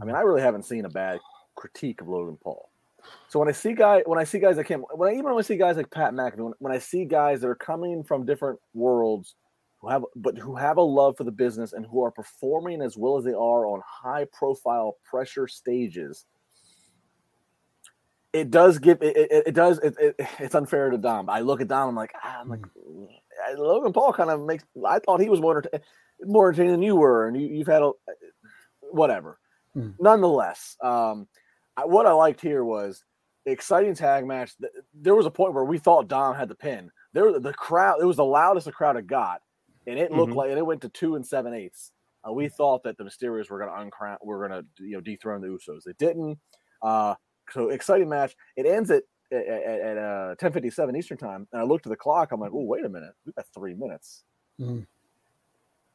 [0.00, 1.20] I mean, I really haven't seen a bad
[1.54, 2.70] critique of Logan Paul.
[3.28, 5.38] So when I see guy, when I see guys that came, when I even when
[5.38, 8.24] I see guys like Pat McAfee, when, when I see guys that are coming from
[8.24, 9.34] different worlds,
[9.82, 12.96] who have but who have a love for the business and who are performing as
[12.96, 16.24] well as they are on high profile pressure stages,
[18.32, 19.16] it does give it.
[19.16, 19.78] It, it does.
[19.80, 21.28] It, it, it's unfair to Dom.
[21.28, 21.90] I look at Dom.
[21.90, 22.64] I'm like, ah, I'm like,
[23.56, 24.64] Logan Paul kind of makes.
[24.86, 25.62] I thought he was more
[26.20, 27.90] more entertaining than you were, and you, you've had a
[28.80, 29.38] whatever.
[29.74, 29.90] Hmm.
[29.98, 31.26] Nonetheless, um,
[31.76, 33.02] I, what I liked here was
[33.46, 34.52] exciting tag match.
[34.94, 36.92] There was a point where we thought Dom had the pin.
[37.14, 38.00] There, the crowd.
[38.00, 39.42] It was the loudest the crowd had got,
[39.86, 40.36] and it looked Mhm.
[40.36, 41.92] like and it went to two and seven eighths.
[42.28, 45.00] Uh, we thought that the Mysterios were going to uncrown, were going to you know
[45.00, 45.82] dethrone the Usos.
[45.84, 46.38] They didn't.
[46.82, 47.14] Uh,
[47.50, 48.34] so exciting match.
[48.56, 49.02] It ends at
[49.32, 52.32] at, at, at uh, ten fifty seven Eastern time, and I looked at the clock.
[52.32, 54.24] I'm like, oh wait a minute, we got three minutes.
[54.60, 54.86] Mhm.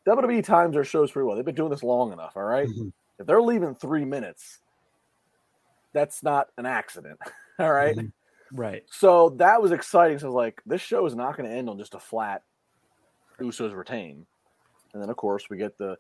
[0.08, 1.36] WWE times their shows pretty well.
[1.36, 2.34] They've been doing this long enough.
[2.36, 2.68] All right?
[2.68, 2.92] Mhm.
[3.20, 4.60] if they're leaving three minutes,
[5.94, 7.20] that's not an accident.
[7.60, 7.96] All right?
[7.96, 8.12] Mhm.
[8.52, 8.84] Right.
[8.90, 10.20] So that was exciting.
[10.20, 12.44] So I was like, this show is not going to end on just a flat
[13.40, 14.26] Usos retain.
[14.94, 15.98] And then of course we get the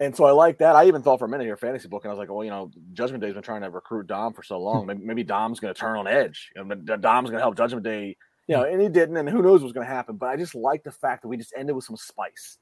[0.00, 0.76] and so I like that.
[0.76, 2.50] I even thought for a minute here, fantasy book, and I was like, well, you
[2.50, 4.80] know, Judgment Day's been trying to recruit Dom for so long.
[4.80, 4.86] Hmm.
[4.86, 6.50] Maybe, maybe Dom's going to turn on Edge.
[6.56, 8.16] You know, Dom's going to help Judgment Day.
[8.48, 8.72] You know, hmm.
[8.72, 10.16] and he didn't, and who knows what's going to happen.
[10.16, 12.56] But I just like the fact that we just ended with some spice.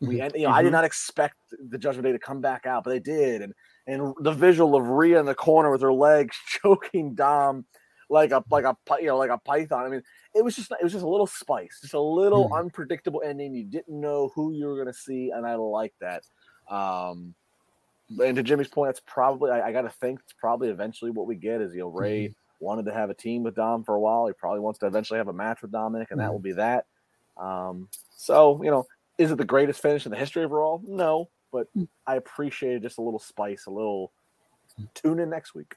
[0.00, 0.22] We, hmm.
[0.22, 0.72] end, you know, I did Mhm.
[0.72, 1.36] not expect
[1.68, 3.54] the Judgment Day to come back out, but they did, and
[3.86, 7.66] and the visual of Rhea in the corner with her legs choking Dom
[8.10, 9.86] like a like a you know like a python.
[9.86, 10.02] I mean,
[10.34, 12.56] it was just it was just a little spice, just a little Mhm.
[12.56, 13.54] unpredictable ending.
[13.54, 16.24] You didn't know who you were going to see, and I like that.
[16.70, 17.36] Um,
[18.22, 21.26] and to Jimmy's point, that's probably I, I got to think it's probably eventually what
[21.26, 24.00] we get is you know Rey wanted to have a team with Dom for a
[24.00, 24.26] while.
[24.26, 26.34] He probably wants to eventually have a match with Dominic, and that Mhm.
[26.34, 26.86] will be that.
[27.36, 28.86] Um, so you know,
[29.18, 30.78] is it the greatest finish in the history of Raw?
[30.84, 31.68] No, but
[32.06, 34.12] I appreciated just a little spice, a little.
[34.94, 35.74] Tune in next week.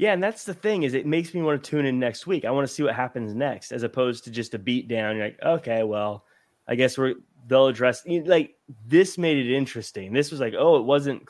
[0.00, 2.46] Yeah, and that's the thing is it makes me want to tune in next week.
[2.46, 5.14] I want to see what happens next, as opposed to just a beat down.
[5.14, 6.24] You're like, okay, well,
[6.66, 7.16] I guess we're
[7.46, 8.54] they'll address like
[8.86, 10.14] this made it interesting.
[10.14, 11.28] This was like, oh, it wasn't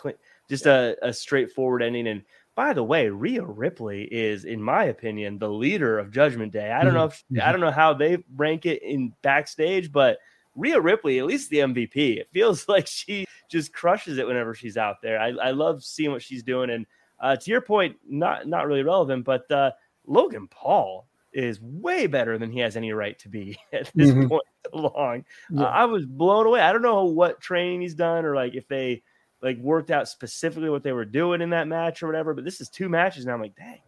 [0.49, 2.07] just a, a straightforward ending.
[2.07, 2.23] And
[2.55, 6.71] by the way, Rhea Ripley is, in my opinion, the leader of Judgment Day.
[6.71, 7.39] I don't know mm-hmm.
[7.39, 7.53] if I mm-hmm.
[7.53, 10.19] don't know how they rank it in backstage, but
[10.55, 12.19] Rhea Ripley, at least the MVP.
[12.19, 15.19] It feels like she just crushes it whenever she's out there.
[15.19, 16.71] I, I love seeing what she's doing.
[16.71, 16.87] And
[17.21, 19.73] uh, to your point, not not really relevant, but uh,
[20.07, 24.29] Logan Paul is way better than he has any right to be at this mm-hmm.
[24.29, 24.43] point
[24.73, 25.25] along.
[25.51, 25.63] Yeah.
[25.63, 26.61] Uh, I was blown away.
[26.61, 29.03] I don't know what training he's done or like if they
[29.43, 32.35] like worked out specifically what they were doing in that match or whatever.
[32.35, 33.35] But this is two matches now.
[33.35, 33.79] I'm like, dang,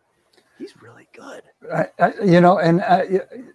[0.59, 1.43] he's really good.
[1.73, 3.03] I, I, you know, and uh,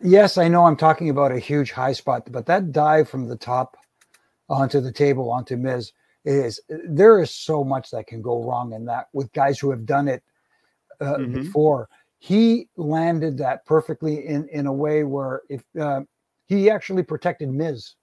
[0.02, 3.38] yes, I know I'm talking about a huge high spot, but that dive from the
[3.38, 3.78] top
[4.50, 5.92] onto the table onto Miz
[6.26, 9.86] is there is so much that can go wrong in that with guys who have
[9.86, 10.24] done it
[11.00, 11.34] uh, mm-hmm.
[11.34, 11.90] before.
[12.20, 16.02] He landed that perfectly in in a way where if uh,
[16.48, 17.96] he actually protected Miz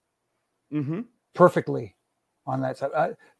[0.71, 1.01] mm-hmm.
[1.33, 1.95] perfectly
[2.47, 2.91] on that side.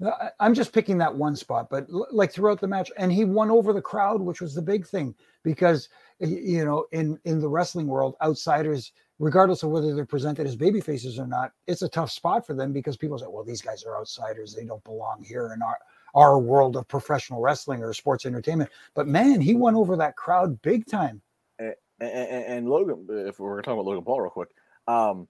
[0.04, 3.52] I, am just picking that one spot, but like throughout the match, and he won
[3.52, 5.90] over the crowd, which was the big thing because
[6.20, 10.82] you know in in the wrestling world, outsiders, regardless of whether they're presented as baby
[10.82, 13.84] faces or not, it's a tough spot for them because people say, well, these guys
[13.84, 15.78] are outsiders, they don't belong here in our
[16.14, 18.70] our world of professional wrestling or sports entertainment.
[18.94, 21.22] But man, he won over that crowd big time.
[21.60, 24.48] And, and, and Logan, if we're talking about Logan Paul real quick,
[24.88, 25.28] um,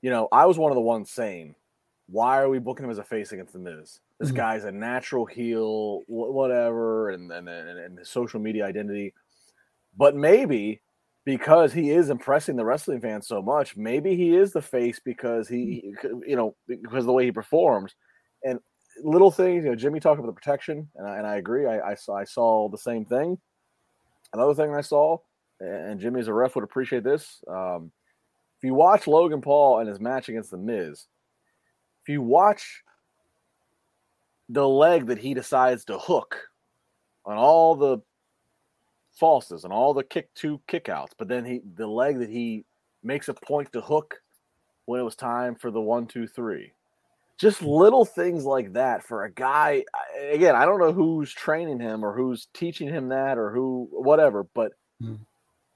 [0.00, 1.54] you know, I was one of the ones saying
[2.06, 4.00] why are we booking him as a face against the Miz?
[4.18, 4.36] This mm-hmm.
[4.36, 9.14] guy's a natural heel, whatever, and, and and and his social media identity.
[9.96, 10.82] But maybe
[11.24, 15.48] because he is impressing the wrestling fans so much, maybe he is the face because
[15.48, 15.94] he,
[16.26, 17.94] you know, because the way he performs.
[18.44, 18.58] And
[19.02, 21.66] little things, you know, Jimmy talked about the protection, and I, and I agree.
[21.66, 23.38] I, I saw I saw the same thing.
[24.32, 25.18] Another thing I saw,
[25.60, 27.40] and Jimmy as a ref would appreciate this.
[27.48, 27.92] Um,
[28.58, 31.06] if you watch Logan Paul and his match against the Miz,
[32.02, 32.82] if you watch
[34.48, 36.36] the leg that he decides to hook
[37.24, 37.98] on all the
[39.20, 42.64] falses and all the kick two kickouts, but then he the leg that he
[43.02, 44.16] makes a point to hook
[44.86, 46.72] when it was time for the one, two, three.
[47.38, 49.84] Just little things like that for a guy.
[50.30, 54.44] Again, I don't know who's training him or who's teaching him that or who, whatever,
[54.54, 54.72] but
[55.02, 55.18] mm.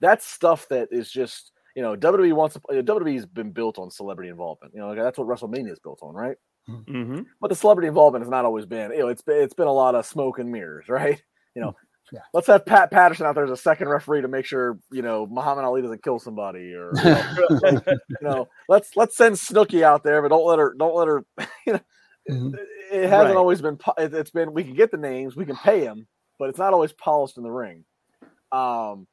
[0.00, 2.60] that's stuff that is just you know, WWE wants to.
[2.82, 4.72] WWE's been built on celebrity involvement.
[4.74, 6.36] You know, that's what WrestleMania is built on, right?
[6.68, 7.20] Mm-hmm.
[7.38, 8.92] But the celebrity involvement has not always been.
[8.92, 11.22] You know, it's been it's been a lot of smoke and mirrors, right?
[11.54, 11.76] You know,
[12.12, 12.20] yeah.
[12.32, 15.26] let's have Pat Patterson out there as a second referee to make sure you know
[15.26, 20.04] Muhammad Ali doesn't kill somebody, or you know, you know let's let's send Snooki out
[20.04, 21.24] there, but don't let her don't let her.
[21.66, 21.80] You know,
[22.30, 22.54] mm-hmm.
[22.56, 23.36] it, it, hasn't right.
[23.36, 23.78] always been.
[23.98, 26.08] It's been we can get the names, we can pay them,
[26.40, 27.84] but it's not always polished in the ring.
[28.50, 29.06] Um,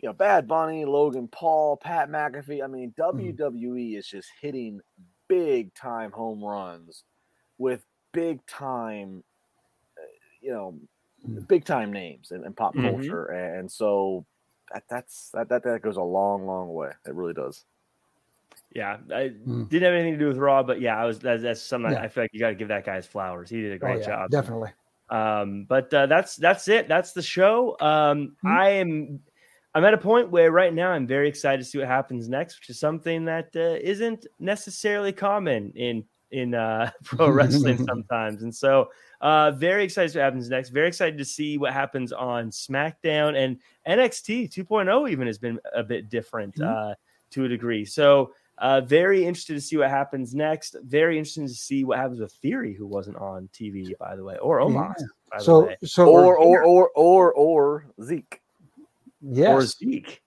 [0.00, 2.62] you know, Bad Bunny, Logan Paul, Pat McAfee.
[2.62, 3.98] I mean, WWE mm.
[3.98, 4.80] is just hitting
[5.28, 7.04] big time home runs
[7.58, 9.24] with big time,
[9.98, 10.02] uh,
[10.40, 10.78] you know.
[11.48, 12.88] Big time names in, in pop mm-hmm.
[12.88, 14.24] culture, and so
[14.72, 16.90] that, that's that, that that goes a long, long way.
[17.06, 17.64] It really does.
[18.74, 19.68] Yeah, I mm.
[19.68, 22.02] didn't have anything to do with Raw, but yeah, I was that's, that's something yeah.
[22.02, 23.48] I feel like you got to give that guy his flowers.
[23.50, 24.70] He did a oh, great oh, yeah, job, definitely.
[25.10, 26.88] Um, but uh, that's that's it.
[26.88, 27.76] That's the show.
[27.80, 28.50] Um, mm.
[28.50, 29.20] I am
[29.74, 32.60] I'm at a point where right now I'm very excited to see what happens next,
[32.60, 38.42] which is something that uh, not necessarily common in in uh, pro wrestling sometimes.
[38.42, 38.90] And so,
[39.20, 40.70] uh, very excited to what happens next.
[40.70, 43.58] Very excited to see what happens on SmackDown and
[43.88, 45.10] NXT 2.0.
[45.10, 46.90] Even has been a bit different mm-hmm.
[46.90, 46.94] uh,
[47.30, 47.84] to a degree.
[47.84, 48.32] So.
[48.58, 50.76] Uh, very interested to see what happens next.
[50.84, 54.36] Very interesting to see what happens with Theory, who wasn't on TV, by the way,
[54.36, 54.94] or Omos.
[54.96, 55.38] Yeah.
[55.40, 58.40] so, so or or, or or or Zeke
[59.20, 59.48] yes.
[59.48, 60.22] or Zeke.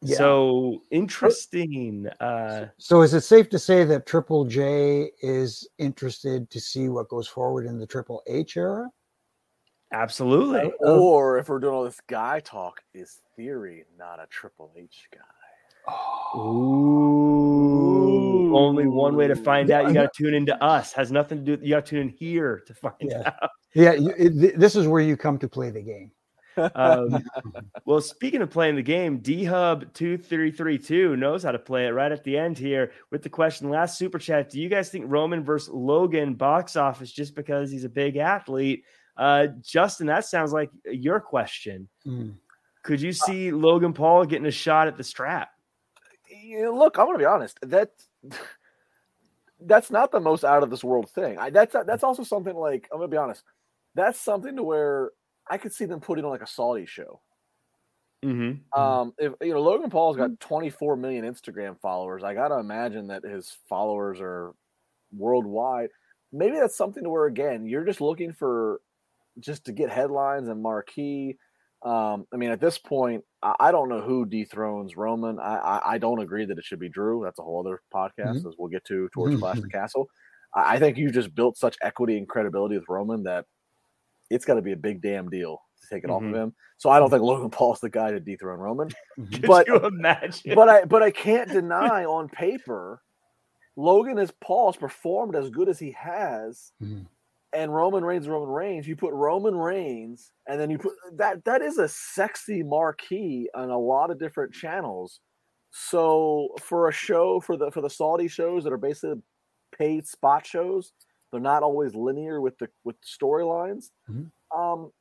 [0.00, 0.16] Yeah.
[0.16, 2.08] So interesting.
[2.20, 7.08] Uh, so is it safe to say that Triple J is interested to see what
[7.08, 8.88] goes forward in the Triple H era?
[9.92, 10.70] Absolutely.
[10.80, 15.20] Or if we're doing all this guy talk, is Theory not a Triple H guy?
[16.36, 17.58] Ooh.
[18.54, 19.88] Only one way to find out.
[19.88, 20.92] You got to tune into us.
[20.92, 21.64] Has nothing to do.
[21.64, 23.32] You got to tune in here to find yeah.
[23.42, 23.50] out.
[23.74, 26.10] Yeah, you, it, this is where you come to play the game.
[26.74, 27.24] Um,
[27.84, 31.58] well, speaking of playing the game, D Hub two three three two knows how to
[31.58, 33.70] play it right at the end here with the question.
[33.70, 37.84] Last super chat: Do you guys think Roman versus Logan box office just because he's
[37.84, 38.84] a big athlete?
[39.16, 41.88] Uh, Justin, that sounds like your question.
[42.06, 42.34] Mm.
[42.82, 45.50] Could you see uh, Logan Paul getting a shot at the strap?
[46.70, 47.58] look, I'm going to be honest.
[47.62, 47.90] That
[49.60, 51.38] that's not the most out of this world thing.
[51.38, 53.42] I, that's that's also something like I'm going to be honest.
[53.94, 55.10] That's something to where
[55.50, 57.20] I could see them putting on like a Saudi show.
[58.24, 58.78] Mm-hmm.
[58.78, 60.48] Um, if you know Logan Paul's got mm-hmm.
[60.48, 64.54] 24 million Instagram followers, I gotta imagine that his followers are
[65.16, 65.90] worldwide.
[66.32, 68.80] Maybe that's something to where again you're just looking for
[69.38, 71.36] just to get headlines and marquee.
[71.82, 75.38] Um, I mean, at this point, I, I don't know who dethrones Roman.
[75.38, 77.22] I, I, I don't agree that it should be Drew.
[77.24, 78.48] That's a whole other podcast, Mhm.
[78.48, 80.08] as we'll get to towards Clash of the Castle.
[80.52, 83.44] I, I think you just built such equity and credibility with Roman that
[84.30, 86.34] it's got to be a big damn deal to take it off of Mhm.
[86.36, 86.54] him.
[86.76, 88.90] So I don't think Logan Paul's the guy to dethrone Roman.
[89.46, 90.54] But- you imagine?
[90.54, 93.02] but I but I can't deny on paper,
[93.76, 97.06] Logan as Paul's performed as good as he has, Mhm.
[97.52, 98.86] and Roman Reigns, Roman Reigns.
[98.88, 101.44] You put Roman Reigns, and then you put that.
[101.44, 105.20] That is a sexy marquee on a lot of different channels.
[105.70, 109.22] So for a show for the for the Saudi shows that are basically
[109.72, 110.92] paid spot shows,
[111.30, 113.90] they're not always linear with the with storylines.
[114.10, 114.30] Mhm.
[114.56, 114.92] Um,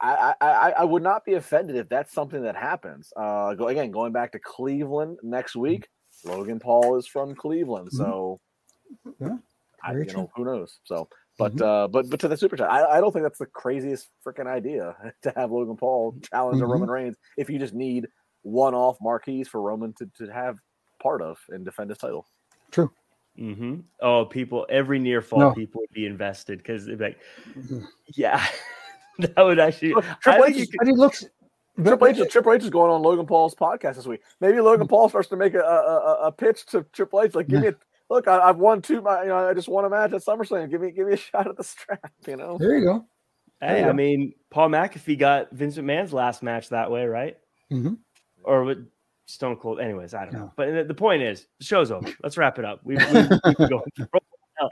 [0.00, 3.12] I, I, I, I would not be offended if that's something that happens.
[3.16, 5.88] Uh, go again, going back to Cleveland next week.
[6.24, 7.96] Logan Paul is from Cleveland, Mhm.
[7.98, 8.40] so
[9.20, 9.36] Yeah,
[9.82, 10.12] I, you true.
[10.22, 10.78] know who knows.
[10.84, 11.08] So,
[11.38, 11.62] but Mhm.
[11.62, 14.46] uh, but but to the super chat, I, I don't think that's the craziest freaking
[14.46, 16.70] idea to have Logan Paul challenge a Mhm.
[16.70, 18.08] Roman Reigns if you just need
[18.42, 20.58] one-off marquees for Roman to, to have
[21.02, 22.26] part of and defend his title.
[22.70, 22.90] True.
[23.36, 25.52] Hmm Oh, people, every near fall, No.
[25.54, 27.18] people would be invested because they'd be like,
[27.56, 27.84] Mhm.
[28.14, 28.44] yeah,
[29.18, 29.94] that would actually.
[29.94, 31.24] Look, Triple think H could- But he looks.
[31.82, 34.20] Triple H, but- Triple H is going on Logan Paul's podcast this week.
[34.40, 35.62] Maybe Logan Paul starts to make a, a,
[36.22, 37.74] a- a pitch to Triple H, like, give me a
[38.08, 38.28] look.
[38.28, 39.00] I, I've won two.
[39.02, 40.70] My, you know, I just won a match at SummerSlam.
[40.70, 42.12] Give me, give me a shot at the strap.
[42.28, 43.04] You know, There you go.
[43.60, 43.88] Hey, Yeah.
[43.88, 47.36] I mean, Paul McAfee got Vince McMahon's last match that way, right?
[47.72, 47.98] Mhm.
[48.44, 48.86] Or with
[49.26, 49.80] Stone Cold.
[49.80, 50.52] Anyways, I don't know.
[50.56, 52.08] But the, the point is, the show's over.
[52.22, 52.80] Let's wrap it up.
[52.86, 54.70] A while.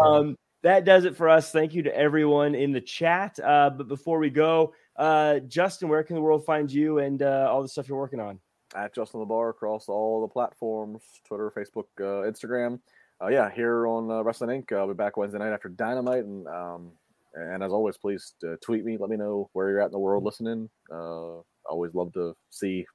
[0.02, 1.50] um, that does it for us.
[1.50, 3.38] Thank you to everyone in the chat.
[3.38, 7.48] Uh, but before we go, uh, Justin, where can the world find you and uh,
[7.50, 8.38] all the stuff you're working on?
[8.74, 12.80] at Justin LaBar across all the platforms: Twitter, Facebook, uh, Instagram.
[13.22, 14.76] Uh, yeah, here on uh, Wrestling Inc.
[14.76, 16.92] I'll be back Wednesday night after Dynamite, and um,
[17.34, 18.96] and as always, please uh, tweet me.
[18.98, 20.68] Let me know where you're at in the world listening.
[20.90, 21.38] Uh,
[21.68, 22.86] always love to see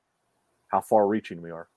[0.67, 1.67] how far-reaching we are.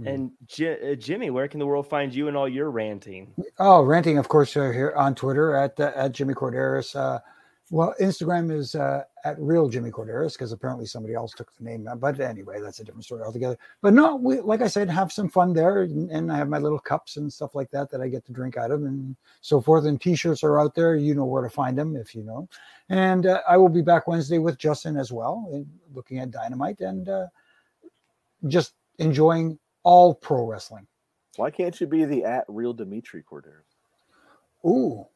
[0.00, 0.14] Mhm.
[0.14, 3.32] And Ji- uh, Jimmy, where can the world find you and all your ranting?
[3.58, 6.94] Oh, ranting, of course, uh, here on Twitter at uh, at Jimmy Korderas.
[6.94, 7.20] Uh,
[7.70, 11.88] well, Instagram is uh, at real Jimmy Korderas because apparently somebody else took the name.
[11.96, 13.58] But anyway, that's a different story altogether.
[13.80, 16.58] But no, we, like I said, have some fun there, and, and I have my
[16.58, 19.60] little cups and stuff like that that I get to drink out of, and so
[19.60, 19.86] forth.
[19.86, 20.94] And T-shirts are out there.
[20.94, 22.48] You know where to find them if you know.
[22.88, 27.08] And uh, I will be back Wednesday with Justin as well, looking at Dynamite and
[27.08, 27.26] uh,
[28.48, 30.86] just enjoying all pro wrestling.
[31.36, 33.62] Why can't you be the at real Dimitri Cordero?
[34.66, 35.06] Ooh.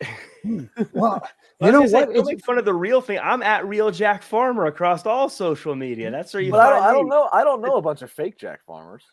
[0.44, 0.64] Hmm.
[0.92, 1.26] Well,
[1.58, 2.04] you know was gonna say, what?
[2.08, 3.18] Don't It's, make fun of the real thing.
[3.22, 6.10] I'm at real Jack Farmer across all social media.
[6.10, 7.28] That's where you But I don't, I don't know.
[7.32, 9.04] I don't know a bunch of fake Jack Farmers.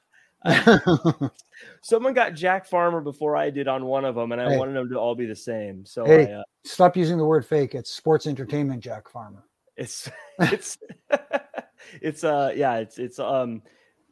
[1.81, 4.57] Someone got Jack Farmer before I did on one of them, and I Hey.
[4.57, 5.85] wanted them to all be the same.
[5.85, 6.33] So Hey.
[6.33, 7.75] I, uh, Stop using the word fake.
[7.75, 9.45] It's sports entertainment, Jack Farmer.
[9.77, 10.77] It's it's
[12.01, 13.61] it's uh yeah it's it's um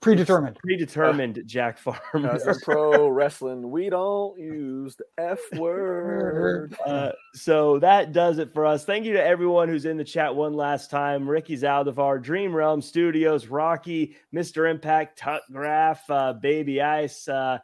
[0.02, 0.57] Predetermined.
[0.64, 1.99] predetermined Jack Farmer.
[2.14, 6.76] In pro wrestling, we don't use the F word.
[6.90, 8.86] Uh, so that does it for us.
[8.86, 11.30] Thank you to everyone who's in the chat one last time.
[11.30, 14.69] Ricky Zaldivar, Dream Realm Studios, Rocky, Mr.
[14.69, 17.27] Impact, Tuck Graph, uh, Baby Ice.
[17.27, 17.60] Uh,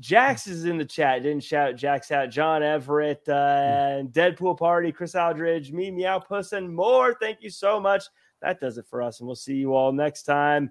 [0.00, 1.22] Jax is in the chat.
[1.22, 2.30] Didn't shout Jax out.
[2.30, 7.14] John Everett, uh, and Deadpool Party, Chris Aldridge, me, Meow Puss, and more.
[7.20, 8.04] Thank you so much.
[8.40, 9.20] That does it for us.
[9.20, 10.70] And we'll see you all next time.